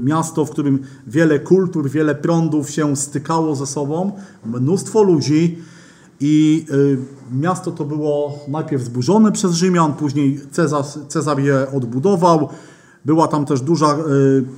[0.04, 4.12] miasto, w którym wiele kultur, wiele prądów się stykało ze sobą,
[4.44, 5.58] mnóstwo ludzi.
[6.20, 6.98] I y,
[7.32, 12.48] miasto to było najpierw zburzone przez Rzymian, później Cezar, Cezar je odbudował.
[13.04, 13.98] Była tam też duża y,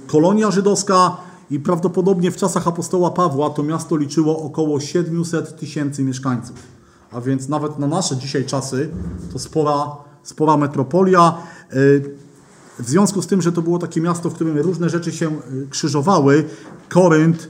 [0.07, 1.17] kolonia żydowska
[1.51, 6.57] i prawdopodobnie w czasach apostoła Pawła to miasto liczyło około 700 tysięcy mieszkańców.
[7.13, 8.91] A więc nawet na nasze dzisiaj czasy
[9.33, 11.35] to spora, spora metropolia.
[11.75, 12.15] Y,
[12.79, 15.31] w związku z tym, że to było takie miasto, w którym różne rzeczy się
[15.71, 16.45] krzyżowały,
[16.89, 17.49] Korynt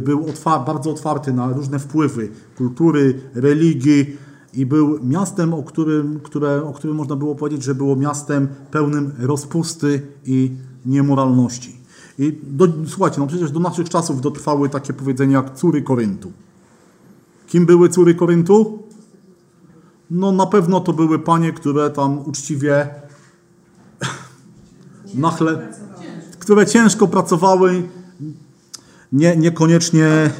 [0.00, 4.16] był otwa- bardzo otwarty na różne wpływy kultury, religii
[4.54, 9.12] i był miastem, o którym, które, o którym można było powiedzieć, że było miastem pełnym
[9.18, 10.52] rozpusty i
[10.86, 11.76] niemoralności.
[12.18, 16.32] I do, słuchajcie, no przecież do naszych czasów dotrwały takie powiedzenia jak córy Koryntu.
[17.46, 18.82] Kim były córy Koryntu?
[20.10, 22.88] No na pewno to były panie, które tam uczciwie
[25.14, 25.68] na chle,
[26.38, 27.88] które ciężko pracowały,
[29.12, 30.30] nie, niekoniecznie.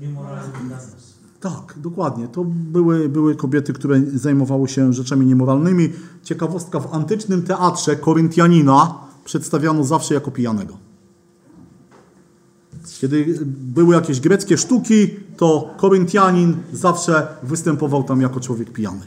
[0.00, 1.14] Niemoralny biznes.
[1.40, 2.28] tak, dokładnie.
[2.28, 5.88] To były, były kobiety, które zajmowały się rzeczami niemoralnymi.
[6.22, 8.94] Ciekawostka, w antycznym teatrze Koryntianina
[9.24, 10.76] przedstawiano zawsze jako pijanego.
[13.00, 19.02] Kiedy były jakieś greckie sztuki, to Koryntianin zawsze występował tam jako człowiek pijany.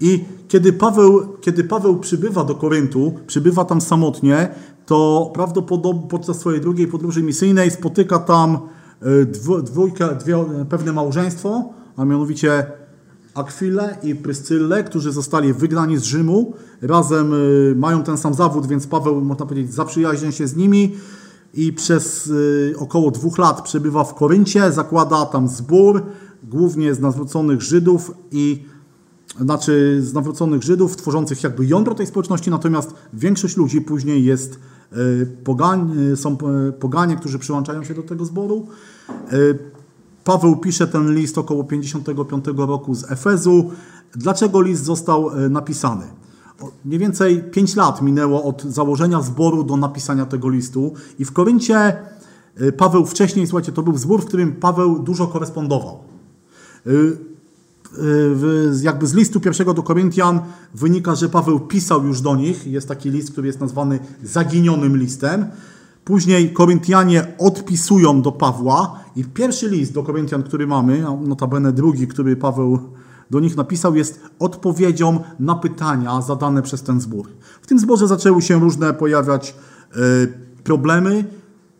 [0.00, 4.48] I kiedy Paweł, kiedy Paweł przybywa do Koryntu, przybywa tam samotnie,
[4.90, 8.58] to prawdopodobnie podczas swojej drugiej podróży misyjnej spotyka tam
[9.02, 11.64] e, dwójkę, dwie, pewne małżeństwo,
[11.96, 12.66] a mianowicie
[13.34, 16.52] Akwilę i Pryscyllę, którzy zostali wygnani z Rzymu.
[16.82, 20.94] Razem y, mają ten sam zawód, więc Paweł, można powiedzieć, zaprzyjaźnia się z nimi
[21.54, 26.02] i przez y, około dwóch lat przebywa w Koryncie, zakłada tam zbór,
[26.42, 28.64] głównie z nawróconych Żydów i
[29.40, 34.58] znaczy z nawróconych Żydów, tworzących jakby jądro tej społeczności, natomiast większość ludzi później jest
[34.96, 36.36] y, pogań, y, są
[36.68, 38.66] y, poganie, którzy przyłączają się do tego zboru.
[40.24, 43.70] Paweł pisze ten list około 55 roku z Efezu.
[44.12, 46.04] Dlaczego list został napisany?
[46.84, 51.96] mniej więcej 5 lat minęło od założenia zboru do napisania tego listu i w Koryncie
[52.76, 55.98] Paweł wcześniej, słuchajcie, to był zbór, w którym Paweł dużo korespondował.
[57.98, 58.02] Y,
[58.80, 60.40] y, jakby z listu pierwszego do Koryntian
[60.74, 62.66] wynika, że Paweł pisał już do nich.
[62.66, 65.46] Jest taki list, który jest nazwany zaginionym listem.
[66.04, 72.36] Później Koryntianie odpisują do Pawła i pierwszy list do Koryntian, który mamy, notabene drugi, który
[72.36, 72.78] Paweł
[73.30, 77.28] do nich napisał, jest odpowiedzią na pytania zadane przez ten zbór.
[77.62, 79.54] W tym zborze zaczęły się różne pojawiać
[79.92, 79.96] e,
[80.64, 81.24] problemy,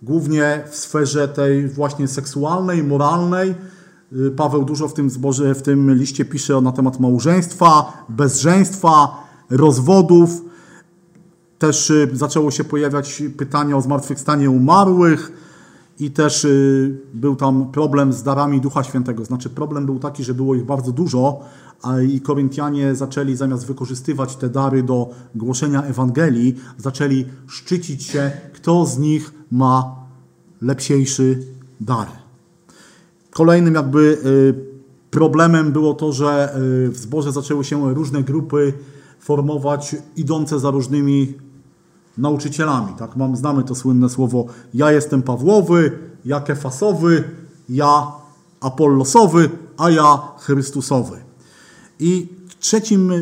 [0.03, 3.55] głównie w sferze tej właśnie seksualnej, moralnej.
[4.13, 10.45] Y, Paweł dużo w tym zborze, w tym liście pisze na temat małżeństwa, bezżeństwa, rozwodów.
[11.59, 15.33] Też y, zaczęło się pojawiać pytania o zmartwychwstanie umarłych
[15.99, 19.25] i też y, był tam problem z darami Ducha Świętego.
[19.25, 21.41] Znaczy problem był taki, że było ich bardzo dużo,
[21.83, 28.87] a i Koryntianie zaczęli zamiast wykorzystywać te dary do głoszenia Ewangelii, zaczęli szczycić się, kto
[28.87, 29.97] z nich ma
[30.63, 31.47] lepsiejszy
[31.81, 32.20] dar.
[33.31, 34.55] Kolejnym jakby y,
[35.11, 38.73] problemem było to, że y, w zborze zaczęły się różne grupy
[39.21, 41.35] formować, idące za różnymi
[42.19, 42.93] nauczycielami.
[42.99, 43.17] Tak?
[43.17, 47.25] Mam, znamy to słynne słowo ja jestem Pawłowy, ja Kefasowy,
[47.69, 48.13] ja
[48.61, 51.17] Apollosowy, a ja Chrystusowy.
[52.01, 52.29] I
[52.61, 53.13] trzecim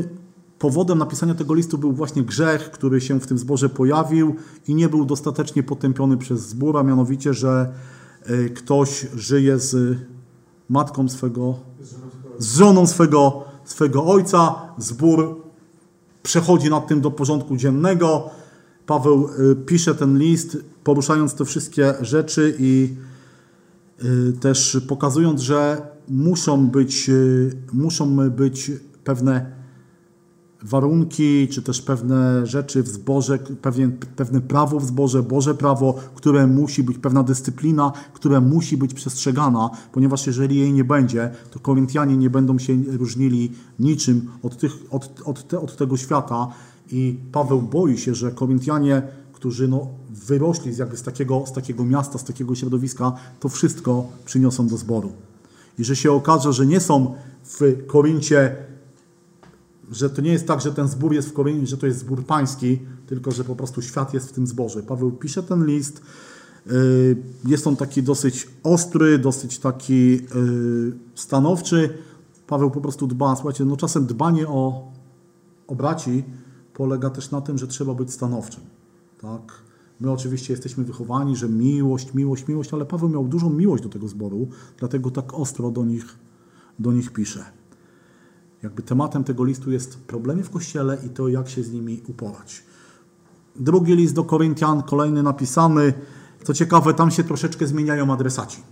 [0.58, 4.36] powodem napisania tego listu był właśnie grzech, który się w tym zborze pojawił
[4.68, 7.72] i nie był dostatecznie potępiony przez zbór, a mianowicie, że
[8.54, 9.98] ktoś żyje z
[10.68, 11.54] matką swego,
[12.38, 14.54] z żoną swego, swego ojca.
[14.78, 15.42] Zbór
[16.22, 18.30] przechodzi nad tym do porządku dziennego.
[18.86, 22.94] Paweł y, pisze ten list, poruszając te wszystkie rzeczy i
[24.04, 27.10] y, też pokazując, że muszą być,
[27.72, 28.72] muszą być
[29.04, 29.57] pewne
[30.62, 36.46] warunki, czy też pewne rzeczy w zborze, pewien, pewne prawo w zborze, Boże prawo, które
[36.46, 42.16] musi być, pewna dyscyplina, która musi być przestrzegana, ponieważ jeżeli jej nie będzie, to Koryntianie
[42.16, 46.48] nie będą się różnili niczym od, tych, od, od, te, od tego świata
[46.90, 49.02] i Paweł boi się, że Koryntianie,
[49.32, 54.68] którzy no, wyrośli jakby z, takiego, z takiego miasta, z takiego środowiska, to wszystko przyniosą
[54.68, 55.12] do zboru.
[55.78, 57.14] I że się okaże, że nie są
[57.44, 58.56] w Koryncie
[59.90, 62.24] że to nie jest tak, że ten zbór jest w Koryncie, że to jest zbór
[62.24, 64.82] pański, tylko że po prostu świat jest w tym zborze.
[64.82, 66.02] Paweł pisze ten list.
[66.66, 67.16] y,
[67.46, 71.98] Jest on taki dosyć ostry, dosyć taki y, stanowczy.
[72.46, 73.36] Paweł po prostu dba.
[73.36, 74.92] Słuchajcie, no czasem dbanie o,
[75.66, 76.24] o braci
[76.74, 78.62] polega też na tym, że trzeba być stanowczym.
[79.20, 79.52] Tak?
[80.00, 84.08] My oczywiście jesteśmy wychowani, że miłość, miłość, miłość, ale Paweł miał dużą miłość do tego
[84.08, 84.48] zboru,
[84.78, 86.18] dlatego tak ostro do nich,
[86.78, 87.57] do nich pisze.
[88.62, 92.62] Jakby tematem tego listu jest problemy w Kościele i to, jak się z nimi uporać.
[93.56, 95.92] Drugi list do Koryntian, kolejny napisany.
[96.44, 98.62] Co ciekawe, tam się troszeczkę zmieniają adresaci.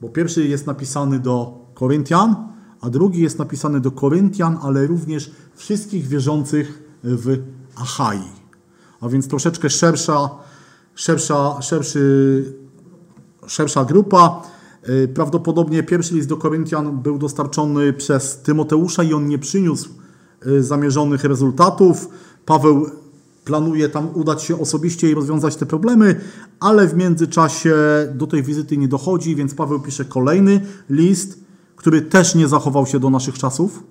[0.00, 2.48] Bo pierwszy jest napisany do Koryntian,
[2.80, 7.38] a drugi jest napisany do Koryntian, ale również wszystkich wierzących w
[7.76, 8.22] Achai.
[9.00, 10.30] A więc troszeczkę szersza,
[10.94, 12.54] szersza, szerszy,
[13.46, 14.42] szersza grupa.
[14.88, 19.90] Y, Prawdopodobnie pierwszy list do Koryntian był dostarczony przez Tymoteusza i on nie przyniósł
[20.46, 22.08] y, zamierzonych rezultatów.
[22.46, 22.86] Paweł
[23.44, 26.20] planuje tam udać się osobiście i rozwiązać te problemy,
[26.60, 27.74] ale w międzyczasie
[28.14, 30.60] do tej wizyty nie dochodzi, więc Paweł pisze kolejny
[30.90, 31.40] list,
[31.76, 33.82] który też nie zachował się do naszych czasów.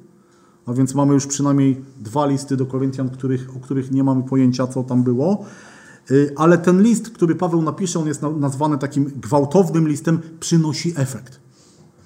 [0.65, 4.68] A więc mamy już przynajmniej dwa listy do Koryntian, których, o których nie mamy pojęcia,
[4.68, 5.45] co tam było.
[6.11, 10.93] Y, Ale ten list, który Paweł napisze, on jest na- nazwany takim gwałtownym listem, przynosi
[10.95, 11.39] efekt.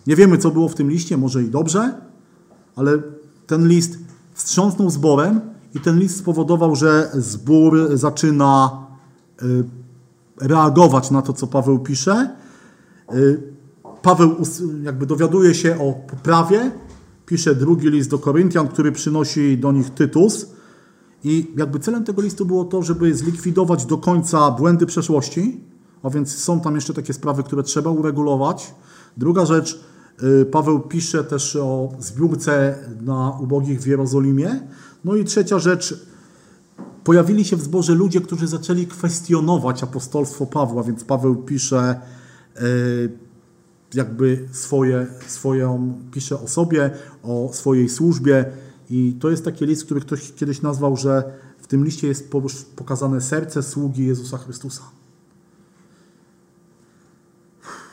[0.07, 1.93] Nie wiemy, co było w tym liście, może i dobrze,
[2.75, 2.91] ale
[3.47, 3.97] ten list
[4.33, 5.41] wstrząsnął zborem
[5.75, 8.71] i ten list spowodował, że zbór zaczyna
[9.43, 9.63] y,
[10.41, 12.35] reagować na to, co Paweł pisze.
[13.13, 13.51] Y,
[14.01, 14.35] Paweł
[14.83, 16.71] jakby dowiaduje się o poprawie,
[17.25, 20.45] pisze drugi list do Koryntian, który przynosi do nich Tytus.
[21.23, 25.64] I jakby celem tego listu było to, żeby zlikwidować do końca błędy przeszłości,
[26.03, 28.76] a więc są tam jeszcze takie sprawy, które trzeba uregulować.
[29.18, 29.80] Druga rzecz,
[30.41, 34.61] y, Paweł pisze też o zbiórce na ubogich w Jerozolimie.
[35.06, 36.06] No i trzecia rzecz,
[37.03, 42.02] pojawili się w zborze ludzie, którzy zaczęli kwestionować apostolstwo Pawła, więc Paweł pisze
[42.61, 43.10] y,
[43.93, 46.89] jakby swoje, swoją, pisze o sobie,
[47.23, 48.45] o swojej służbie
[48.91, 52.31] i to jest taki list, który ktoś kiedyś nazwał, że w tym liście jest
[52.76, 54.84] pokazane serce sługi Jezusa Chrystusa.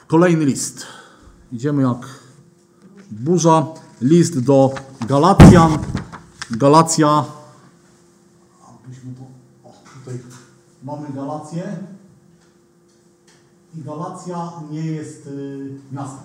[0.06, 0.86] Kolejny list.
[1.52, 2.06] Idziemy jak
[3.10, 3.66] burza.
[4.00, 4.74] List do
[5.08, 5.78] Galacjan.
[6.50, 7.24] Galacja,
[10.82, 11.76] mamy Galację
[13.74, 16.24] i Galacja nie jest y, miastem.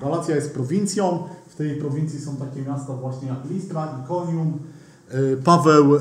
[0.00, 4.58] Galacja jest prowincją, w tej prowincji są takie miasta właśnie jak Listra, Ikonium.
[5.14, 6.00] Y, Paweł,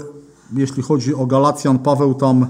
[0.54, 2.48] jeśli chodzi o Galacjan, Paweł tam,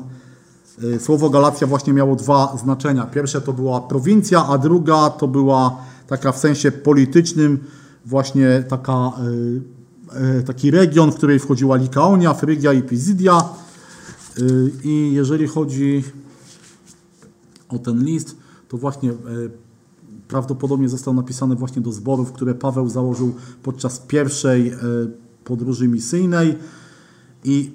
[0.84, 3.06] y, słowo Galacja właśnie miało dwa znaczenia.
[3.06, 7.64] Pierwsze to była prowincja, a druga to była taka w sensie politycznym
[8.06, 9.12] właśnie taka,
[10.40, 13.50] y, taki region, w której wchodziła Likaonia, Frygia i Pizydia.
[14.84, 16.04] I jeżeli chodzi
[17.70, 18.36] o ten list,
[18.68, 19.14] to właśnie
[20.32, 23.34] prawdopodobnie został napisany właśnie do zborów, które Paweł założył
[23.64, 24.78] podczas pierwszej e,
[25.44, 26.58] podróży misyjnej
[27.44, 27.72] i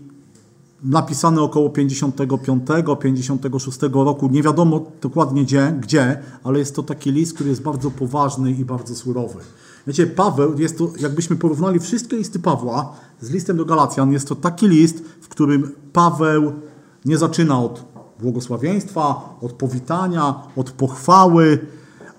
[0.83, 7.51] napisany około 55-56 roku, nie wiadomo dokładnie gdzie, gdzie, ale jest to taki list, który
[7.51, 9.39] jest bardzo poważny i bardzo surowy.
[9.87, 14.35] Wiecie, Paweł, jest to, jakbyśmy porównali wszystkie listy Pawła z listem do Galacjan, jest to
[14.35, 16.53] taki list, w którym Paweł
[17.05, 17.85] nie zaczyna od
[18.20, 21.59] błogosławieństwa, od powitania, od pochwały,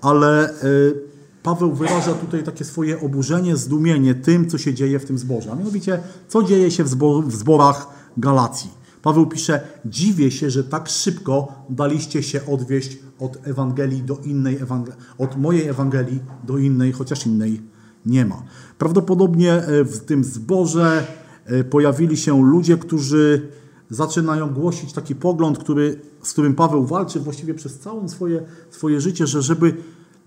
[0.08, 1.08] ale y,
[1.44, 5.52] Paweł wyraża tutaj takie swoje oburzenie, zdumienie tym, co się dzieje w tym zborze.
[5.52, 8.70] A mianowicie, co dzieje się w, zbor, w zborach Galacji.
[9.02, 15.00] Paweł pisze, dziwię się, że tak szybko daliście się odwieść od Ewangelii do innej Ewangelii,
[15.18, 17.62] od mojej Ewangelii do innej, chociaż innej
[18.06, 18.44] nie ma.
[18.78, 21.08] Prawdopodobnie e, w tym zborze
[21.46, 23.50] e, pojawili się ludzie, którzy
[23.90, 29.28] zaczynają głosić taki pogląd, który, z którym Paweł walczy właściwie przez całe swoje, swoje życie,
[29.28, 29.78] że żeby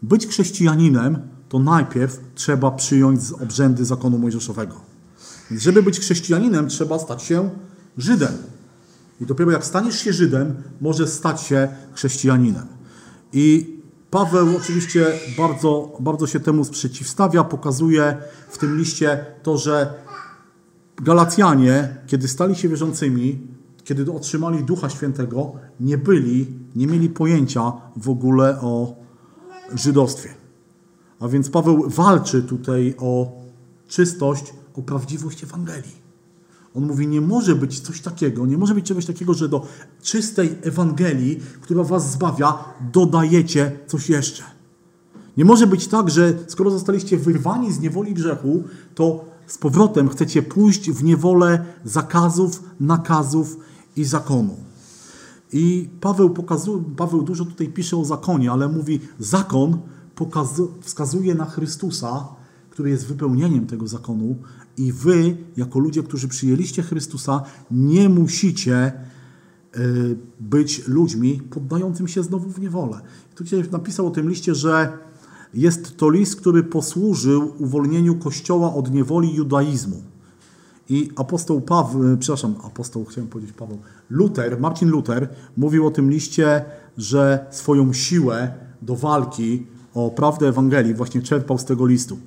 [0.03, 1.19] być chrześcijaninem,
[1.49, 4.75] to najpierw trzeba przyjąć z obrzędy zakonu mojżeszowego.
[5.51, 7.51] Więc żeby być chrześcijaninem, trzeba stać się
[7.99, 8.33] Żydem.
[9.21, 12.67] I dopiero jak staniesz się Żydem, możesz stać się chrześcijaninem.
[13.33, 13.77] I
[14.11, 15.07] Paweł oczywiście
[15.39, 18.17] bardzo, bardzo się temu sprzeciwstawia, pokazuje
[18.49, 19.95] w tym liście to, że
[21.03, 23.41] Galacjanie, kiedy stali się wierzącymi,
[23.85, 26.47] kiedy otrzymali Ducha Świętego, nie byli,
[26.77, 29.00] nie mieli pojęcia w ogóle o
[29.75, 30.29] żydostwie.
[31.21, 33.33] A więc Paweł walczy tutaj o
[33.89, 34.45] czystość,
[34.75, 36.01] o prawdziwość Ewangelii.
[36.75, 39.67] On mówi, nie może być coś takiego, nie może być czegoś takiego, że do
[40.03, 44.43] czystej Ewangelii, która was zbawia, dodajecie coś jeszcze.
[45.37, 48.63] Nie może być tak, że skoro zostaliście wyrwani z niewoli grzechu,
[48.95, 53.57] to z powrotem chcecie pójść w niewolę zakazów, nakazów
[53.97, 54.57] i zakonu.
[55.53, 56.35] I Paweł,
[56.97, 59.79] Paweł dużo tutaj pisze o zakonie, ale mówi, zakon
[60.81, 62.29] wskazuje na Chrystusa,
[62.71, 64.37] który jest wypełnieniem tego zakonu
[64.77, 68.93] i wy, jako ludzie, którzy przyjęliście Chrystusa, nie musicie
[69.77, 73.01] y, być ludźmi poddającym się znowu w niewolę.
[73.35, 74.99] Tutaj napisał o tym liście, że
[75.55, 80.03] jest to list, który posłużył uwolnieniu Kościoła od niewoli judaizmu.
[80.91, 83.79] I apostoł Paweł, przepraszam, apostoł, chciałem powiedzieć Paweł,
[84.11, 86.65] Luter, Marcin Luther mówił o tym liście,
[86.99, 92.19] że swoją siłę do walki o prawdę Ewangelii właśnie czerpał z tego listu.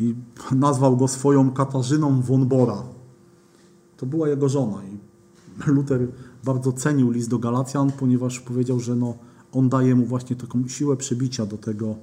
[0.00, 0.14] I
[0.52, 2.82] nazwał go swoją Katarzyną von Bora.
[3.96, 4.82] To była jego żona.
[4.84, 4.98] I
[5.70, 6.08] Luther
[6.44, 9.14] bardzo cenił list do Galacjan, ponieważ powiedział, że no,
[9.52, 11.94] on daje mu właśnie taką siłę przebicia do tego,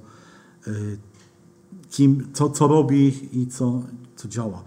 [0.66, 0.98] y,
[1.90, 3.82] kim, co, co robi i co,
[4.16, 4.62] co działa.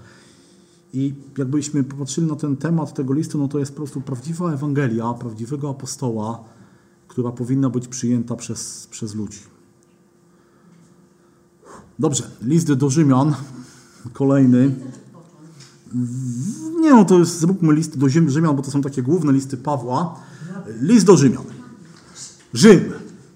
[0.95, 5.13] I jakbyśmy popatrzyli na ten temat tego listu, no to jest po prostu prawdziwa Ewangelia,
[5.13, 6.43] prawdziwego apostoła,
[7.07, 9.39] która powinna być przyjęta przez, przez ludzi.
[11.99, 13.35] Dobrze, list do Rzymian,
[14.13, 14.75] kolejny.
[16.81, 20.19] Nie no, to jest, zróbmy list do Rzymian, bo to są takie główne listy Pawła.
[20.81, 21.43] List do Rzymian.
[22.53, 22.93] Rzym.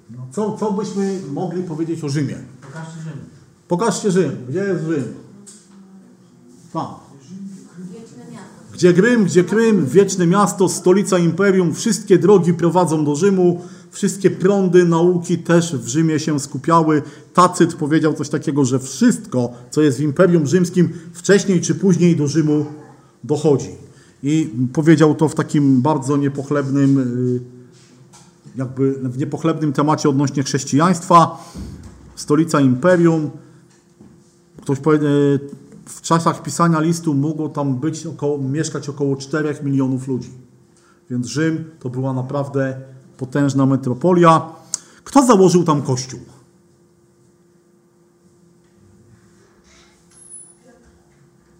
[0.09, 2.37] No, co, co byśmy mogli powiedzieć o Rzymie?
[2.61, 3.19] Pokażcie Rzym.
[3.67, 4.31] Pokażcie Rzym.
[4.49, 5.03] Gdzie jest Rzym?
[6.73, 7.08] Tam.
[8.79, 13.61] Gdzie Grym, gdzie Krym, wieczne miasto, stolica imperium, wszystkie drogi prowadzą do Rzymu,
[13.91, 17.01] wszystkie prądy nauki też w Rzymie się skupiały.
[17.33, 22.27] Tacyt powiedział coś takiego, że wszystko, co jest w imperium rzymskim, wcześniej czy później do
[22.27, 22.65] Rzymu
[23.23, 23.69] dochodzi.
[24.23, 27.39] I powiedział to w takim bardzo niepochlebnym, y,
[28.55, 31.43] jakby w niepochlebnym temacie odnośnie chrześcijaństwa.
[32.15, 33.29] Stolica imperium,
[34.61, 35.39] Ktoś powie, e,
[35.89, 40.29] w czasach pisania listu mogło tam być około, mieszkać około 4 milionów ludzi.
[41.09, 42.81] Więc Rzym to była naprawdę
[43.17, 44.41] potężna metropolia.
[45.03, 46.19] Kto założył tam kościół?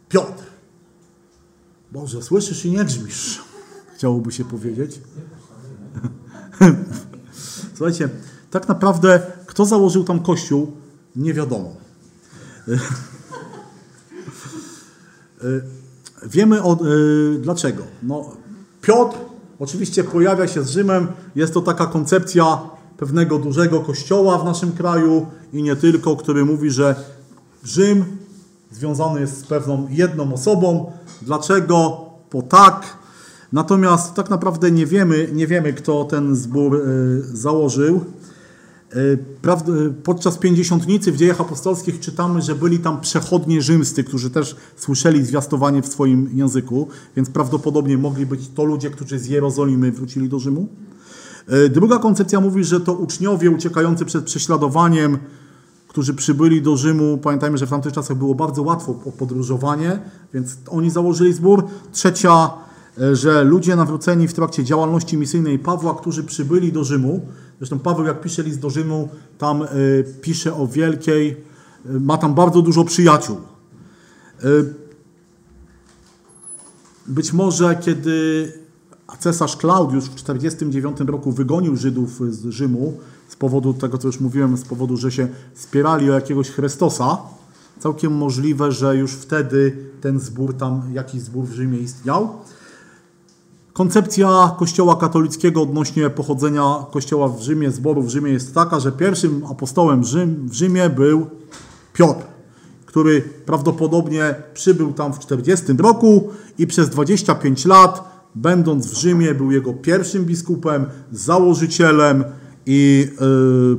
[0.10, 0.43] Piotr.
[1.91, 3.41] Boże, słyszysz i nie grzmisz.
[3.95, 5.01] Chciałoby się powiedzieć.
[7.76, 8.10] Słuchajcie,
[8.51, 10.72] tak naprawdę kto założył tam kościół,
[11.15, 11.76] nie wiadomo.
[16.25, 17.83] Wiemy o, y, dlaczego.
[18.03, 18.31] No,
[18.81, 19.17] Piotr
[19.59, 21.07] oczywiście pojawia się z Rzymem.
[21.35, 22.59] Jest to taka koncepcja
[22.97, 26.95] pewnego dużego kościoła w naszym kraju i nie tylko, który mówi, że
[27.63, 28.05] Rzym
[28.71, 30.91] związany jest z pewną jedną osobą.
[31.21, 32.05] Dlaczego?
[32.31, 32.97] Bo tak.
[33.53, 36.79] Natomiast tak naprawdę nie wiemy, nie wiemy kto ten zbór e,
[37.21, 38.05] założył.
[38.89, 38.95] E,
[39.41, 45.25] prawd- Podczas pięćdziesiątnicy w dziejach apostolskich czytamy, że byli tam przechodnie rzymscy, którzy też słyszeli
[45.25, 50.39] zwiastowanie w swoim języku, więc prawdopodobnie mogli być to ludzie, którzy z Jerozolimy wrócili do
[50.39, 50.67] Rzymu.
[51.47, 55.17] E, Druga koncepcja mówi, że to uczniowie uciekający przed prześladowaniem,
[55.87, 57.17] którzy przybyli do Rzymu.
[57.17, 59.99] Pamiętajmy, że w tamtych czasach było bardzo łatwo podróżowanie,
[60.33, 61.63] więc oni założyli zbór.
[61.91, 62.49] Trzecia,
[63.01, 67.21] e, że ludzie nawróceni w trakcie działalności misyjnej Pawła, którzy przybyli do Rzymu.
[67.60, 69.68] Zresztą Paweł, jak pisze list do Rzymu, tam e,
[70.22, 71.38] pisze o wielkiej,
[71.86, 73.38] e, ma tam bardzo dużo przyjaciół.
[73.38, 74.48] E,
[77.07, 78.52] być może kiedy
[79.19, 84.57] cesarz Klaudiusz w 49 roku wygonił Żydów z Rzymu z powodu tego, co już mówiłem,
[84.57, 87.18] z powodu, że się spierali o jakiegoś Chrystosa,
[87.80, 92.30] całkiem możliwe, że już wtedy ten zbór tam, jakiś zbór w Rzymie istniał.
[93.80, 99.41] Koncepcja Kościoła katolickiego odnośnie pochodzenia Kościoła w Rzymie, zboru w Rzymie jest taka, że pierwszym
[99.51, 101.27] apostołem Rzym, w Rzymie był
[101.93, 102.26] Piotr,
[102.85, 109.51] który prawdopodobnie przybył tam w 40 roku i przez 25 lat, będąc w Rzymie, był
[109.51, 112.23] jego pierwszym biskupem, założycielem
[112.65, 113.77] i yy,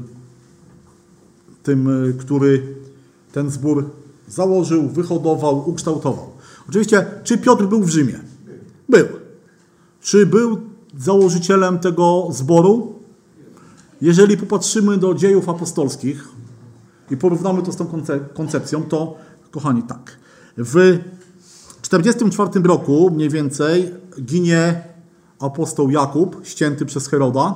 [1.62, 2.62] tym, y, który
[3.32, 3.90] ten zbór
[4.28, 6.30] założył, wyhodował, ukształtował.
[6.68, 8.20] Oczywiście, czy Piotr był w Rzymie?
[8.88, 9.06] Był.
[10.00, 10.60] Czy był
[10.98, 12.94] założycielem tego zboru?
[14.00, 16.28] Jeżeli popatrzymy do dziejów apostolskich
[17.10, 19.16] i porównamy to z tą konce- koncepcją, to
[19.50, 20.16] kochani, tak.
[20.56, 20.98] W
[21.82, 24.82] 44 roku mniej więcej ginie
[25.38, 27.54] apostoł Jakub, ścięty przez Heroda.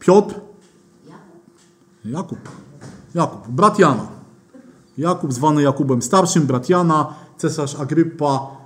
[0.00, 0.34] Piotr,
[2.04, 2.38] Jakub,
[3.14, 4.06] Jakub, brat Jana.
[4.98, 8.63] Jakub zwany Jakubem Starszym, brat Jana, cesarz Agrypa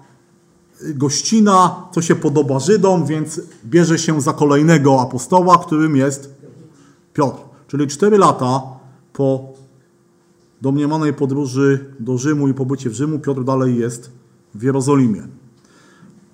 [0.83, 6.35] gościna, co się podoba Żydom, więc bierze się za kolejnego apostoła, którym jest
[7.15, 7.41] Piotr.
[7.67, 8.63] Czyli 4 lata
[9.13, 9.53] po
[10.63, 14.11] domniemanej podróży do Rzymu i pobycie w Rzymu, Piotr dalej jest
[14.55, 15.23] w Jerozolimie.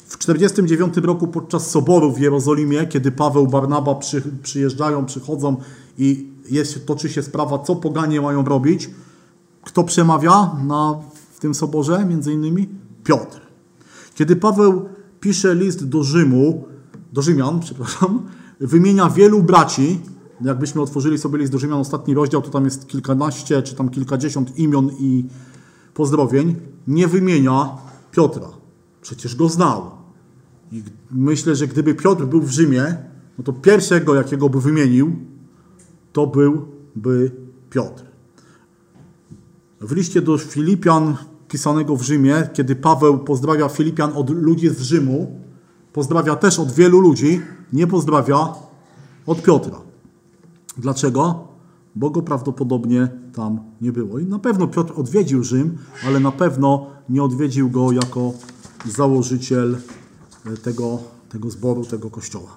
[0.06, 5.56] W 49 roku podczas soboru w Jerozolimie, kiedy Paweł, Barnaba przy, przyjeżdżają, przychodzą
[5.98, 8.90] i jest, toczy się sprawa, co poganie mają robić,
[9.62, 10.98] kto przemawia na,
[11.32, 12.04] w tym soborze?
[12.04, 12.68] Między innymi
[13.04, 13.43] Piotr.
[14.14, 14.88] Kiedy Paweł
[15.20, 16.64] pisze list do Rzymu,
[17.12, 18.22] do Rzymian, przepraszam,
[18.60, 20.00] wymienia wielu braci,
[20.40, 24.58] jakbyśmy otworzyli sobie list do Rzymian, ostatni rozdział, to tam jest kilkanaście, czy tam kilkadziesiąt
[24.58, 25.24] imion i
[25.94, 27.68] pozdrowień, nie wymienia
[28.10, 28.48] Piotra.
[29.02, 29.90] Przecież go znał.
[30.72, 32.96] I myślę, że gdyby Piotr był w Rzymie,
[33.38, 35.16] no to pierwszego, jakiego by wymienił,
[36.12, 37.30] to byłby
[37.70, 38.04] Piotr.
[39.80, 41.16] W liście do Filipian
[41.96, 45.40] w Rzymie, kiedy Paweł pozdrawia Filipian od ludzi z Rzymu,
[45.92, 47.40] pozdrawia też od wielu ludzi,
[47.72, 48.54] nie pozdrawia
[49.26, 49.80] od Piotra.
[50.78, 51.48] Dlaczego?
[51.94, 54.18] Bo go prawdopodobnie tam nie było.
[54.18, 58.32] I na pewno Piotr odwiedził Rzym, ale na pewno nie odwiedził go jako
[58.86, 59.78] założyciel
[60.46, 60.98] e, tego,
[61.28, 62.50] tego zboru, tego kościoła.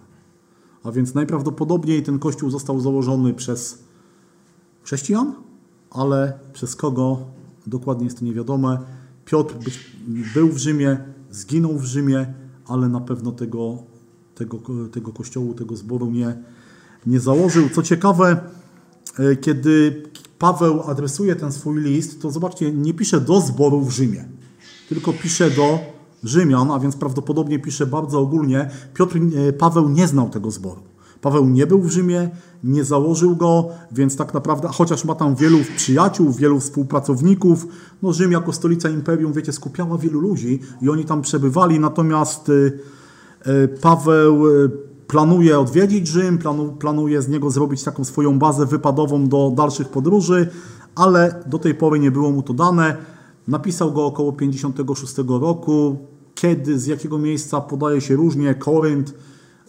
[0.83, 3.79] A więc najprawdopodobniej ten kościół został założony przez
[4.83, 5.33] chrześcijan,
[5.91, 7.36] ale przez kogo
[7.68, 8.80] dokładnie jest to niewiadome.
[9.26, 9.56] Piotr
[10.34, 10.98] był w Rzymie,
[11.31, 12.34] zginął w Rzymie,
[12.68, 13.77] ale na pewno tego,
[14.35, 14.60] tego,
[14.91, 16.38] tego kościołu, tego zboru nie,
[17.06, 17.69] nie założył.
[17.69, 18.41] Co ciekawe,
[19.19, 20.03] e, kiedy
[20.39, 24.26] Paweł adresuje ten swój list, to zobaczcie, nie pisze do zboru w Rzymie,
[24.89, 25.80] tylko pisze do
[26.23, 28.69] Rzymian, a więc prawdopodobnie pisze bardzo ogólnie.
[28.94, 30.81] Piotr, e, Paweł nie znał tego zboru.
[31.27, 32.29] Paweł nie był w Rzymie,
[32.63, 37.67] nie założył go, więc tak naprawdę, chociaż ma tam wielu przyjaciół, wielu współpracowników,
[38.01, 42.79] no Rzym jako stolica imperium, wiecie, skupiała wielu ludzi i oni tam przebywali, natomiast y,
[43.47, 44.69] y, Paweł y,
[45.07, 50.49] planuje odwiedzić Rzym, planu, planuje z niego zrobić taką swoją bazę wypadową do dalszych podróży,
[50.95, 52.97] ale do tej pory nie było mu to dane.
[53.47, 55.97] Napisał go około 56 roku.
[56.35, 59.13] Kiedy, z jakiego miejsca podaje się różnie, Korynt,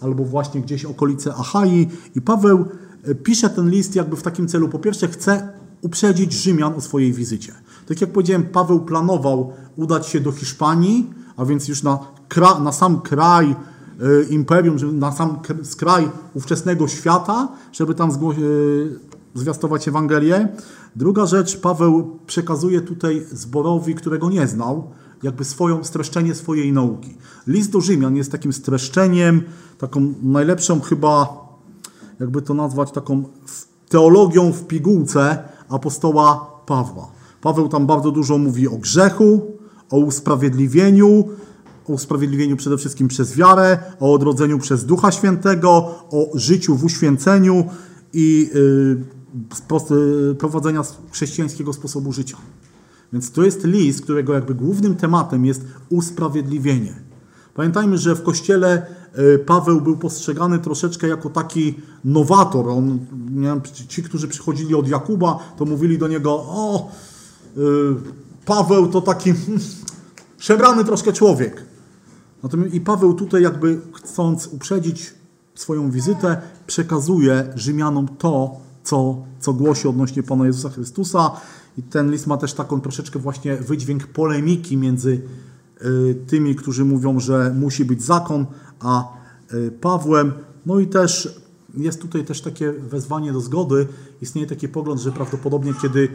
[0.00, 1.88] albo właśnie gdzieś okolice Achai.
[2.14, 2.64] I Paweł
[3.04, 4.68] e, pisze ten list jakby w takim celu.
[4.68, 5.48] Po pierwsze, chce
[5.82, 7.52] uprzedzić Rzymian o swojej wizycie.
[7.86, 11.98] Tak jak powiedziałem, Paweł planował udać się do Hiszpanii, a więc już na,
[12.28, 13.56] kra, na sam kraj
[14.02, 18.98] y, imperium, na sam skraj ówczesnego świata, żeby tam y,
[19.34, 20.48] zwiastować Ewangelię.
[20.96, 24.90] Druga rzecz, Paweł przekazuje tutaj zborowi, którego nie znał,
[25.22, 27.14] jakby swoją, streszczenie swojej nauki.
[27.46, 29.42] List do Rzymian jest takim streszczeniem,
[29.78, 31.44] taką najlepszą chyba,
[32.20, 33.24] jakby to nazwać, taką
[33.88, 35.38] teologią w pigułce
[35.68, 37.10] apostoła Pawła.
[37.40, 39.40] Paweł tam bardzo dużo mówi o grzechu,
[39.90, 41.28] o usprawiedliwieniu,
[41.88, 47.64] o usprawiedliwieniu przede wszystkim przez wiarę, o odrodzeniu przez Ducha Świętego, o życiu w uświęceniu
[48.12, 48.50] i
[49.68, 52.36] yy, prowadzenia chrześcijańskiego sposobu życia.
[53.12, 56.94] Więc to jest list, którego jakby głównym tematem jest usprawiedliwienie.
[57.54, 58.86] Pamiętajmy, że w kościele
[59.18, 61.74] y, Paweł był postrzegany troszeczkę jako taki
[62.04, 62.68] nowator.
[62.68, 62.98] On,
[63.30, 66.90] nie ci, którzy przychodzili od Jakuba, to mówili do niego: O,
[67.56, 67.60] y,
[68.44, 69.60] Paweł to taki hmm,
[70.38, 71.64] przebrany troszkę człowiek.
[72.42, 75.14] Natomiast i Paweł tutaj, jakby chcąc uprzedzić
[75.54, 81.30] swoją wizytę, przekazuje Rzymianom to, co, co głosi odnośnie Pana Jezusa Chrystusa.
[81.78, 85.20] I ten list ma też taką troszeczkę właśnie wydźwięk polemiki między
[85.82, 88.46] y, tymi, którzy mówią, że musi być zakon,
[88.80, 89.12] a
[89.54, 90.32] y, Pawłem.
[90.66, 91.40] No i też
[91.74, 93.86] jest tutaj też takie wezwanie do zgody.
[94.22, 96.08] Istnieje taki pogląd, że prawdopodobnie kiedy y,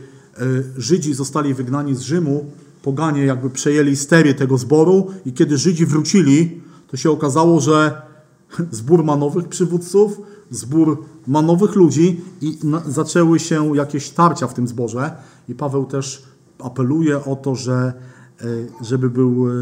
[0.77, 2.45] Żydzi zostali wygnani z Rzymu,
[2.81, 8.02] poganie jakby przejęli sterię tego zboru i kiedy Żydzi wrócili, to się okazało, że
[8.72, 10.22] zbór ma nowych przywódców,
[10.54, 12.58] zbór ma nowych ludzi i
[12.88, 15.16] zaczęły się jakieś tarcia w tym zborze
[15.50, 16.24] i Paweł też
[16.60, 17.94] apeluje o to, że
[18.42, 18.46] e,
[18.82, 19.54] żeby był e,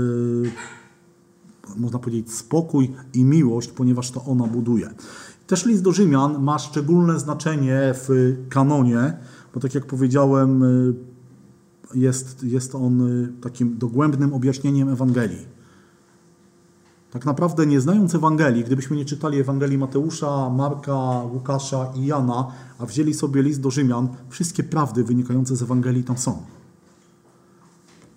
[1.78, 4.90] można powiedzieć spokój i miłość, ponieważ to ona buduje.
[5.48, 9.18] Też list do Rzymian ma szczególne znaczenie w kanonie,
[9.54, 10.68] bo tak jak powiedziałem, e,
[11.96, 15.61] jest, jest on takim dogłębnym objaśnieniem Ewangelii.
[17.12, 22.48] Tak naprawdę nie znając Ewangelii, gdybyśmy nie czytali Ewangelii Mateusza, Marka, Łukasza i Jana,
[22.80, 26.38] a wzięli sobie list do Rzymian, wszystkie prawdy wynikające z Ewangelii tam są.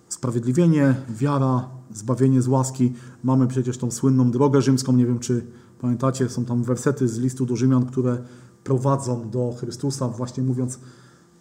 [0.09, 2.93] Sprawiedliwienie, wiara, zbawienie z łaski.
[3.23, 5.45] Mamy przecież tą słynną drogę rzymską, nie wiem czy
[5.81, 8.17] pamiętacie, są tam wersety z listu do Rzymian, które
[8.63, 10.79] prowadzą do Chrystusa, właśnie mówiąc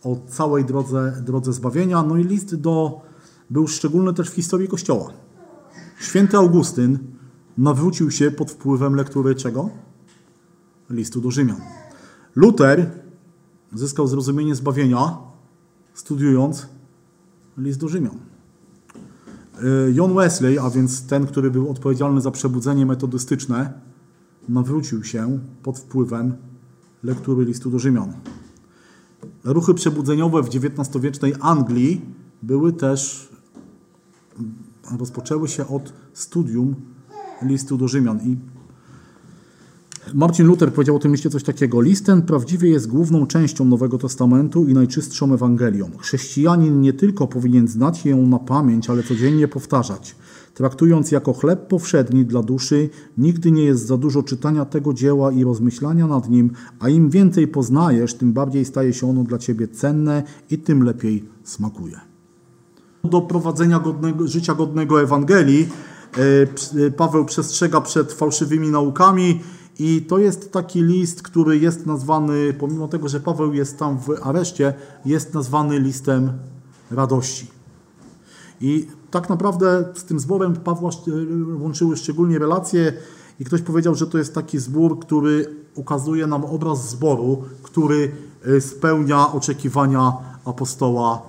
[0.04, 2.02] o całej drodze, drodze zbawienia.
[2.02, 3.00] No i list do,
[3.50, 5.10] był szczególny też w historii Kościoła.
[6.00, 7.13] Święty Augustyn
[7.58, 9.70] nawrócił się pod wpływem lektury czego?
[10.90, 11.60] Listu do Rzymian.
[12.36, 12.90] Luter
[13.72, 15.18] zyskał zrozumienie zbawienia
[15.94, 16.66] studiując
[17.58, 18.18] list do Rzymian.
[19.88, 23.72] Y, John Wesley, a więc ten, który był odpowiedzialny za przebudzenie metodystyczne,
[24.48, 26.34] nawrócił się pod wpływem
[27.02, 28.12] lektury listu do Rzymian.
[29.44, 32.00] Ruchy przebudzeniowe w XIX-wiecznej Anglii
[32.42, 33.28] były też,
[34.98, 36.74] rozpoczęły się od studium
[37.42, 38.20] listu do Rzymian.
[38.24, 38.36] I
[40.14, 41.80] Marcin Luther powiedział o tym liście coś takiego.
[41.80, 45.90] List ten prawdziwie jest główną częścią Nowego Testamentu i najczystszą Ewangelią.
[45.98, 50.16] Chrześcijanin nie tylko powinien znać ją na pamięć, ale codziennie powtarzać.
[50.54, 55.44] Traktując jako chleb powszedni dla duszy, nigdy nie jest za dużo czytania tego dzieła i
[55.44, 56.50] rozmyślania nad nim,
[56.80, 61.24] a im więcej poznajesz, tym bardziej staje się ono dla ciebie cenne i tym lepiej
[61.44, 62.00] smakuje.
[63.04, 65.68] Do prowadzenia godnego, życia godnego Ewangelii
[66.96, 69.40] Paweł przestrzega przed fałszywymi naukami
[69.78, 74.10] i to jest taki list, który jest nazwany, pomimo tego, że Paweł jest tam w
[74.22, 74.74] areszcie,
[75.04, 76.32] jest nazwany listem
[76.90, 77.50] radości.
[78.60, 80.90] I tak naprawdę z tym zborem Pawła
[81.58, 82.92] łączyły szczególnie relacje
[83.40, 88.12] i ktoś powiedział, że to jest taki zbór, który ukazuje nam obraz zboru, który
[88.60, 90.12] spełnia oczekiwania
[90.44, 91.22] apostoła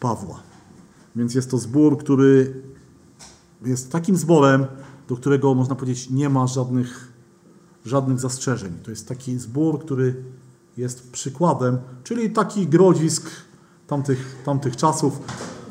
[0.00, 0.40] Pawła.
[1.16, 2.62] Więc jest to zbór, który
[3.64, 4.66] jest takim zborem,
[5.08, 7.12] do którego można powiedzieć nie ma żadnych,
[7.84, 8.72] żadnych zastrzeżeń.
[8.82, 10.14] To jest taki zbór, który
[10.76, 13.30] jest przykładem, czyli taki grodzisk
[13.86, 15.18] tamtych, tamtych czasów.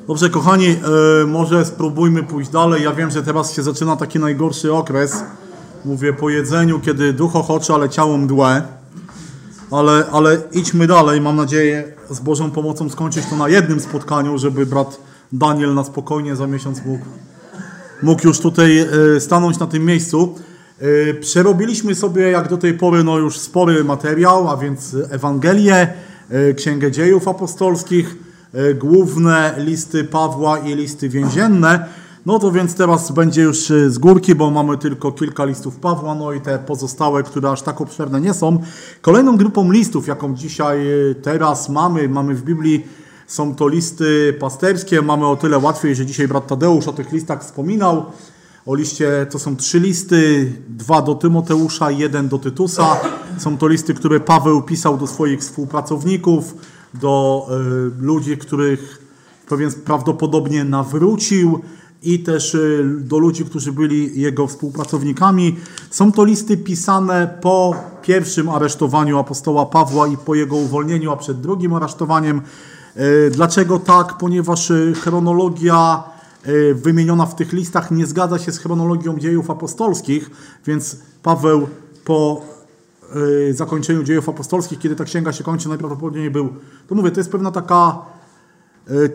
[0.08, 2.84] Dobrze, kochani, yy, może spróbujmy pójść dalej.
[2.84, 5.24] Ja wiem, że teraz się zaczyna taki najgorszy okres.
[5.86, 8.64] Mówię po jedzeniu, kiedy duch ochoczy, ale ciało mdłe.
[9.72, 11.22] Ale, ale idźmy dalej.
[11.22, 15.00] Mam nadzieję z Bożą pomocą skończyć to na jednym spotkaniu, żeby brat
[15.32, 17.06] Daniel na spokojnie za miesiąc mógł,
[18.04, 20.36] mógł już tutaj yy, stanąć na tym miejscu.
[20.82, 25.94] Yy, Przerobiliśmy sobie jak do tej pory no już spory materiał, a więc Ewangelię,
[26.30, 28.16] yy, Księgę Dziejów Apostolskich,
[28.76, 31.86] główne listy Pawła i listy więzienne.
[32.26, 33.58] No to więc teraz będzie już
[33.88, 37.82] z górki, bo mamy tylko kilka listów Pawła, no i te pozostałe, które aż tak
[37.82, 38.60] obszerne nie są.
[39.02, 40.80] Kolejną grupą listów, jaką dzisiaj
[41.22, 42.86] teraz mamy, mamy w Biblii,
[43.32, 45.02] są to listy pasterskie.
[45.02, 48.06] Mamy o tyle łatwiej, że dzisiaj brat Tadeusz o tych listach wspominał.
[48.66, 52.98] O liście to są trzy listy, dwa do Tymoteusza, jeden do Tytusa.
[53.38, 56.56] Są to listy, które Paweł pisał do swoich współpracowników,
[56.94, 57.48] do
[58.00, 59.02] y, ludzi, których
[59.50, 61.60] pewien prawdopodobnie nawrócił
[62.04, 65.56] i też y, do ludzi, którzy byli jego współpracownikami.
[65.90, 71.42] Są to listy pisane po pierwszym aresztowaniu apostoła Pawła i po jego uwolnieniu, a przed
[71.42, 72.42] drugim aresztowaniem.
[72.98, 74.18] Y, Dlaczego tak?
[74.18, 76.04] Ponieważ y, chronologia
[76.48, 80.32] y, wymieniona w tych listach nie zgadza się z chronologią dziejów apostolskich,
[80.66, 81.68] więc Paweł
[82.06, 82.42] po
[83.52, 86.54] zakończeniu dziejów apostolskich, kiedy ta księga się kończy, najprawdopodobniej był.
[86.88, 88.00] To mówię, to jest pewna taka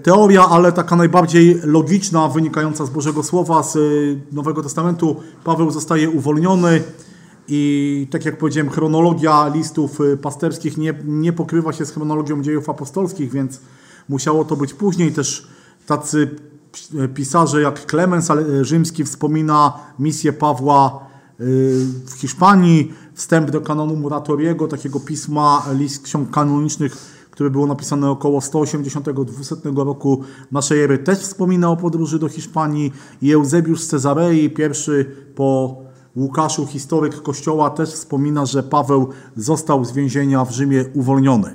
[0.03, 3.79] teoria, ale taka najbardziej logiczna, wynikająca z Bożego Słowa, z
[4.33, 5.17] Nowego Testamentu.
[5.45, 6.83] Paweł zostaje uwolniony
[7.49, 12.69] i tak jak powiedziałem, chronologia listów y, pasterskich nie, nie pokrywa się z chronologią dziejów
[12.71, 13.61] apostolskich, więc
[14.09, 15.13] musiało to być później.
[15.13, 15.47] Też
[15.87, 16.31] tacy
[16.95, 21.07] y, pisarze jak Klemens ale- Rzymski wspomina misję Pawła
[21.41, 21.45] y,
[22.07, 26.97] w Hiszpanii, wstęp do kanonu Muratoriego, takiego pisma, list ksiąg kanonicznych,
[27.31, 32.93] które było napisane około 180-200 roku naszej ery, też wspomina o podróży do Hiszpanii.
[33.23, 35.86] I Eusebiusz Cezarei, pierwszy po
[36.17, 41.55] Łukaszu, historyk Kościoła, też wspomina, że Paweł został z więzienia w Rzymie uwolniony.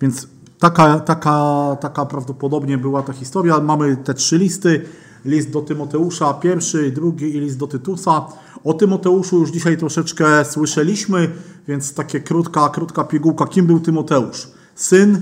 [0.00, 3.60] Więc taka, taka, taka prawdopodobnie była ta historia.
[3.60, 4.84] Mamy te trzy listy.
[5.24, 8.26] List do Tymoteusza, pierwszy, drugi i list do Tytusa.
[8.64, 11.30] O Tymoteuszu już dzisiaj troszeczkę słyszeliśmy,
[11.68, 13.46] więc takie krótka, krótka pigułka.
[13.46, 14.48] Kim był Tymoteusz?
[14.74, 15.20] Syn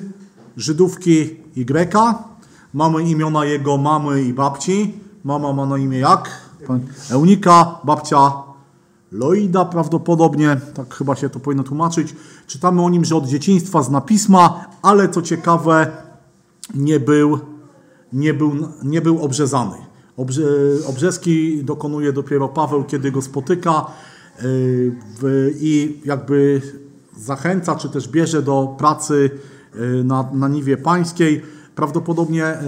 [0.57, 2.25] Żydówki i Greka.
[2.75, 4.95] Mamy imiona jego mamy i babci.
[5.25, 6.31] Mama ma na imię jak?
[7.11, 8.50] Eunika, babcia
[9.13, 12.15] Loida prawdopodobnie, tak chyba się to powinno tłumaczyć.
[12.47, 15.93] Czytamy o nim, że od dzieciństwa zna pisma, ale co ciekawe,
[16.75, 17.39] nie był,
[18.13, 19.77] nie był, nie był obrzezany.
[20.17, 20.43] Obrze,
[20.87, 23.87] obrzeski dokonuje dopiero Paweł, kiedy go spotyka
[25.21, 26.63] w, i jakby
[27.17, 29.31] zachęca, czy też bierze do pracy
[29.75, 31.43] yy, na, na niwie pańskiej.
[31.75, 32.59] Prawdopodobnie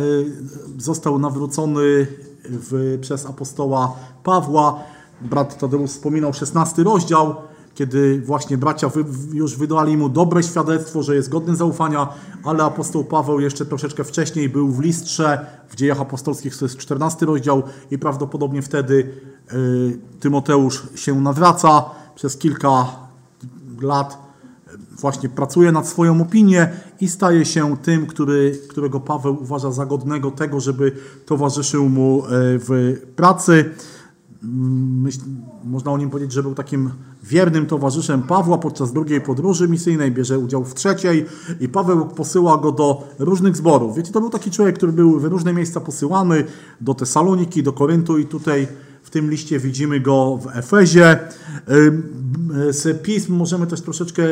[0.74, 2.06] yy, został nawrócony
[2.44, 4.80] w, przez apostoła Pawła.
[5.24, 7.34] Brat Tadeusz wspominał 16 rozdział,
[7.74, 8.90] kiedy właśnie bracia
[9.32, 12.08] już wydali mu dobre świadectwo, że jest godny zaufania,
[12.44, 17.26] ale apostoł Paweł jeszcze troszeczkę wcześniej był w Listrze, w dziejach apostolskich to jest 14
[17.26, 19.10] rozdział i prawdopodobnie wtedy
[19.52, 21.84] y, Tymoteusz się nawraca
[22.14, 22.86] przez kilka
[23.80, 24.22] lat
[25.00, 26.70] właśnie pracuje nad swoją opinię
[27.00, 30.92] i staje się tym, który, którego Paweł uważa za godnego tego, żeby
[31.26, 32.28] towarzyszył mu e,
[32.58, 33.70] w pracy.
[34.44, 35.20] Myśl,
[35.64, 36.90] można o nim powiedzieć, że był takim
[37.24, 41.26] wiernym towarzyszem Pawła podczas drugiej podróży misyjnej, bierze udział w trzeciej
[41.60, 43.96] i Paweł posyła go do różnych zborów.
[43.96, 46.44] Wiecie, to był taki człowiek, który był w różne miejsca posyłany,
[46.80, 48.68] do Tesaloniki, do Koryntu i tutaj
[49.02, 51.18] w tym liście widzimy go w Efezie.
[52.70, 54.22] Z pism możemy też troszeczkę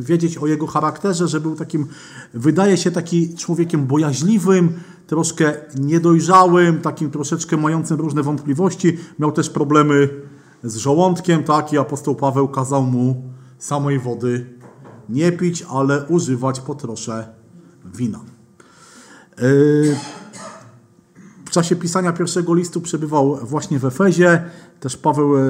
[0.00, 1.86] wiedzieć o jego charakterze, że był takim,
[2.34, 4.72] wydaje się taki człowiekiem bojaźliwym,
[5.12, 8.98] troszkę niedojrzałym, takim troszeczkę mającym różne wątpliwości.
[9.18, 10.08] Miał też problemy
[10.64, 13.22] z żołądkiem, tak, i apostoł Paweł kazał mu
[13.58, 14.46] samej wody
[15.08, 17.28] nie pić, ale używać po trosze
[17.94, 18.20] wina.
[19.38, 19.96] Yy,
[21.44, 24.44] w czasie pisania pierwszego listu przebywał właśnie w Efezie.
[24.80, 25.40] Też Paweł, e,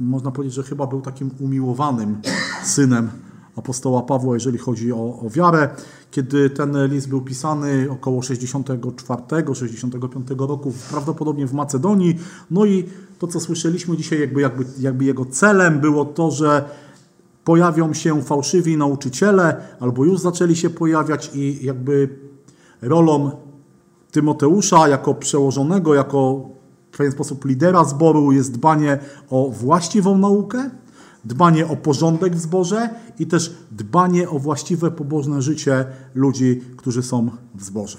[0.00, 2.20] można powiedzieć, że chyba był takim umiłowanym
[2.64, 3.10] synem
[3.56, 5.68] apostoła Pawła, jeżeli chodzi o, o wiarę.
[6.10, 12.18] Kiedy ten list był pisany około 64-65 roku, prawdopodobnie w Macedonii.
[12.50, 12.84] No i
[13.18, 16.64] to, co słyszeliśmy dzisiaj, jakby, jakby, jakby jego celem było to, że
[17.44, 22.08] pojawią się fałszywi nauczyciele, albo już zaczęli się pojawiać i jakby
[22.82, 23.30] rolą
[24.10, 26.48] Tymoteusza jako przełożonego, jako
[26.92, 28.98] w pewien sposób lidera zboru jest dbanie
[29.30, 30.70] o właściwą naukę,
[31.24, 35.84] dbanie o porządek w zborze i też dbanie o właściwe pobożne życie
[36.14, 37.98] ludzi, którzy są w zborze.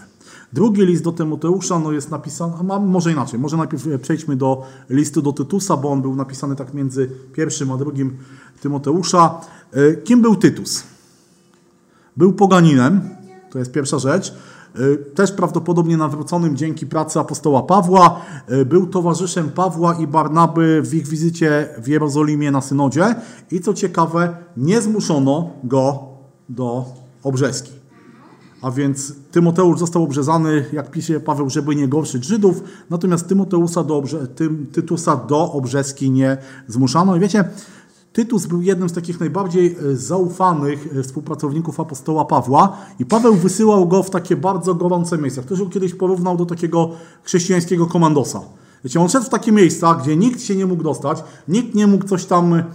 [0.53, 5.21] Drugi list do Tymoteusza no jest napisany, a może inaczej, może najpierw przejdźmy do listu
[5.21, 8.17] do Tytusa, bo on był napisany tak między pierwszym a drugim
[8.61, 9.41] Tymoteusza.
[9.71, 10.83] E, Kim był Tytus?
[12.17, 13.09] Był poganinem,
[13.51, 14.33] to jest pierwsza rzecz.
[14.79, 18.21] Y, Też prawdopodobnie nawróconym dzięki pracy apostoła Pawła.
[18.51, 23.15] Y, Był towarzyszem Pawła i Barnaby w ich wizycie w Jerozolimie na synodzie.
[23.51, 25.99] I co ciekawe, nie zmuszono go
[26.49, 26.85] do
[27.23, 27.71] obrzeski.
[28.61, 34.01] A więc Tymoteusz został obrzezany, jak pisze Paweł, żeby nie gorszyć Żydów, natomiast Tymoteusa do
[34.01, 34.27] obrze-
[34.71, 36.37] Tytusa do obrzeski nie
[36.67, 37.15] zmuszano.
[37.15, 37.43] I wiecie,
[38.13, 43.87] Tytus był jednym z takich najbardziej e, zaufanych e, współpracowników apostoła Pawła i Paweł wysyłał
[43.87, 45.41] go w takie bardzo gorące miejsca.
[45.41, 46.89] Ktoś go kiedyś porównał do takiego
[47.23, 48.41] chrześcijańskiego komandosa.
[48.83, 52.07] Wiecie, on szedł w takie miejsca, gdzie nikt się nie mógł dostać, nikt nie mógł
[52.07, 52.65] coś tam e,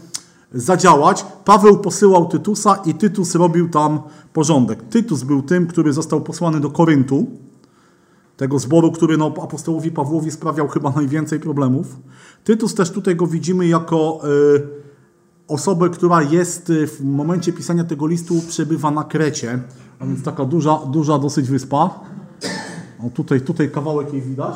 [0.54, 1.26] zadziałać.
[1.44, 4.00] Paweł posyłał Tytusa i Tytus robił tam
[4.32, 4.82] porządek.
[4.82, 7.26] Tytus był tym, który został posłany do Koryntu,
[8.36, 11.96] tego zboru, który no, apostołowi Pawłowi sprawiał chyba najwięcej problemów.
[12.44, 14.75] Tytus też tutaj go widzimy jako y,
[15.48, 19.59] osobę, która jest y, w momencie pisania tego listu, przebywa na Krecie,
[19.98, 22.01] a więc taka duża, duża dosyć wyspa.
[23.06, 24.55] O, tutaj, tutaj kawałek jej widać.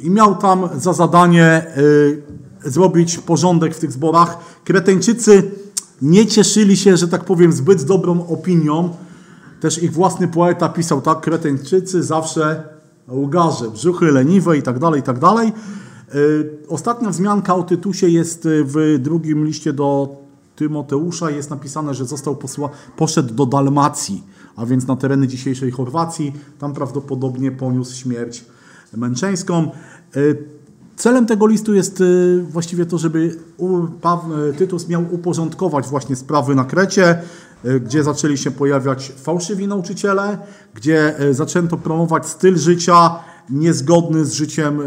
[0.00, 2.22] I miał tam za zadanie y,
[2.64, 4.38] zrobić porządek w tych zborach.
[4.64, 5.50] Kreteńczycy
[6.02, 8.96] nie cieszyli się, że tak powiem, zbyt dobrą opinią.
[9.60, 12.62] Też ich własny poeta pisał tak, Kreteńczycy zawsze
[13.08, 15.52] łgarze, brzuchy leniwe i tak dalej, i tak dalej.
[16.14, 20.16] Y, Ostatnia wzmianka o Tytusie jest y, w drugim liście do
[20.56, 21.30] Tymoteusza.
[21.30, 24.22] Jest napisane, że został posła, poszedł do Dalmacji,
[24.56, 26.32] a więc na tereny dzisiejszej Chorwacji.
[26.58, 28.44] Tam prawdopodobnie poniósł śmierć
[28.96, 29.70] męczeńską.
[30.16, 30.54] Y,
[30.96, 32.02] Celem tego listu jest
[32.50, 33.36] właściwie to, żeby
[34.58, 37.22] Tytus miał uporządkować właśnie sprawy na Krecie,
[37.80, 40.38] gdzie zaczęli się pojawiać fałszywi nauczyciele,
[40.74, 43.18] gdzie zaczęto promować styl życia
[43.50, 44.80] niezgodny z życiem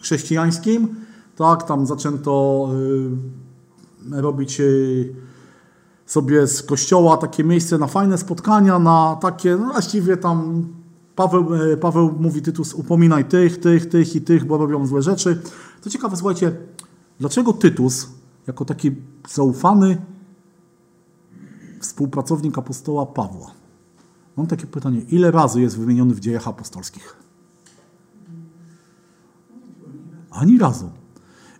[0.00, 0.94] chrześcijańskim.
[1.36, 2.68] Tak, tam zaczęto
[4.12, 5.14] y, robić y,
[6.06, 10.66] sobie z kościoła takie miejsce na fajne spotkania, na takie, no właściwie tam
[11.16, 15.42] Paweł, e, Paweł mówi Tytus, upominaj tych, tych, tych i tych, bo robią złe rzeczy.
[15.80, 16.56] Co ciekawe, słuchajcie,
[17.18, 18.08] dlaczego Tytus,
[18.46, 18.90] jako taki
[19.28, 19.98] zaufany
[21.80, 23.50] współpracownik apostoła Pawła,
[24.36, 27.16] mam takie pytanie, ile razy jest wymieniony w dziejach apostolskich?
[30.30, 30.90] Ani razu.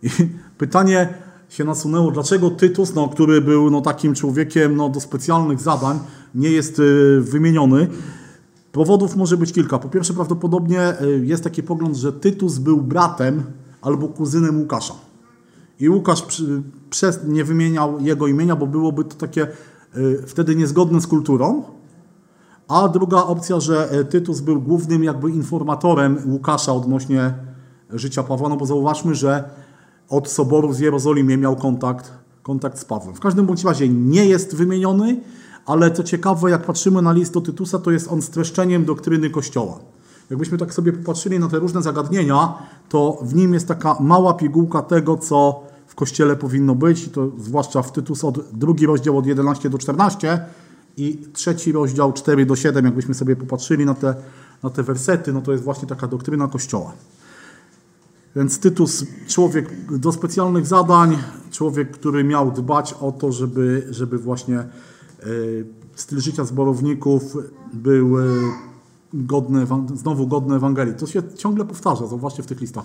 [0.03, 0.09] I
[0.59, 1.15] pytanie
[1.49, 5.99] się nasunęło, dlaczego Tytus, no, który był no, takim człowiekiem no, do specjalnych zadań,
[6.35, 7.89] nie jest y, wymieniony.
[8.73, 9.79] Powodów może być kilka.
[9.79, 13.43] Po pierwsze, prawdopodobnie y, jest taki pogląd, że Tytus był bratem
[13.83, 14.95] albo kuzynem Łukasza.
[15.81, 19.47] I Łukasz przy, przez, nie wymieniał jego imienia, bo byłoby to takie
[19.97, 21.63] y, wtedy niezgodne z kulturą.
[22.69, 27.35] A druga opcja, że e, Tytus był głównym jakby informatorem Łukasza odnośnie
[27.93, 29.51] życia Pawła, no bo zauważmy, że
[30.09, 32.13] od Soboru w Jerozolimie miał kontakt,
[32.43, 33.15] kontakt z Pawłem.
[33.15, 35.21] W każdym bądź razie nie jest wymieniony,
[35.67, 39.79] ale co ciekawe, jak patrzymy na list do Tytusa, to jest on streszczeniem doktryny Kościoła.
[40.31, 42.55] Jakbyśmy tak sobie popatrzyli na te różne zagadnienia,
[42.89, 47.29] to w nim jest taka mała pigułka tego, co w Kościele powinno być, i to
[47.39, 50.45] zwłaszcza w Tytus od drugi rozdział od 11 do 14
[50.97, 54.15] i trzeci rozdział 4 do 7, jakbyśmy sobie popatrzyli na te,
[54.63, 56.93] na te wersety, no to jest właśnie taka doktryna Kościoła.
[58.37, 61.19] Więc Tytus, człowiek do specjalnych zadań,
[61.51, 64.67] człowiek, który miał dbać o to, żeby, żeby właśnie e,
[65.95, 67.37] styl życia zborowników
[67.73, 68.25] był e,
[69.15, 70.95] godny, znowu godny Ewangelii.
[70.95, 72.85] To się ciągle powtarza, zauważcie w tych listach,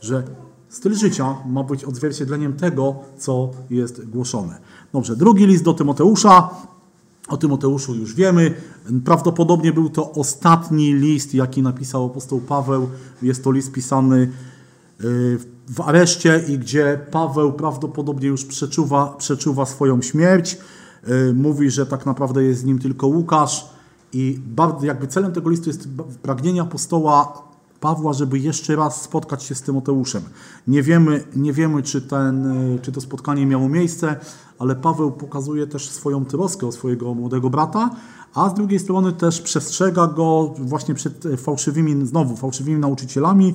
[0.00, 0.22] że
[0.68, 4.58] styl życia ma być odzwierciedleniem tego, co jest głoszone.
[4.92, 6.50] Dobrze, drugi list do Tymoteusza.
[7.28, 8.54] O Tymoteuszu już wiemy.
[9.04, 12.88] Prawdopodobnie był to ostatni list, jaki napisał apostoł Paweł.
[13.22, 14.32] Jest to list pisany
[15.68, 20.58] w areszcie i gdzie Paweł prawdopodobnie już przeczuwa, przeczuwa swoją śmierć.
[21.08, 23.66] Y, Mówi, że tak naprawdę jest z nim tylko Łukasz
[24.12, 25.88] i bardzo, jakby celem tego listu jest
[26.22, 27.42] pragnienie apostoła
[27.80, 30.22] Pawła, żeby jeszcze raz spotkać się z Tymoteuszem.
[30.66, 34.16] Nie wiemy, nie wiemy czy, ten, y, czy to spotkanie miało miejsce,
[34.58, 37.90] ale Paweł pokazuje też swoją troskę o swojego młodego brata,
[38.34, 43.54] a z drugiej strony też przestrzega go właśnie przed e, fałszywymi, znowu fałszywymi nauczycielami,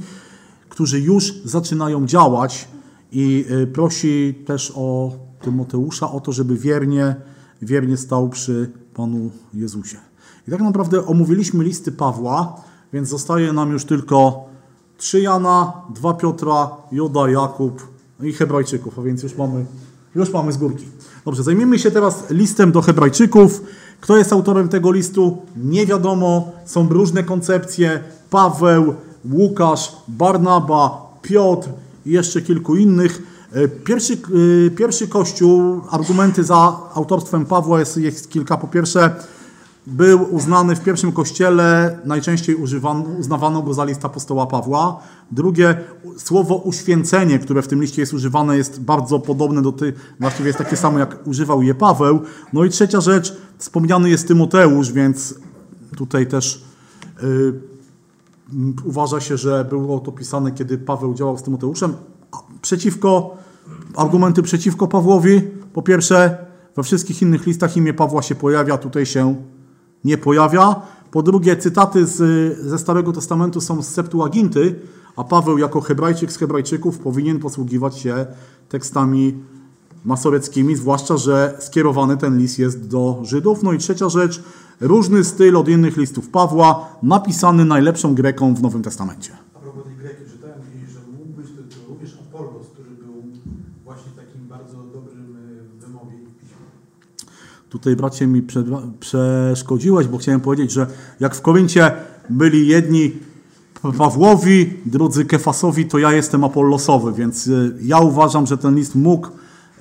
[0.69, 2.67] którzy już zaczynają działać
[3.11, 5.11] i y, prosi też o
[5.41, 7.15] Tymoteusza o to, żeby wiernie,
[7.61, 9.97] wiernie stał przy Panu Jezusie.
[10.47, 12.61] I tak naprawdę omówiliśmy listy Pawła,
[12.93, 14.45] więc zostaje nam już tylko
[14.97, 17.87] 3 Jana, 2 Piotra, Joda, Jakub
[18.23, 19.65] i Hebrajczyków, a więc już mamy,
[20.15, 20.85] już mamy z górki.
[21.25, 23.61] Dobrze, zajmijmy się teraz listem do Hebrajczyków.
[24.01, 25.37] Kto jest autorem tego listu?
[25.57, 26.51] Nie wiadomo.
[26.65, 27.99] Są różne koncepcje.
[28.29, 28.95] Paweł,
[29.31, 31.69] Łukasz, Barnaba, Piotr
[32.05, 33.21] i jeszcze kilku innych.
[33.53, 38.57] E, Pierwszy, e, pierwszy kościół, argumenty za autorstwem Pawła jest, jest kilka.
[38.57, 39.15] Po pierwsze,
[39.87, 44.99] był uznany w pierwszym kościele, najczęściej używano, uznawano go za list apostoła Pawła.
[45.31, 45.77] Drugie,
[46.17, 50.59] słowo uświęcenie, które w tym liście jest używane, jest bardzo podobne do tych, właściwie jest
[50.59, 52.19] takie samo, jak używał je Paweł.
[52.53, 55.35] No i trzecia rzecz, wspomniany jest Tymoteusz, więc
[55.97, 56.63] tutaj też
[57.23, 57.61] y, m,
[58.85, 61.93] uważa się, że było to pisane, kiedy Paweł działał z Tymoteuszem.
[62.61, 63.37] Przeciwko,
[63.95, 65.41] argumenty przeciwko Pawłowi.
[65.73, 66.37] Po pierwsze,
[66.75, 69.35] we wszystkich innych listach imię Pawła się pojawia, tutaj się
[70.03, 70.81] nie pojawia.
[71.11, 72.17] Po drugie, cytaty z,
[72.59, 74.79] ze Starego Testamentu są z Septuaginty,
[75.15, 78.25] a Paweł jako hebrajczyk z hebrajczyków powinien posługiwać się
[78.69, 79.37] tekstami
[80.05, 83.63] masoreckimi, zwłaszcza, że skierowany ten list jest do Żydów.
[83.63, 84.43] No i trzecia rzecz,
[84.81, 89.31] różny styl od innych listów Pawła, napisany najlepszą Greką w Nowym Testamencie.
[89.55, 93.23] A propos tej Greki, czytałem gdzieś, że mógł być to, to również Apollos, który był
[93.83, 95.37] właśnie takim bardzo dobrym
[95.79, 96.13] w wymowie.
[97.69, 98.63] Tutaj, bracie, mi prze,
[98.99, 100.87] przeszkodziłeś, bo chciałem powiedzieć, że
[101.19, 101.91] jak w Koryncie
[102.29, 103.11] byli jedni
[103.97, 109.27] Pawłowi, drudzy Kefasowi, to ja jestem Apollosowy, więc y, ja uważam, że ten list mógł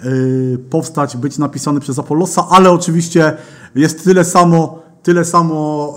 [0.05, 3.37] y, powstać, być napisany przez Apollosa, ale oczywiście
[3.75, 5.95] jest tyle samo, tyle samo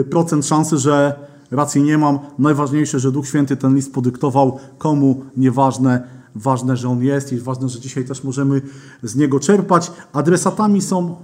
[0.00, 1.14] y, procent szansy, że
[1.50, 2.18] racji nie mam.
[2.38, 7.68] Najważniejsze, że Duch Święty ten list podyktował komu, nieważne, ważne, że on jest i ważne,
[7.68, 8.62] że dzisiaj też możemy
[9.02, 9.92] z niego czerpać.
[10.12, 11.16] Adresatami są,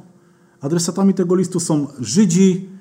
[0.60, 2.73] adresatami tego listu są Żydzi,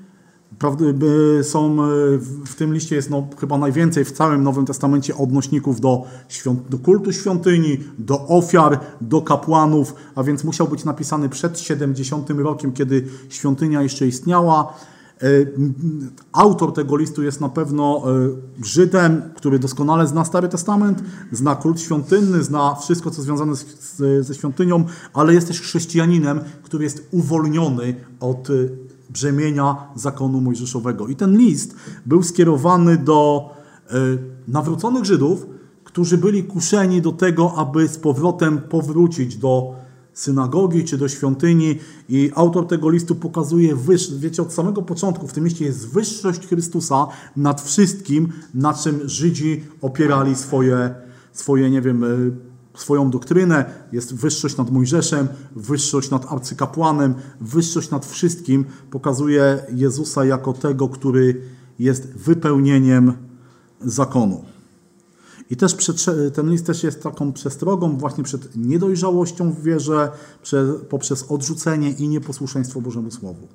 [1.44, 6.04] są e, w- tym liście jest no, chyba najwięcej w całym Nowym Testamencie odnośników do,
[6.30, 12.30] świąt, do kultu świątyni, do ofiar, do kapłanów, a więc musiał być napisany przed 70
[12.30, 14.74] rokiem, kiedy świątynia jeszcze istniała.
[15.22, 15.28] E,
[16.32, 18.04] Autor tego listu jest na pewno
[18.60, 23.66] e, Żydem, który doskonale zna Stary Testament, zna kult świątynny, zna wszystko, co związane z,
[23.80, 28.48] z, ze świątynią, ale jest też chrześcijaninem, który jest uwolniony od
[29.14, 31.08] brzemienia zakonu mojżeszowego.
[31.08, 31.76] I ten list
[32.06, 33.50] był skierowany do
[33.90, 33.94] e,
[34.48, 35.46] nawróconych Żydów,
[35.84, 39.76] którzy byli kuszeni do tego, aby z powrotem powrócić do
[40.14, 41.80] synagogi czy do świątyni
[42.10, 46.48] i autor tego listu pokazuje, wyż, wiecie, od samego początku w tym liście jest wyższość
[46.48, 50.96] Chrystusa nad wszystkim, na czym Żydzi opierali swoje,
[51.34, 52.08] swoje nie wiem, e,
[52.76, 60.54] swoją doktrynę, jest wyższość nad Mojżeszem, wyższość nad arcykapłanem, wyższość nad wszystkim, pokazuje Jezusa jako
[60.54, 61.42] tego, który
[61.80, 63.14] jest wypełnieniem
[63.82, 64.46] zakonu.
[65.50, 65.76] I też
[66.34, 72.08] ten list też jest taką przestrogą właśnie przed niedojrzałością w wierze, prze, poprzez odrzucenie i
[72.08, 73.48] nieposłuszeństwo Bożemu Słowu.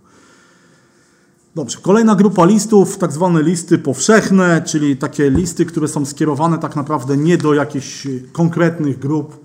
[1.58, 6.76] Dobrze, kolejna grupa listów, tak zwane listy powszechne, czyli takie listy, które są skierowane tak
[6.76, 9.36] naprawdę nie do jakichś konkretnych grup,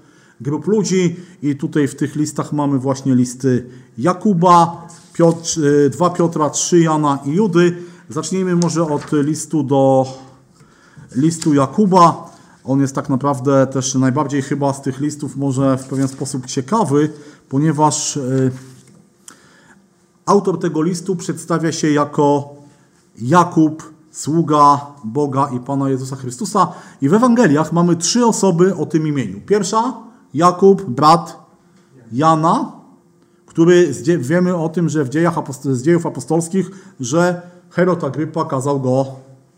[0.42, 1.16] grup ludzi.
[1.42, 3.66] I tutaj w tych listach mamy właśnie listy
[3.98, 5.60] Jakuba, Piotr,
[5.92, 7.78] 2 Piotra, 3 Jana i Judy.
[8.10, 10.06] Zacznijmy może od listu do
[11.16, 12.32] listu Jakuba.
[12.64, 17.10] On jest tak naprawdę też najbardziej chyba z tych listów może w pewien sposób ciekawy,
[17.50, 18.52] ponieważ y,
[20.26, 22.56] autor tego listu przedstawia się jako
[23.22, 26.74] Jakub, sługa Boga i Pana Jezusa Chrystusa.
[27.02, 29.42] I w Ewangeliach mamy trzy osoby o tym imieniu.
[29.46, 29.94] Pierwsza,
[30.34, 31.44] Jakub, brat
[32.12, 32.72] Jana,
[33.46, 39.06] który wiemy o tym, że w dziejach z dziejów apostolskich, że Herod Agrypa kazał go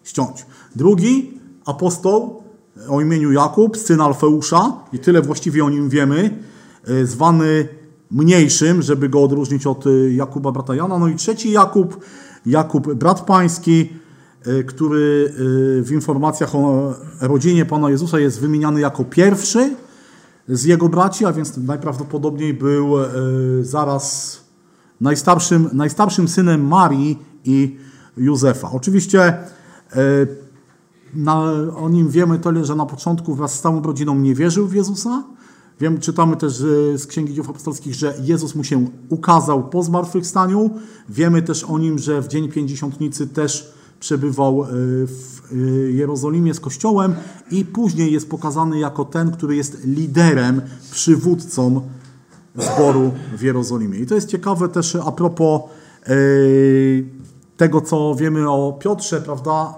[0.04, 0.46] ściąć.
[0.76, 2.44] Drugi apostoł
[2.90, 6.44] o imieniu Jakub, syn Alfeusza, i tyle właściwie o nim wiemy,
[6.88, 7.68] e, zwany
[8.16, 11.00] mniejszym, żeby go odróżnić od e, Jakuba, brata Jana.
[11.00, 12.06] No i trzeci Jakub,
[12.46, 13.90] Jakub, brat pański,
[14.46, 15.34] e, który e,
[15.84, 19.76] w informacjach o rodzinie Pana Jezusa jest wymieniany jako pierwszy
[20.48, 22.94] z jego braci, a więc najprawdopodobniej był
[23.62, 24.38] zaraz
[25.02, 27.78] najstarszym, najstarszym synem Marii i
[28.18, 28.72] Józefa.
[28.72, 29.38] Oczywiście
[31.14, 31.42] na,
[31.78, 35.24] o nim wiemy tyle, że na początku wraz z całą rodziną nie wierzył w Jezusa.
[35.80, 40.70] Wiem, czytamy też e, z Księgi Dziejów Apostolskich, że Jezus mu się ukazał po zmartwychwstaniu.
[41.10, 44.68] Wiemy też o nim, że w Dzień Pięćdziesiątnicy też przebywał e,
[45.06, 45.56] w e,
[45.92, 47.16] Jerozolimie z Kościołem
[47.52, 50.62] i później jest pokazany jako ten, który jest liderem,
[50.92, 51.82] przywódcą
[52.56, 54.00] zboru w Jerozolimie.
[54.00, 55.62] I to jest ciekawe też a propos
[57.58, 59.74] tego, co wiemy o Piotrze, prawda?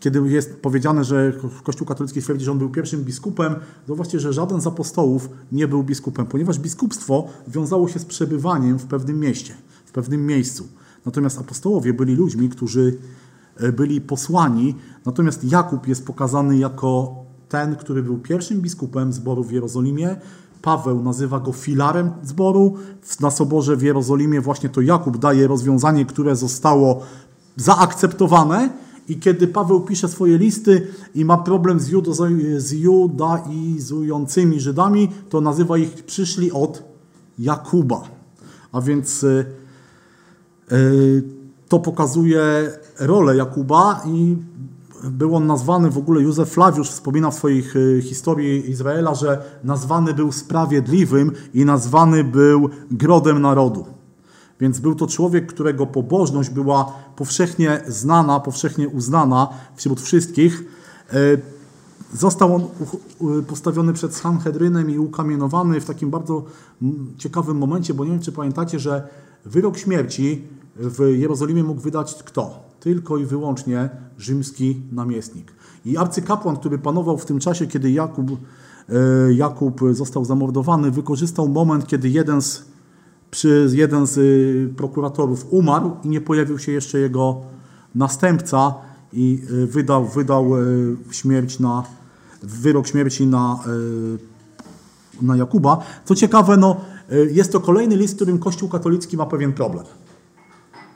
[0.00, 1.32] Kiedy jest powiedziane, że
[1.62, 3.54] Kościół katolicki twierdzi, że on był pierwszym biskupem,
[3.86, 8.78] to właśnie, że żaden z apostołów nie był biskupem, ponieważ biskupstwo wiązało się z przebywaniem
[8.78, 9.54] w pewnym mieście,
[9.84, 10.68] w pewnym miejscu.
[11.06, 12.98] Natomiast apostołowie byli ludźmi, którzy
[13.56, 14.74] e, byli posłani,
[15.06, 17.16] natomiast Jakub jest pokazany jako
[17.48, 20.16] ten, który był pierwszym biskupem zboru w Jerozolimie.
[20.62, 22.74] Paweł nazywa go filarem zboru.
[23.20, 27.02] Na soborze w Jerozolimie właśnie to Jakub daje rozwiązanie, które zostało
[27.56, 28.70] zaakceptowane.
[29.10, 32.14] I kiedy Paweł pisze swoje listy i ma problem z, judo,
[32.56, 36.82] z judaizującymi Żydami, to nazywa ich przyszli od
[37.38, 38.02] Jakuba.
[38.72, 39.44] A więc y,
[40.72, 41.22] y,
[41.68, 42.42] to pokazuje
[43.00, 44.36] rolę Jakuba i
[45.04, 50.14] był on nazwany w ogóle, Józef Flawiusz wspomina w swoich y, historii Izraela, że nazwany
[50.14, 53.99] był sprawiedliwym i nazwany był grodem narodu.
[54.60, 60.64] Więc był to człowiek, którego pobożność była powszechnie znana, powszechnie uznana wśród wszystkich.
[61.12, 61.16] E,
[62.14, 62.68] Został on
[63.46, 66.44] postawiony przed Sanhedrynem i ukamienowany w takim bardzo
[67.18, 69.08] ciekawym momencie, bo nie wiem, czy pamiętacie, że
[69.44, 70.42] wyrok śmierci
[70.76, 72.64] w Jerozolimie mógł wydać kto?
[72.80, 75.52] Tylko i wyłącznie rzymski namiestnik.
[75.84, 81.86] I arcykapłan, który panował w tym czasie, kiedy Jakub, e, Jakub został zamordowany, wykorzystał moment,
[81.86, 82.64] kiedy jeden z,
[83.30, 87.40] przy, jeden z y, prokuratorów umarł i nie pojawił się jeszcze jego
[87.94, 88.74] następca
[89.12, 91.84] i y, wydał, wydał y, śmierć na,
[92.42, 93.58] wyrok śmierci na,
[95.22, 95.78] na Jakuba.
[96.04, 96.76] Co ciekawe, no,
[97.30, 99.84] jest to kolejny list, w którym Kościół katolicki ma pewien problem.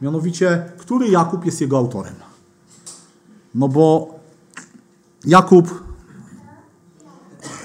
[0.02, 2.15] Mianowicie, który Jakub jest jego autorem?
[3.55, 4.15] No bo
[5.24, 5.85] Jakub,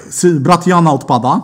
[0.09, 1.41] syn, brat Jana odpada,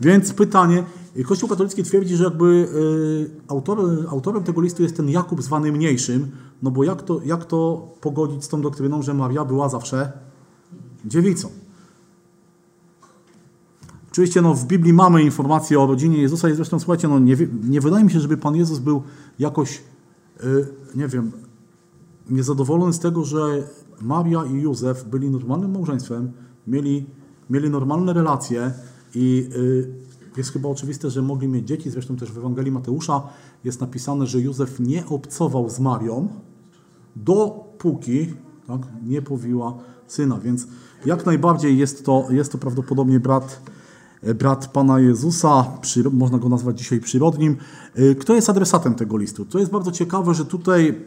[0.00, 0.84] więc pytanie,
[1.26, 6.30] Kościół katolicki twierdzi, że jakby y, autor, autorem tego listu jest ten Jakub zwany mniejszym,
[6.62, 10.12] no bo jak to, jak to pogodzić z tą doktryną, że Maria była zawsze
[11.04, 11.48] dziewicą?
[14.10, 17.80] Oczywiście no, w Biblii mamy informacje o rodzinie Jezusa i zresztą słuchajcie, no, nie, nie
[17.80, 19.02] wydaje mi się, żeby Pan Jezus był
[19.38, 19.82] jakoś,
[20.44, 21.32] y, nie wiem,
[22.30, 23.62] niezadowolony z tego, że
[24.00, 26.32] Maria i Józef byli normalnym małżeństwem,
[26.66, 27.06] mieli,
[27.50, 28.72] mieli normalne relacje
[29.14, 31.90] i y, jest chyba oczywiste, że mogli mieć dzieci.
[31.90, 33.22] Zresztą też w Ewangelii Mateusza
[33.64, 36.28] jest napisane, że Józef nie obcował z Marią,
[37.16, 38.26] dopóki
[38.66, 39.74] tak, nie powiła
[40.06, 40.38] syna.
[40.38, 40.66] Więc
[41.06, 43.62] jak najbardziej jest to, jest to prawdopodobnie brat,
[44.34, 47.56] brat Pana Jezusa, przyro- można go nazwać dzisiaj przyrodnim.
[47.98, 49.44] Y, Kto jest adresatem tego listu?
[49.44, 51.04] To jest bardzo ciekawe, że tutaj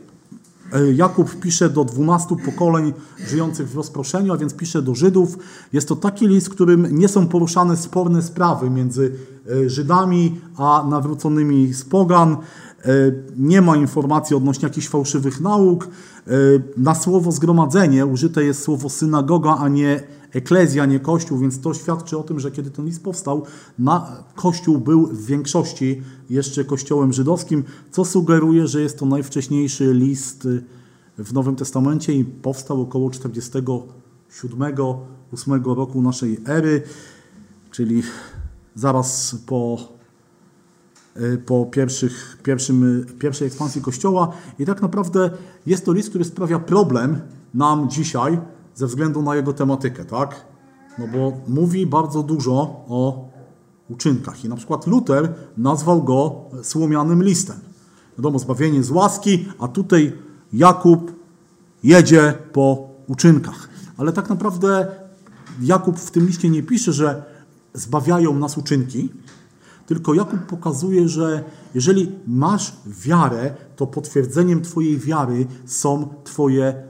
[0.96, 2.94] Jakub pisze do 12 pokoleń
[3.28, 5.38] żyjących w rozproszeniu, a więc pisze do Żydów.
[5.74, 9.12] Jest to taki list, w którym nie są poruszane sporne sprawy między
[9.66, 12.32] e, Żydami a nawróconymi z pogan.
[12.34, 12.38] E,
[13.38, 15.88] Nie ma informacji odnośnie jakichś fałszywych nauk.
[16.28, 16.32] E,
[16.78, 20.04] Na słowo zgromadzenie użyte jest słowo synagoga, a nie
[20.36, 23.46] eklezja, nie kościół, więc to świadczy o tym, że kiedy ten list powstał,
[23.80, 30.46] na, kościół był w większości jeszcze kościołem żydowskim, co sugeruje, że jest to najwcześniejszy list
[30.46, 30.64] y,
[31.18, 36.82] w Nowym Testamencie i powstał około 47-8 roku naszej ery,
[37.72, 38.04] czyli
[38.76, 39.78] zaraz po,
[41.18, 44.32] y, po pierwszych, pierwszym, pierwszej ekspansji Kościoła.
[44.60, 45.30] I tak naprawdę
[45.66, 47.20] jest to list, który sprawia problem
[47.54, 48.40] nam dzisiaj
[48.76, 50.46] ze względu na jego tematykę, tak?
[51.00, 52.54] No bo mówi bardzo dużo
[52.88, 53.30] o
[53.90, 54.46] uczynkach.
[54.46, 57.56] I na przykład Luter nazwał go słomianym listem.
[58.18, 60.14] Wiadomo, zbawienie z łaski, a tutaj
[60.54, 61.12] Jakub
[61.84, 63.70] jedzie po uczynkach.
[63.98, 64.88] Ale tak naprawdę
[65.62, 67.24] Jakub w tym liście nie pisze, że
[67.74, 69.10] zbawiają nas uczynki,
[69.86, 71.44] tylko Jakub pokazuje, że
[71.76, 76.84] jeżeli masz wiarę, to potwierdzeniem Twojej wiary są Twoje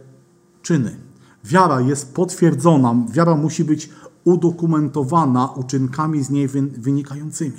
[0.61, 1.04] czyny.
[1.45, 3.89] Wiara jest potwierdzona, wiara musi być
[4.23, 7.57] udokumentowana uczynkami z niej wy- wynikającymi.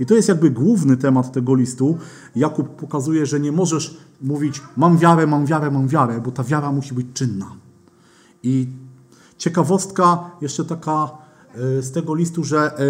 [0.00, 1.98] I to jest jakby główny temat tego listu.
[2.36, 6.72] Jakub pokazuje, że nie możesz mówić mam wiarę, mam wiarę, mam wiarę, bo ta wiara
[6.72, 7.46] musi być czynna.
[8.42, 8.68] I
[9.38, 11.10] ciekawostka jeszcze taka
[11.54, 12.82] e, z tego listu, że e,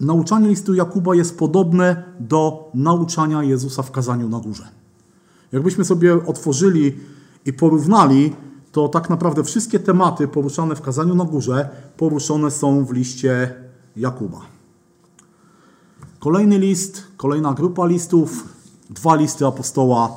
[0.00, 4.68] nauczanie listu Jakuba jest podobne do nauczania Jezusa w kazaniu na górze.
[5.52, 6.96] Jakbyśmy sobie otworzyli
[7.46, 8.32] i porównali,
[8.72, 13.54] to tak naprawdę wszystkie tematy poruszane w kazaniu na górze poruszone są w liście
[13.96, 14.40] Jakuba.
[16.18, 18.44] Kolejny list, kolejna grupa listów,
[18.90, 20.16] dwa listy apostoła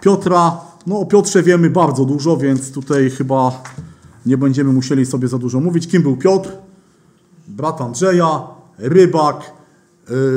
[0.00, 0.60] Piotra.
[0.86, 3.62] No o Piotrze wiemy bardzo dużo, więc tutaj chyba
[4.26, 5.88] nie będziemy musieli sobie za dużo mówić.
[5.88, 6.50] Kim był Piotr?
[7.48, 8.46] Brat Andrzeja,
[8.78, 9.52] rybak,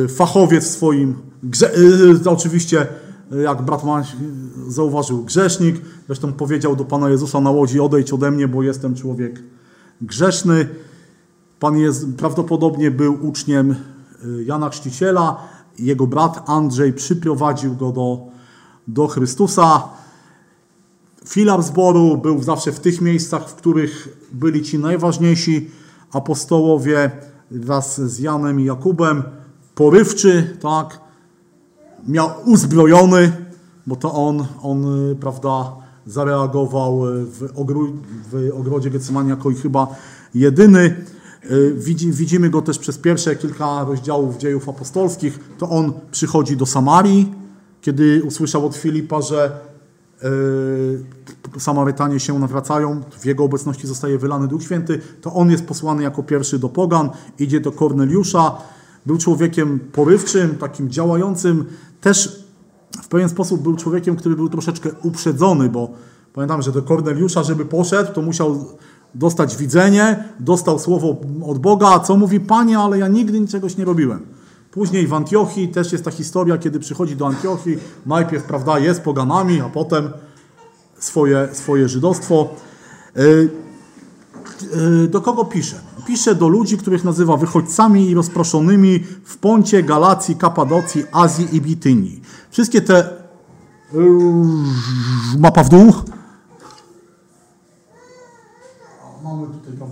[0.06, 1.78] y, fachowiec w swoim, grze,
[2.26, 2.88] y, oczywiście y,
[3.44, 4.16] jak brat Maś
[4.68, 5.82] zauważył, grzesznik.
[6.06, 9.44] Zresztą powiedział do Pana Jezusa na łodzi, odejdź ode mnie, bo jestem człowiek
[10.02, 10.68] grzeszny.
[11.60, 13.76] Pan jest, prawdopodobnie był uczniem
[14.26, 15.38] y, Jana Chrzciciela.
[15.80, 18.20] Jego brat Andrzej przyprowadził go do,
[18.88, 19.84] do Chrystusa.
[21.28, 25.72] Filar zboru był zawsze w tych miejscach, w których byli ci najważniejsi
[26.12, 27.12] apostołowie
[27.52, 29.24] wraz z Janem i Jakubem.
[29.76, 31.05] Porywczy, tak,
[32.08, 33.32] miał uzbrojony,
[33.88, 35.72] bo to on, on y, prawda,
[36.06, 37.94] zareagował y, w, ogru,
[38.32, 39.88] w ogrodzie Getsemani jako i chyba
[40.36, 41.06] jedyny.
[41.52, 45.40] Y, Widzi, widzimy go też przez pierwsze kilka rozdziałów dziejów apostolskich.
[45.58, 47.34] To on przychodzi do Samarii,
[47.82, 49.60] kiedy usłyszał od Filipa, że
[51.60, 56.24] Samarytanie się nawracają, w jego obecności zostaje wylany Duch Święty, to on jest posłany jako
[56.24, 57.10] pierwszy do Pogan,
[57.40, 58.58] idzie do Korneliusza,
[59.06, 61.66] był człowiekiem porywczym, takim działającym,
[62.02, 62.46] też
[63.04, 65.90] w pewien sposób był człowiekiem, który był troszeczkę uprzedzony, bo
[66.34, 68.66] pamiętam, że do Korneliusza, żeby poszedł, to musiał
[69.16, 74.26] dostać widzenie, dostał słowo od Boga, co mówi Panie, ale ja nigdy czegoś nie robiłem.
[74.72, 79.62] Później w Antiochii też jest ta historia, kiedy przychodzi do Antiochii, najpierw, prawda, jest poganami,
[79.62, 80.10] a potem
[81.00, 82.50] swoje, swoje żydostwo.
[84.64, 85.76] Y, Do kogo pisze?
[86.08, 92.22] Pisze do ludzi, których nazywa wychodźcami i rozproszonymi w Poncie, Galacji, Kapadocji, Azji i Bitynii.
[92.52, 93.10] Wszystkie te...
[93.94, 93.98] y,
[95.40, 95.94] Mapa w dół.
[99.24, 99.88] Mamy tutaj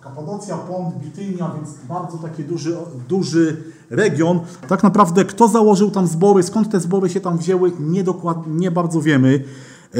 [0.00, 2.76] Kapadocja, Pont, Bitynia, więc bardzo taki duży,
[3.08, 3.56] duży
[3.90, 4.40] region.
[4.68, 8.70] Tak naprawdę kto założył tam zbory, skąd te zbory się tam wzięły, nie, dokład, nie
[8.70, 9.44] bardzo wiemy.
[9.94, 9.98] E,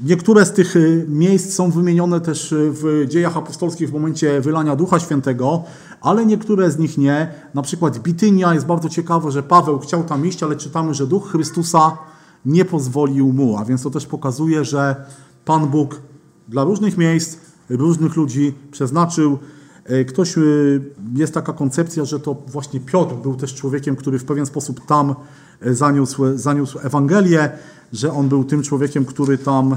[0.00, 4.76] Niektóre z tych y, miejsc są wymienione też y, w dziejach apostolskich w momencie wylania
[4.76, 5.64] Ducha Świętego,
[6.00, 7.34] ale niektóre z nich nie.
[7.54, 11.30] Na przykład Bitynia jest bardzo ciekawe, że Paweł chciał tam iść, ale czytamy, że Duch
[11.30, 11.98] Chrystusa
[12.46, 14.96] nie pozwolił mu, a więc to też pokazuje, że
[15.44, 16.00] Pan Bóg
[16.48, 17.36] dla różnych miejsc,
[17.68, 19.38] różnych ludzi przeznaczył.
[19.84, 20.80] E, Ktoś, y,
[21.14, 25.14] jest taka koncepcja, że to właśnie Piotr był też człowiekiem, który w pewien sposób tam
[25.62, 27.50] zaniósł, zaniósł Ewangelię,
[27.92, 29.76] że on był tym człowiekiem, który tam,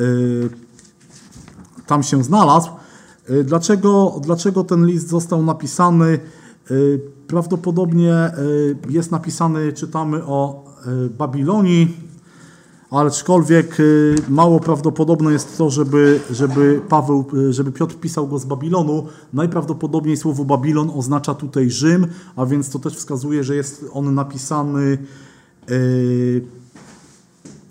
[0.00, 0.48] y,
[1.86, 2.70] tam się znalazł.
[3.30, 6.18] Y, Dlaczego, dlaczego ten list został napisany?
[7.26, 8.30] Prawdopodobnie
[8.88, 10.64] jest napisany, czytamy o
[11.18, 11.96] Babilonii,
[13.00, 18.44] aczkolwiek y, mało prawdopodobne jest to, żeby, żeby Paweł, y, żeby Piotr pisał go z
[18.44, 19.06] Babilonu.
[19.32, 22.06] Najprawdopodobniej słowo Babilon oznacza tutaj Rzym,
[22.36, 24.98] a więc to też wskazuje, że jest on napisany
[25.70, 26.44] y,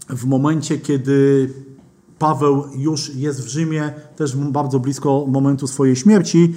[0.10, 1.49] w momencie, kiedy
[2.19, 6.56] Paweł już jest w Rzymie, też bardzo blisko momentu swojej śmierci.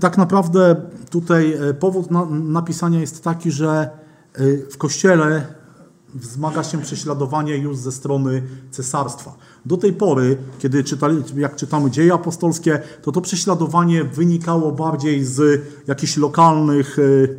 [0.00, 0.76] Tak naprawdę
[1.10, 3.90] tutaj powód na, napisania jest taki, że
[4.70, 5.46] w kościele
[6.14, 9.36] wzmaga się prześladowanie już ze strony cesarstwa.
[9.64, 15.62] Do tej pory, kiedy czytali, jak czytamy dzieje apostolskie, to to prześladowanie wynikało bardziej z
[15.86, 17.36] jakichś lokalnych, y,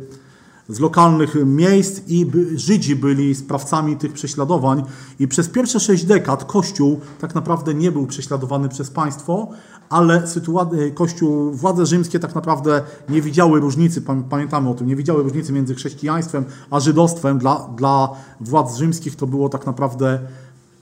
[0.68, 4.84] z lokalnych miejsc i Żydzi byli sprawcami tych prześladowań
[5.18, 9.48] i przez pierwsze sześć dekad Kościół tak naprawdę nie był prześladowany przez państwo,
[9.88, 14.96] ale sytua- Kościół, władze rzymskie tak naprawdę nie widziały różnicy, pam- pamiętamy o tym, nie
[14.96, 17.38] widziały różnicy między chrześcijaństwem a żydostwem.
[17.38, 18.08] Dla, dla
[18.40, 20.18] władz rzymskich to było tak naprawdę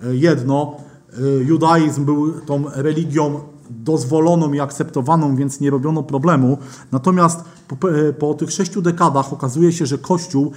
[0.05, 0.77] e, jedno.
[1.13, 3.41] E, Judaizm był tą religią
[3.71, 6.59] dozwoloną i akceptowaną, więc nie robiono problemu.
[6.93, 7.77] Natomiast po,
[8.19, 10.53] po tych sześciu dekadach okazuje się, że Kościół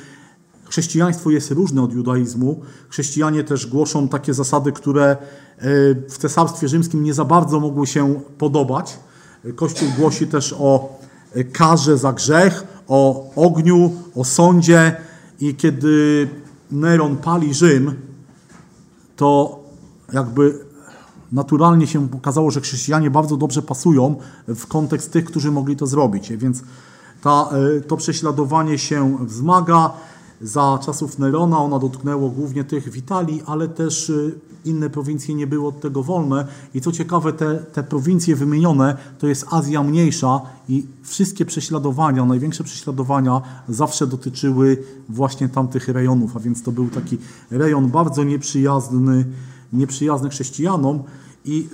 [0.70, 2.62] Chrześcijaństwo jest różne od judaizmu.
[2.90, 5.18] Chrześcijanie też głoszą takie zasady, które e,
[6.10, 9.00] w Cesarstwie Rzymskim nie za bardzo mogły się podobać.
[9.56, 11.00] Kościół głosi też o
[11.34, 14.96] e, karze za grzech, o ogniu, o sądzie
[15.40, 16.28] i kiedy
[16.72, 17.96] Neron pali Rzym,
[19.16, 19.60] to
[20.14, 20.68] jakby
[21.32, 24.16] naturalnie się pokazało, że chrześcijanie bardzo dobrze pasują
[24.48, 26.34] w kontekst tych, którzy mogli to zrobić.
[26.38, 26.64] Więc
[27.22, 29.92] ta, e, to prześladowanie się wzmaga.
[30.42, 34.14] Za czasów Nerona ono dotknęło głównie tych w Italii, ale też e,
[34.66, 36.48] inne prowincje nie były od tego wolne.
[36.74, 42.64] I co ciekawe, te, te prowincje wymienione to jest Azja Mniejsza i wszystkie prześladowania, największe
[42.64, 47.18] prześladowania zawsze dotyczyły właśnie tamtych rejonów, a więc to był taki
[47.52, 49.26] rejon bardzo nieprzyjazny,
[49.74, 51.04] nieprzyjazny chrześcijanom
[51.46, 51.68] i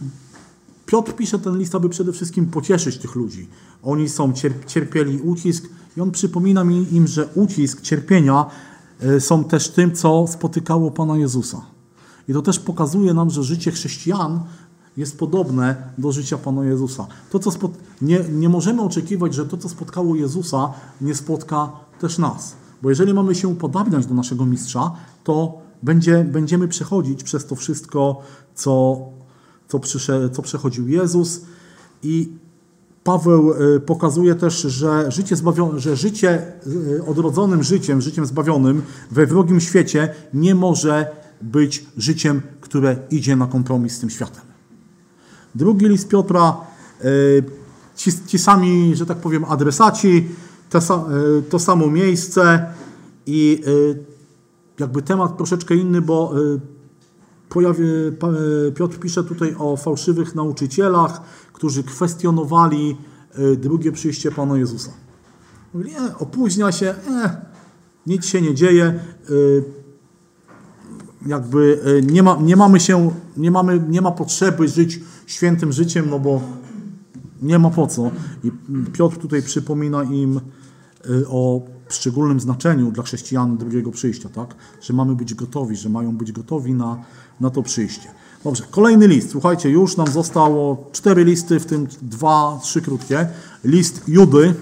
[0.86, 3.48] Piotr pisze ten list, aby przede wszystkim pocieszyć tych ludzi.
[3.84, 8.46] Oni są cier- cierpieli ucisk i on przypomina mi im, że ucisk, cierpienia
[9.00, 11.62] e, są też tym, co spotykało Pana Jezusa.
[12.28, 14.40] I to też pokazuje nam, że życie chrześcijan
[14.98, 17.08] jest podobne do życia Pana Jezusa.
[17.30, 17.52] To, co
[18.02, 22.56] nie, nie możemy oczekiwać, że to, co spotkało Jezusa, nie spotka też nas.
[22.82, 24.92] Bo jeżeli mamy się upodabniać do naszego mistrza,
[25.24, 28.22] to będzie, będziemy przechodzić przez to wszystko,
[28.56, 29.00] co,
[29.68, 31.42] co, przysze, co przechodził Jezus.
[32.04, 32.38] I
[33.04, 38.82] Paweł y, pokazuje też, że życie, zbawione, że życie y, odrodzonym życiem, życiem zbawionym
[39.12, 41.08] we wrogim świecie nie może
[41.42, 44.42] być życiem, które idzie na kompromis z tym światem.
[45.56, 46.58] Drugi list Piotra,
[47.06, 47.44] y,
[47.96, 50.28] ci, ci sami, że tak powiem, adresaci,
[51.50, 52.66] to samo miejsce
[53.26, 53.64] i
[54.80, 56.34] jakby temat troszeczkę inny, bo
[57.54, 61.22] pojawi, y, Piotr pisze tutaj o fałszywych nauczycielach,
[61.54, 62.98] którzy kwestionowali
[63.40, 64.92] y, drugie przyjście Pana Jezusa.
[65.74, 67.42] Mówili, e, opóźnia się, e,
[68.08, 69.00] nic się nie dzieje,
[69.30, 69.64] y,
[71.26, 71.80] jakby
[72.12, 76.42] nie, ma, nie mamy się, nie, mamy, nie ma potrzeby żyć świętym życiem, no bo
[77.42, 78.12] nie ma po co.
[78.44, 78.52] I
[78.94, 80.40] Piotr tutaj przypomina im
[81.28, 84.56] o szczególnym znaczeniu dla chrześcijan drugiego przyjścia, tak?
[84.82, 87.04] Że mamy być gotowi, że mają być gotowi na,
[87.40, 88.10] na to przyjście.
[88.44, 89.32] Dobrze, kolejny list.
[89.32, 93.28] Słuchajcie, już nam zostało cztery listy, w tym dwa, trzy krótkie.
[93.64, 94.54] List Judy.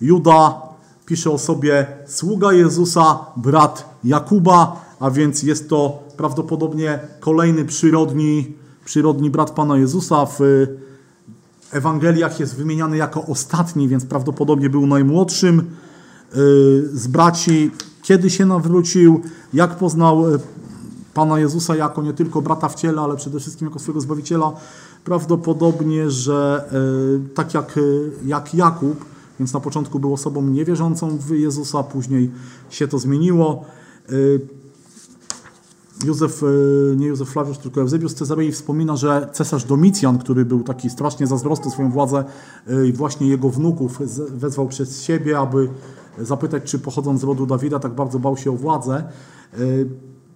[0.00, 0.62] Juda
[1.06, 8.52] pisze o sobie sługa Jezusa, brat Jakuba, a więc jest to prawdopodobnie kolejny przyrodni,
[8.84, 10.26] przyrodni brat Pana Jezusa.
[10.26, 10.40] W
[11.72, 15.64] Ewangeliach jest wymieniany jako ostatni, więc prawdopodobnie był najmłodszym y,
[16.92, 17.70] z braci.
[18.02, 19.22] Kiedy się nawrócił,
[19.52, 20.38] jak poznał y,
[21.14, 24.52] Pana Jezusa jako nie tylko brata w ciele, ale przede wszystkim jako swojego Zbawiciela,
[25.04, 26.64] prawdopodobnie, że
[27.26, 29.04] y, tak jak, y, jak Jakub,
[29.38, 32.30] więc na początku był osobą niewierzącą w Jezusa, później
[32.70, 33.64] się to zmieniło.
[34.12, 34.40] Y,
[36.04, 36.42] Józef,
[36.96, 41.70] nie Józef Flawiusz, tylko Eusebiusz Cezarei wspomina, że cesarz Domicjan, który był taki strasznie zazdrosny
[41.70, 42.24] swoją władzę
[42.88, 45.68] i właśnie jego wnuków z- wezwał przez siebie, aby
[46.18, 49.04] zapytać, czy pochodzą z rodu Dawida, tak bardzo bał się o władzę.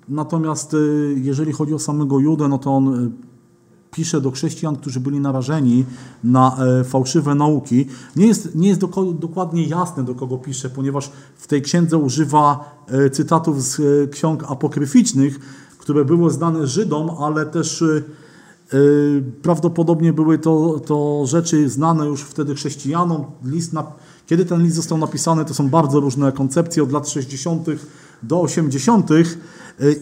[0.09, 3.29] Natomiast y, jeżeli chodzi o samego Judę, no to on y,
[3.91, 5.85] pisze do chrześcijan, którzy byli narażeni
[6.25, 7.87] na e, fałszywe nauki.
[8.17, 8.81] Nie jest, nie jest
[9.19, 14.45] dokładnie jasne, do kogo pisze, ponieważ w tej księdze używa e, cytatów z e, ksiąg
[14.49, 15.39] apokryficznych,
[15.79, 17.85] które były znane Żydom, ale też
[19.43, 23.25] prawdopodobnie były to, to rzeczy znane już wtedy chrześcijanom.
[23.45, 23.93] List na,
[24.27, 27.67] kiedy ten list został napisany, to są bardzo różne koncepcje od lat 60.
[28.23, 29.11] do 80.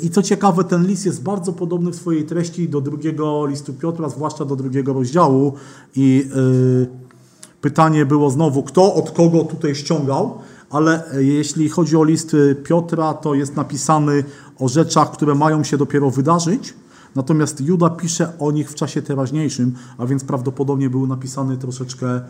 [0.02, 4.08] I co ciekawe, ten list jest bardzo podobny w swojej treści do drugiego listu Piotra,
[4.08, 5.52] zwłaszcza do drugiego rozdziału.
[5.96, 6.86] I y,
[7.60, 10.38] pytanie było znowu, kto od kogo tutaj ściągał,
[10.70, 14.24] ale y, jeśli chodzi o list y, Piotra, to jest napisany
[14.58, 16.74] o rzeczach, które mają się dopiero wydarzyć.
[17.14, 22.20] Natomiast Juda pisze o nich w czasie teraźniejszym, a więc prawdopodobnie był napisany troszeczkę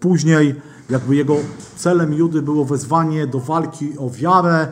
[0.00, 0.54] później.
[0.90, 1.36] Jakby jego
[1.76, 4.68] celem Judy było wezwanie do walki o wiarę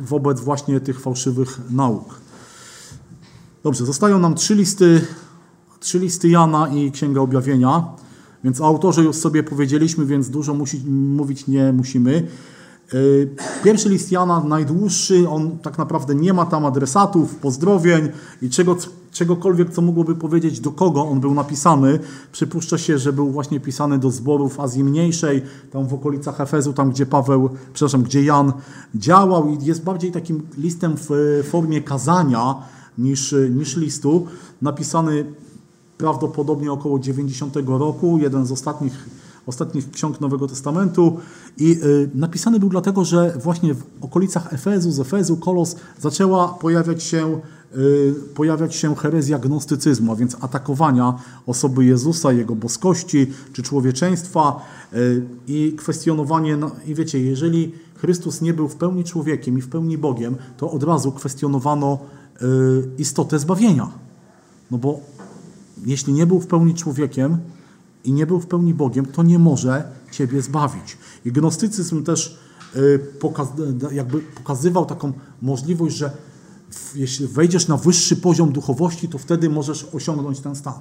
[0.00, 2.20] wobec właśnie tych fałszywych nauk.
[3.62, 5.06] Dobrze, zostają nam trzy listy,
[5.80, 7.84] trzy listy Jana i Księga Objawienia,
[8.44, 12.28] więc o autorze już sobie powiedzieliśmy, więc dużo musi, mówić nie musimy.
[12.92, 13.30] Yy,
[13.64, 18.08] Pierwszy list Jana, najdłuższy, on tak naprawdę nie ma tam adresatów, pozdrowień
[18.42, 18.76] i czego,
[19.12, 21.98] czegokolwiek, co mogłoby powiedzieć, do kogo on był napisany.
[22.32, 26.90] Przypuszcza się, że był właśnie pisany do zborów Azji Mniejszej, tam w okolicach Efezu, tam
[26.90, 28.52] gdzie Paweł, przepraszam, gdzie Jan
[28.94, 31.08] działał i jest bardziej takim listem w
[31.50, 32.54] formie kazania
[32.98, 34.26] niż, niż listu.
[34.62, 35.24] Napisany
[35.98, 39.08] prawdopodobnie około 90 roku, jeden z ostatnich,
[39.46, 41.18] ostatnich ksiąg Nowego Testamentu
[41.58, 47.02] i y, napisany był dlatego, że właśnie w okolicach Efezu, z Efezu, Kolos zaczęła pojawiać
[47.02, 47.40] się,
[47.76, 51.14] y, pojawiać się herezja gnostycyzmu, a więc atakowania
[51.46, 58.54] osoby Jezusa, Jego boskości czy człowieczeństwa y, i kwestionowanie, no, i wiecie, jeżeli Chrystus nie
[58.54, 61.98] był w pełni człowiekiem i w pełni Bogiem, to od razu kwestionowano
[62.98, 63.88] istotę zbawienia.
[64.70, 65.00] No bo
[65.86, 67.38] jeśli nie był w pełni człowiekiem
[68.04, 70.98] i nie był w pełni Bogiem, to nie może Ciebie zbawić.
[71.24, 72.38] I gnostycyzm też
[72.76, 73.48] y, pokaz,
[73.92, 75.12] jakby pokazywał taką
[75.42, 76.10] możliwość, że
[76.94, 80.74] jeśli wejdziesz na wyższy poziom duchowości, to wtedy możesz osiągnąć ten stan.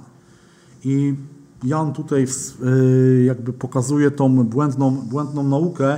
[0.86, 1.16] I
[1.64, 2.28] Jan tutaj
[2.64, 5.98] y, jakby pokazuje tą błędną, błędną naukę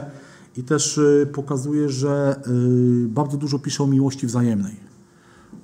[0.58, 4.86] i też y, pokazuje, że y, bardzo dużo pisze o miłości wzajemnej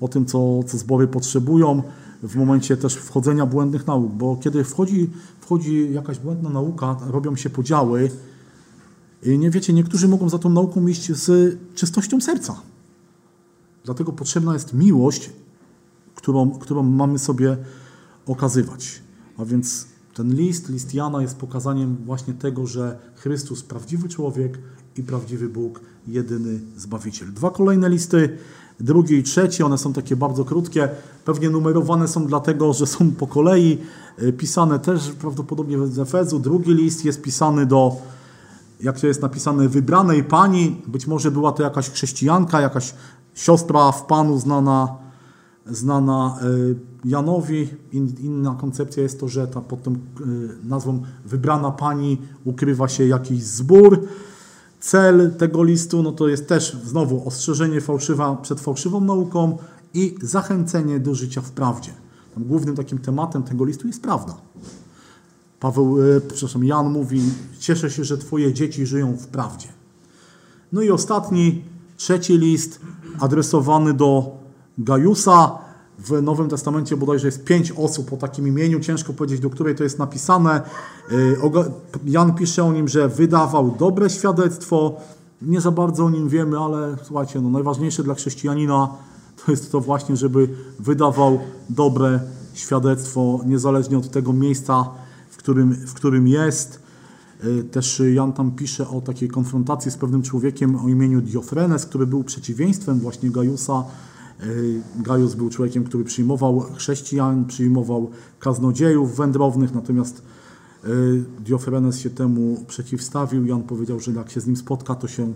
[0.01, 1.83] o tym, co, co zbory potrzebują
[2.23, 5.09] w momencie też wchodzenia błędnych nauk, bo kiedy wchodzi,
[5.51, 8.11] wchodzi jakaś błędna nauka, robią się podziały
[9.23, 12.61] i nie wiecie, niektórzy mogą za tą nauką iść z czystością serca.
[13.85, 15.29] Dlatego potrzebna jest miłość,
[16.15, 17.57] którą, którą mamy sobie
[18.25, 19.01] okazywać.
[19.37, 24.59] A więc ten list, list Jana jest pokazaniem właśnie tego, że Chrystus, prawdziwy człowiek
[24.97, 27.33] i prawdziwy Bóg, jedyny Zbawiciel.
[27.33, 28.37] Dwa kolejne listy,
[28.83, 30.89] drugi i trzeci, one są takie bardzo krótkie,
[31.25, 33.77] pewnie numerowane są dlatego, że są po kolei,
[34.21, 36.39] y, pisane też prawdopodobnie z Efezu.
[36.39, 37.95] Drugi list jest pisany do,
[38.81, 42.93] jak to jest napisane, wybranej pani, być może była to jakaś chrześcijanka, jakaś
[43.33, 44.95] siostra w Panu znana,
[45.65, 46.75] znana y,
[47.05, 47.69] Janowi.
[47.91, 49.97] In, inna koncepcja jest to, że ta, pod tą y,
[50.63, 54.07] nazwą wybrana pani ukrywa się jakiś zbór.
[54.81, 59.57] Cel tego listu no to jest też znowu ostrzeżenie fałszywa przed fałszywą nauką
[59.93, 61.93] i zachęcenie do życia w prawdzie.
[62.33, 64.37] Tam głównym takim tematem tego listu jest prawda.
[65.59, 67.21] Paweł, e, przepraszam, Jan mówi,
[67.59, 69.67] cieszę się, że Twoje dzieci żyją w prawdzie.
[70.71, 71.63] No i ostatni,
[71.97, 72.79] trzeci list
[73.19, 74.37] adresowany do
[74.77, 75.57] Gajusa.
[76.05, 79.83] W Nowym Testamencie bodajże jest pięć osób o takim imieniu, ciężko powiedzieć, do której to
[79.83, 80.61] jest napisane.
[81.43, 81.71] Ga-
[82.05, 84.95] Jan pisze o nim, że wydawał dobre świadectwo.
[85.41, 88.89] Nie za bardzo o nim wiemy, ale słuchajcie, no, najważniejsze dla chrześcijanina
[89.45, 90.49] to jest to właśnie, żeby
[90.79, 92.19] wydawał dobre
[92.53, 94.89] świadectwo, niezależnie od tego miejsca,
[95.29, 96.79] w którym, w którym jest.
[97.43, 102.07] Y, Też Jan tam pisze o takiej konfrontacji z pewnym człowiekiem o imieniu Diofrenes, który
[102.07, 103.83] był przeciwieństwem właśnie Gajusa.
[104.43, 110.21] Y, Gajus był człowiekiem, który przyjmował chrześcijan, przyjmował kaznodziejów wędrownych, natomiast
[110.85, 113.45] y, Diofrenes się temu przeciwstawił.
[113.45, 115.33] Jan powiedział, że jak się z nim spotka, to się,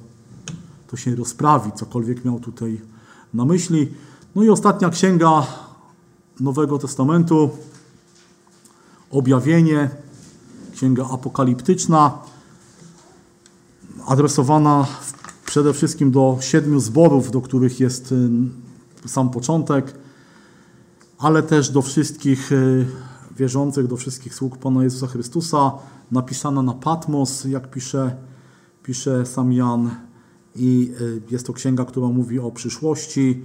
[0.87, 2.81] to się rozprawi, cokolwiek miał tutaj
[3.33, 3.91] na myśli.
[4.35, 5.47] No i ostatnia księga
[6.39, 7.49] Nowego Testamentu,
[9.11, 9.89] Objawienie,
[10.73, 12.17] księga apokaliptyczna,
[14.07, 14.87] adresowana
[15.45, 18.29] przede wszystkim do siedmiu zborów, do których jest y,
[19.05, 19.93] sam początek,
[21.17, 22.85] ale też do wszystkich y,
[23.37, 25.71] wierzących, do wszystkich sług Pana Jezusa Chrystusa,
[26.11, 28.15] napisana na Patmos, jak pisze,
[28.83, 29.89] pisze sam Jan.
[30.55, 33.41] I y, jest to księga, która mówi o przyszłości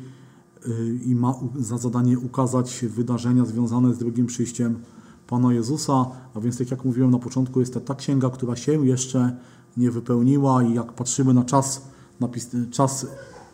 [0.66, 4.78] y, i ma za zadanie ukazać wydarzenia związane z drugim przyjściem
[5.26, 6.06] Pana Jezusa.
[6.34, 9.36] A więc, tak jak mówiłem na początku, jest to ta księga, która się jeszcze
[9.76, 11.82] nie wypełniła i jak patrzymy na czas,
[12.20, 13.06] napis, czas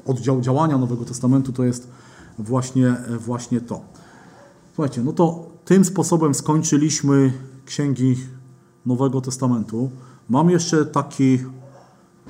[0.07, 1.89] oddział działania Nowego Testamentu, to jest
[2.39, 3.81] właśnie, właśnie to.
[4.75, 7.33] Słuchajcie, no to tym sposobem skończyliśmy
[7.65, 8.17] księgi
[8.87, 9.91] Nowego Testamentu.
[10.29, 11.39] Mam jeszcze taki,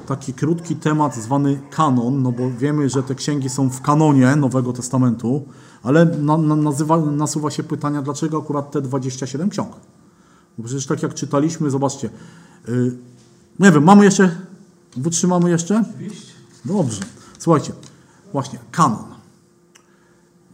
[0.06, 4.72] taki krótki temat zwany kanon, no bo wiemy, że te księgi są w kanonie Nowego
[4.72, 5.44] Testamentu,
[5.82, 9.70] ale na, na, nazywa, nasuwa się pytania, dlaczego akurat te 27 ksiąg?
[10.58, 12.10] Bo przecież tak jak czytaliśmy, zobaczcie,
[12.68, 12.96] yy,
[13.58, 14.36] nie wiem, mamy jeszcze,
[14.96, 15.84] wytrzymamy jeszcze?
[15.94, 16.32] Oczywiście.
[16.64, 17.00] Dobrze.
[17.38, 17.72] Słuchajcie,
[18.32, 19.15] właśnie, kanon.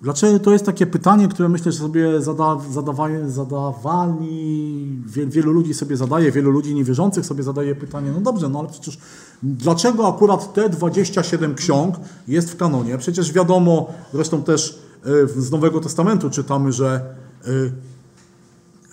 [0.02, 5.74] Dlaczego to jest takie pytanie, które myślę, że sobie zada, zadawaje, zadawali, wie, wielu ludzi
[5.74, 8.98] sobie zadaje, wielu ludzi niewierzących sobie zadaje pytanie, no dobrze, no ale przecież
[9.42, 11.96] dlaczego akurat te 27 ksiąg
[12.28, 12.98] jest w kanonie?
[12.98, 17.14] Przecież wiadomo, zresztą też y, z Nowego Testamentu czytamy, że
[17.46, 17.72] y,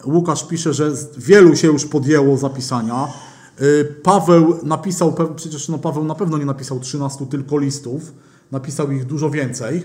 [0.06, 3.08] Łukasz pisze, że wielu się już podjęło zapisania.
[3.62, 8.14] Y, Paweł napisał, przecież no Paweł na pewno nie napisał 13 tylko listów,
[8.52, 9.84] napisał ich dużo więcej.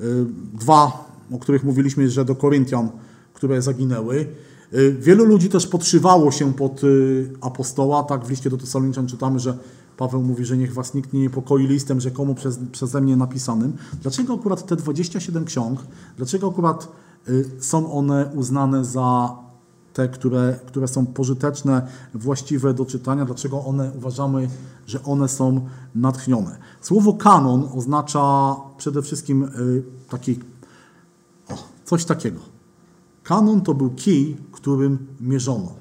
[0.00, 2.90] Y, Dwa, o których mówiliśmy, że do Koryntian,
[3.34, 4.26] które zaginęły.
[4.74, 9.38] Y, Wielu ludzi też podszywało się pod y, apostoła, tak w liście do Tesaloniczan czytamy,
[9.38, 9.58] że
[9.96, 13.72] Paweł mówi, że niech was nikt nie niepokoi listem rzekomo przez, przeze mnie napisanym.
[14.02, 15.80] Dlaczego akurat te 27 ksiąg,
[16.16, 16.88] dlaczego akurat
[17.60, 19.36] są one uznane za
[19.96, 24.48] te, które, które są pożyteczne, właściwe do czytania, dlaczego one uważamy,
[24.86, 26.56] że one są natchnione.
[26.80, 30.40] Słowo kanon oznacza przede wszystkim y, taki,
[31.48, 31.54] o,
[31.84, 32.40] coś takiego.
[33.22, 35.74] Kanon to był kij, którym mierzono.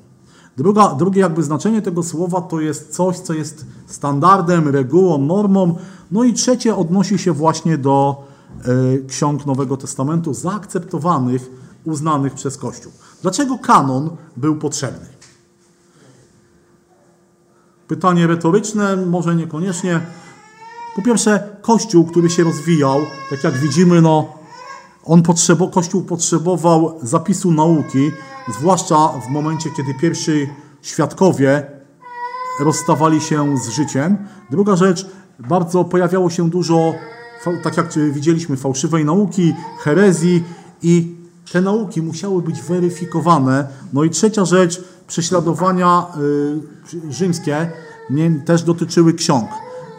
[0.58, 5.76] Druga, drugie jakby znaczenie tego słowa to jest coś, co jest standardem, regułą, normą.
[6.12, 8.24] No i trzecie odnosi się właśnie do
[8.68, 11.50] y, ksiąg Nowego Testamentu zaakceptowanych,
[11.86, 12.92] uznanych przez Kościół.
[13.26, 15.08] Dlaczego kanon był potrzebny?
[17.88, 20.00] Pytanie retoryczne, może niekoniecznie.
[20.96, 23.00] Po pierwsze, Kościół, który się rozwijał,
[23.30, 24.34] tak jak widzimy, no,
[25.06, 28.12] on potrzebo, Kościół potrzebował zapisu nauki,
[28.60, 30.50] zwłaszcza w momencie, kiedy pierwsi
[30.82, 31.72] świadkowie
[32.60, 34.18] rozstawali się z życiem.
[34.52, 35.06] Druga rzecz,
[35.40, 36.94] bardzo pojawiało się dużo,
[37.64, 40.44] tak jak widzieliśmy, fałszywej nauki, herezji
[40.82, 43.68] i te nauki musiały być weryfikowane.
[43.94, 46.06] No i trzecia rzecz, prześladowania
[46.94, 47.72] y, rzymskie
[48.10, 49.50] nie, też dotyczyły ksiąg.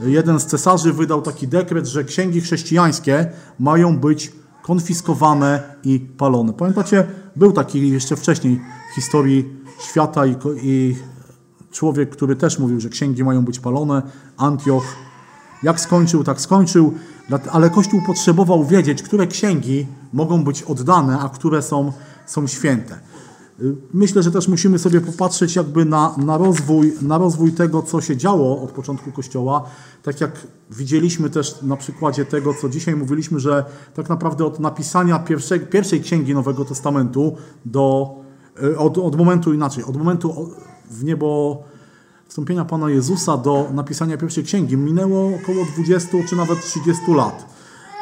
[0.01, 4.33] Jeden z cesarzy wydał taki dekret, że księgi chrześcijańskie mają być
[4.63, 6.53] konfiskowane i palone.
[6.53, 7.07] Pamiętacie,
[7.37, 8.61] był taki jeszcze wcześniej
[8.93, 9.45] w historii
[9.81, 10.97] świata i, i
[11.71, 14.03] człowiek, który też mówił, że księgi mają być palone,
[14.37, 14.85] Antioch.
[15.63, 16.95] Jak skończył, tak skończył,
[17.53, 21.93] ale Kościół potrzebował wiedzieć, które księgi mogą być oddane, a które są,
[22.27, 22.99] są święte.
[23.61, 28.01] Y, Myślę, że też musimy sobie popatrzeć jakby na, na, rozwój, na rozwój tego, co
[28.01, 29.65] się działo od początku Kościoła.
[30.03, 35.19] Tak jak widzieliśmy też na przykładzie tego, co dzisiaj mówiliśmy, że tak naprawdę od napisania
[35.19, 38.15] pierwszej, pierwszej księgi Nowego Testamentu do,
[38.63, 40.51] y, od, od momentu inaczej, od momentu
[40.91, 41.63] w niebo
[42.37, 47.47] wstąpienia Pana Jezusa do napisania pierwszej księgi minęło około 20 czy nawet 30 lat.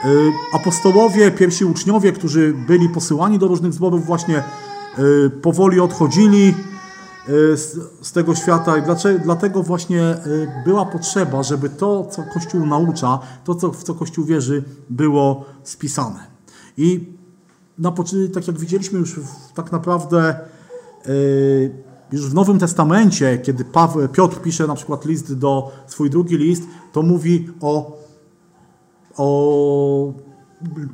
[0.05, 4.43] Y, Apostołowie, pierwsi uczniowie, którzy byli posyłani do różnych zborów, właśnie
[4.99, 6.55] y, powoli odchodzili
[7.29, 7.57] y,
[8.03, 8.83] z, tego świata i
[9.25, 10.17] dlatego właśnie
[10.65, 16.27] była potrzeba, żeby to, co Kościół naucza, to, co, w co Kościół wierzy, było spisane.
[16.77, 17.13] I
[17.79, 17.93] na,
[18.35, 19.21] tak jak widzieliśmy już
[19.55, 20.39] tak naprawdę
[22.13, 26.63] już w Nowym Testamencie, kiedy Paweł, Piotr pisze na przykład list do, swój drugi list,
[26.93, 27.97] to mówi o,
[29.17, 30.13] o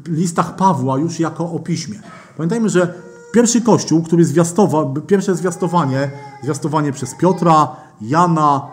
[0.09, 2.01] listach Pawła już jako o piśmie.
[2.37, 2.95] Pamiętajmy, że
[3.32, 6.11] pierwszy kościół, który zwiastował, pierwsze zwiastowanie,
[6.43, 8.66] zwiastowanie przez Piotra, Jana,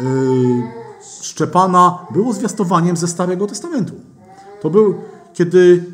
[0.00, 0.84] yy,
[1.22, 3.94] Szczepana, było zwiastowaniem ze Starego Testamentu.
[4.62, 4.94] To był,
[5.34, 5.84] kiedy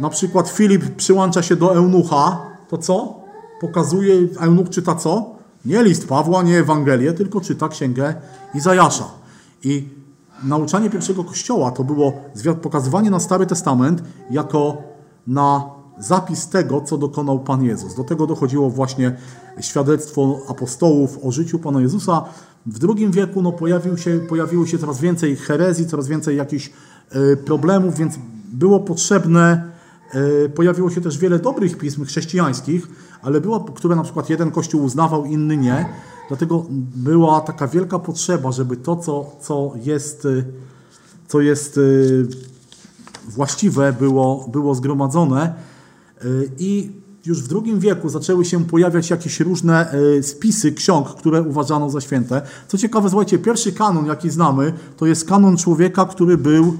[0.00, 2.38] na przykład Filip przyłącza się do eunucha,
[2.68, 3.19] to co?
[3.60, 5.34] Pokazuje, eunuch czyta co?
[5.64, 8.14] Nie list Pawła, nie Ewangelię, tylko czyta księgę
[8.54, 9.04] Izajasza.
[9.64, 9.88] I
[10.44, 12.12] nauczanie pierwszego kościoła to było
[12.62, 14.82] pokazywanie na Stary Testament jako
[15.26, 15.64] na
[15.98, 17.94] zapis tego, co dokonał Pan Jezus.
[17.94, 19.16] Do tego dochodziło właśnie
[19.60, 22.24] świadectwo apostołów o życiu Pana Jezusa.
[22.66, 26.70] W II wieku no, pojawił się, pojawiło się coraz więcej herezji, coraz więcej jakichś
[27.10, 28.14] e, problemów, więc
[28.52, 29.70] było potrzebne
[30.14, 32.88] E, Pojawiło się też wiele dobrych pism chrześcijańskich,
[33.22, 35.86] ale była, które na przykład jeden kościół uznawał, inny nie.
[36.28, 36.66] Dlatego
[36.96, 40.44] była taka wielka potrzeba, żeby to, co, co jest, y,
[41.28, 42.26] co jest y,
[43.28, 45.54] właściwe, było, było zgromadzone.
[46.24, 46.90] Y, I
[47.26, 52.42] już w II wieku zaczęły się pojawiać jakieś różne spisy ksiąg, które uważano za święte.
[52.68, 56.76] Co ciekawe, słuchajcie, pierwszy kanon, jaki znamy, to jest kanon człowieka, który był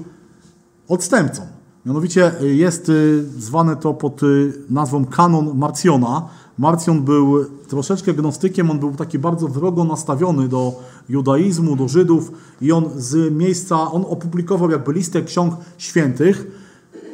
[0.87, 1.60] odstępcą.
[1.85, 6.29] Mianowicie y, jest y, zwane to pod y, nazwą kanon Marcjona.
[6.57, 10.73] Marcjon był troszeczkę gnostykiem, on był taki bardzo wrogo nastawiony do
[11.09, 12.31] judaizmu, do Żydów
[12.61, 16.47] i on z miejsca, on opublikował jakby listę ksiąg świętych,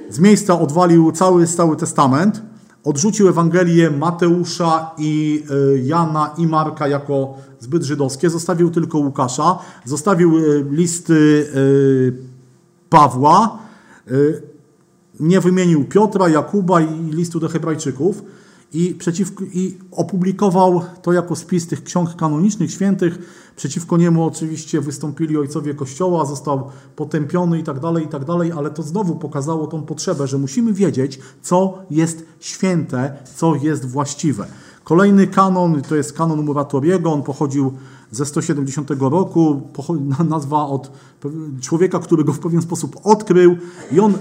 [0.10, 2.42] z miejsca odwalił cały Stały Testament,
[2.84, 5.44] odrzucił Ewangelię Mateusza i
[5.84, 10.34] Jana i Marka jako zbyt żydowskie, zostawił tylko Łukasza, zostawił
[10.72, 11.48] listy
[12.90, 13.60] Pawła,
[15.20, 18.24] nie wymienił Piotra, Jakuba i listu do Hebrajczyków
[18.74, 23.20] i, przeciwko, i opublikował to jako spis tych ksiąg kanonicznych, świętych.
[23.56, 28.70] Przeciwko niemu oczywiście wystąpili ojcowie Kościoła, został potępiony i tak dalej, i tak dalej, ale
[28.70, 34.48] to znowu pokazało tą potrzebę, że musimy wiedzieć, co jest święte, co jest właściwe.
[34.84, 37.74] Kolejny kanon to jest kanon Muratoriego, on pochodził
[38.12, 39.62] ze 170 roku,
[40.30, 40.92] nazwa od
[41.62, 43.58] człowieka, który go w pewien sposób odkrył
[43.92, 44.14] i on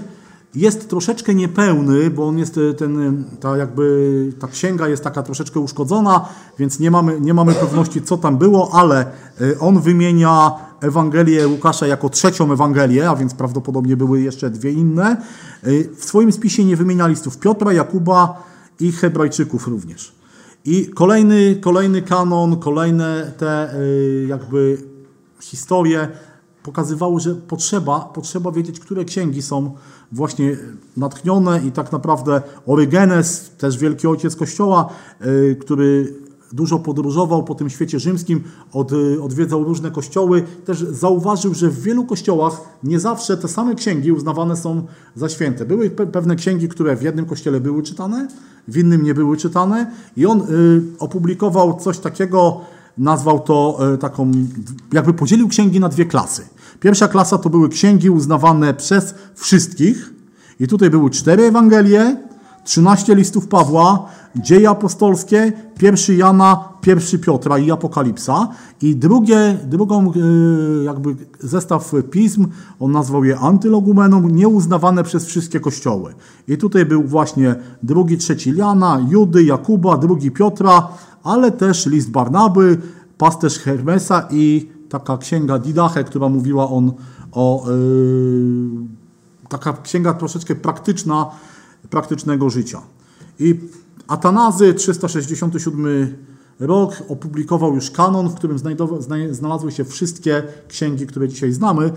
[0.55, 5.23] jest troszeczkę niepełny, bo on jest e, ten, e, ta jakby, ta księga jest taka
[5.23, 6.29] troszeczkę uszkodzona,
[6.59, 9.05] więc nie mamy, nie mamy pewności, co tam było, ale
[9.41, 10.51] e, on wymienia
[10.81, 15.17] Ewangelię Łukasza jako trzecią Ewangelię, a więc prawdopodobnie były jeszcze dwie inne.
[15.97, 18.43] W swoim spisie nie wymienia listów Piotra, Jakuba
[18.79, 20.15] i Hebrajczyków również.
[20.65, 23.75] I kolejny, kolejny kanon, kolejne te
[24.27, 24.77] jakby
[25.39, 26.07] historie
[26.63, 29.75] pokazywały, że potrzeba, potrzeba wiedzieć, które księgi są
[30.11, 30.57] właśnie
[30.97, 34.89] natchnione i tak naprawdę Orygenes, też wielki ojciec Kościoła,
[35.25, 36.13] y, który
[36.53, 38.43] dużo podróżował po tym świecie rzymskim,
[39.15, 44.11] y, odwiedzał różne kościoły, też zauważył, że w wielu kościołach nie zawsze te same księgi
[44.11, 44.83] uznawane są
[45.15, 45.65] za święte.
[45.65, 48.27] Były pe- pewne księgi, które w jednym kościele były czytane,
[48.67, 52.61] w innym nie były czytane i on y, opublikował coś takiego,
[52.97, 54.31] nazwał to taką,
[54.93, 56.41] jakby podzielił księgi na dwie klasy.
[56.79, 60.13] Pierwsza klasa to były księgi uznawane przez wszystkich
[60.59, 62.17] i tutaj były cztery Ewangelie,
[62.63, 68.47] 13 listów Pawła, dzieje apostolskie, pierwszy Jana, pierwszy Piotra i Apokalipsa.
[68.81, 72.47] I drugie, drugą y, jakby zestaw pism,
[72.79, 76.13] on nazwał je antylogumeną, nieuznawane przez wszystkie kościoły.
[76.47, 80.87] I tutaj był właśnie drugi, trzeci Jana, Judy, Jakuba, drugi Piotra,
[81.23, 82.77] ale też list Barnaby,
[83.17, 86.93] pasterz Hermesa i taka księga Didache, która mówiła on
[87.31, 87.65] o...
[87.69, 87.73] y,
[89.49, 91.31] taka księga troszeczkę praktyczna,
[91.89, 92.81] praktycznego życia.
[93.39, 93.59] I
[94.07, 96.15] Atanazy, 367
[96.59, 98.57] rok, opublikował już kanon, w którym
[99.31, 101.91] znalazły się wszystkie księgi, które dzisiaj znamy.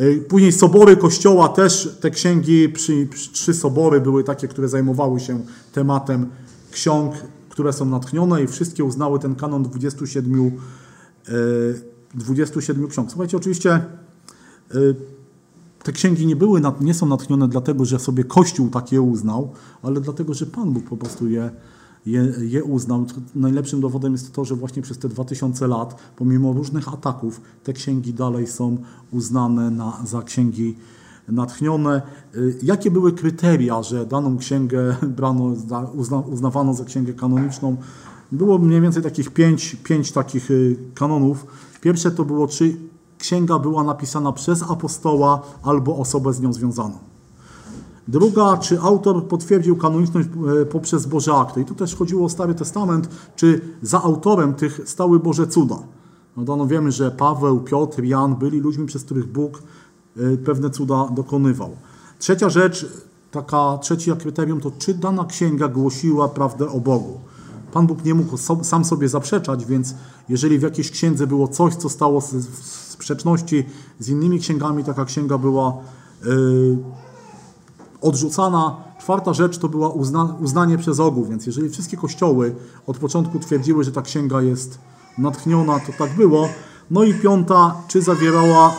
[0.00, 5.20] Y, Później sobory kościoła też, te księgi, przy, przy, trzy sobory były takie, które zajmowały
[5.20, 5.40] się
[5.72, 6.26] tematem
[6.70, 7.14] ksiąg,
[7.48, 10.50] które są natchnione i wszystkie uznały ten kanon 27,
[11.28, 13.10] y, 27 ksiąg.
[13.10, 13.84] Słuchajcie, oczywiście
[14.74, 14.94] y,
[15.82, 20.00] te księgi nie, były, nie są natchnione dlatego, że sobie Kościół tak je uznał, ale
[20.00, 21.50] dlatego, że Pan Bóg po prostu je,
[22.06, 23.06] je, je uznał.
[23.34, 28.14] Najlepszym dowodem jest to, że właśnie przez te 2000 lat, pomimo różnych ataków, te księgi
[28.14, 28.76] dalej są
[29.10, 30.76] uznane na, za księgi
[31.28, 32.02] natchnione.
[32.36, 35.44] Y, Jakie były kryteria, że daną księgę brano,
[35.94, 37.76] uzna, uznawano za księgę kanoniczną?
[38.32, 41.46] Było mniej więcej takich pięć, pięć takich y, kanonów.
[41.82, 42.76] Pierwsze to było, czy
[43.18, 46.98] księga była napisana przez apostoła albo osobę z nią związaną.
[48.08, 50.28] Druga, czy autor potwierdził kanoniczność
[50.62, 51.60] e, poprzez Boże akty.
[51.60, 55.78] I tu też chodziło o Stary Testament, czy za autorem tych stały Boże cuda.
[56.36, 59.62] No no wiemy, że Paweł, Piotr, Jan byli ludźmi, przez których Bóg
[60.16, 61.70] e, pewne cuda dokonywał.
[62.18, 62.86] Trzecia rzecz,
[63.30, 67.20] taka trzecie kryterium to czy dana księga głosiła prawdę o Bogu.
[67.72, 69.94] Pan Bóg nie mógł so, sam sobie zaprzeczać, więc
[70.28, 72.26] jeżeli w jakiejś księdze było coś, co stało w
[72.90, 73.64] sprzeczności
[73.98, 75.76] z innymi księgami, taka księga była
[76.24, 76.78] yy,
[78.00, 78.76] odrzucana.
[79.00, 82.54] Czwarta rzecz to była uzna, uznanie przez ogół, więc jeżeli wszystkie kościoły
[82.86, 84.78] od początku twierdziły, że ta księga jest
[85.18, 86.48] natchniona, to tak było.
[86.90, 88.74] No i piąta, czy zawierała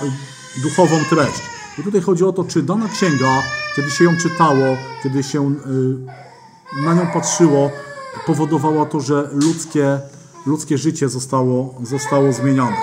[0.58, 1.42] y, duchową treść.
[1.80, 3.42] I tutaj chodzi o to, czy dana księga,
[3.76, 4.66] kiedy się ją czytało,
[5.04, 7.70] kiedy się y, na nią patrzyło,
[8.26, 10.00] powodowała to, że ludzkie,
[10.46, 12.78] ludzkie życie zostało, zostało zmienione.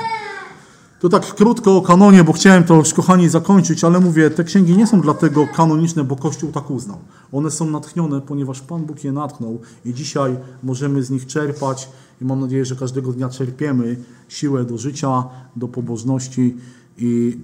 [1.01, 4.77] To tak krótko o kanonie, bo chciałem to już kochani zakończyć, ale mówię, te księgi
[4.77, 6.99] nie są dlatego kanoniczne, bo Kościół tak uznał.
[7.33, 11.89] One są natchnione, ponieważ Pan Bóg je natchnął i dzisiaj możemy z nich czerpać
[12.23, 13.97] i mam nadzieję, że każdego dnia czerpiemy
[14.29, 15.25] siłę do życia,
[15.57, 16.57] do pobożności
[16.99, 17.39] i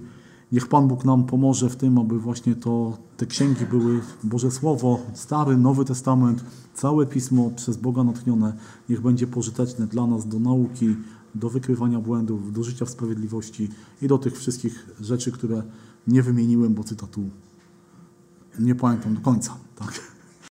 [0.51, 4.99] niech Pan Bóg nam pomoże w tym, aby właśnie to, te księgi były Boże Słowo,
[5.13, 6.43] Stary, Nowy Testament,
[6.73, 8.53] całe Pismo przez Boga natchnione,
[8.89, 10.95] niech będzie pożyteczne dla nas do nauki,
[11.35, 13.69] do wykrywania błędów, do życia w sprawiedliwości
[14.01, 15.63] i do tych wszystkich rzeczy, które
[16.07, 17.21] nie wymieniłem, bo cytatu
[18.59, 19.57] nie pamiętam do końca.
[19.75, 20.16] Tak.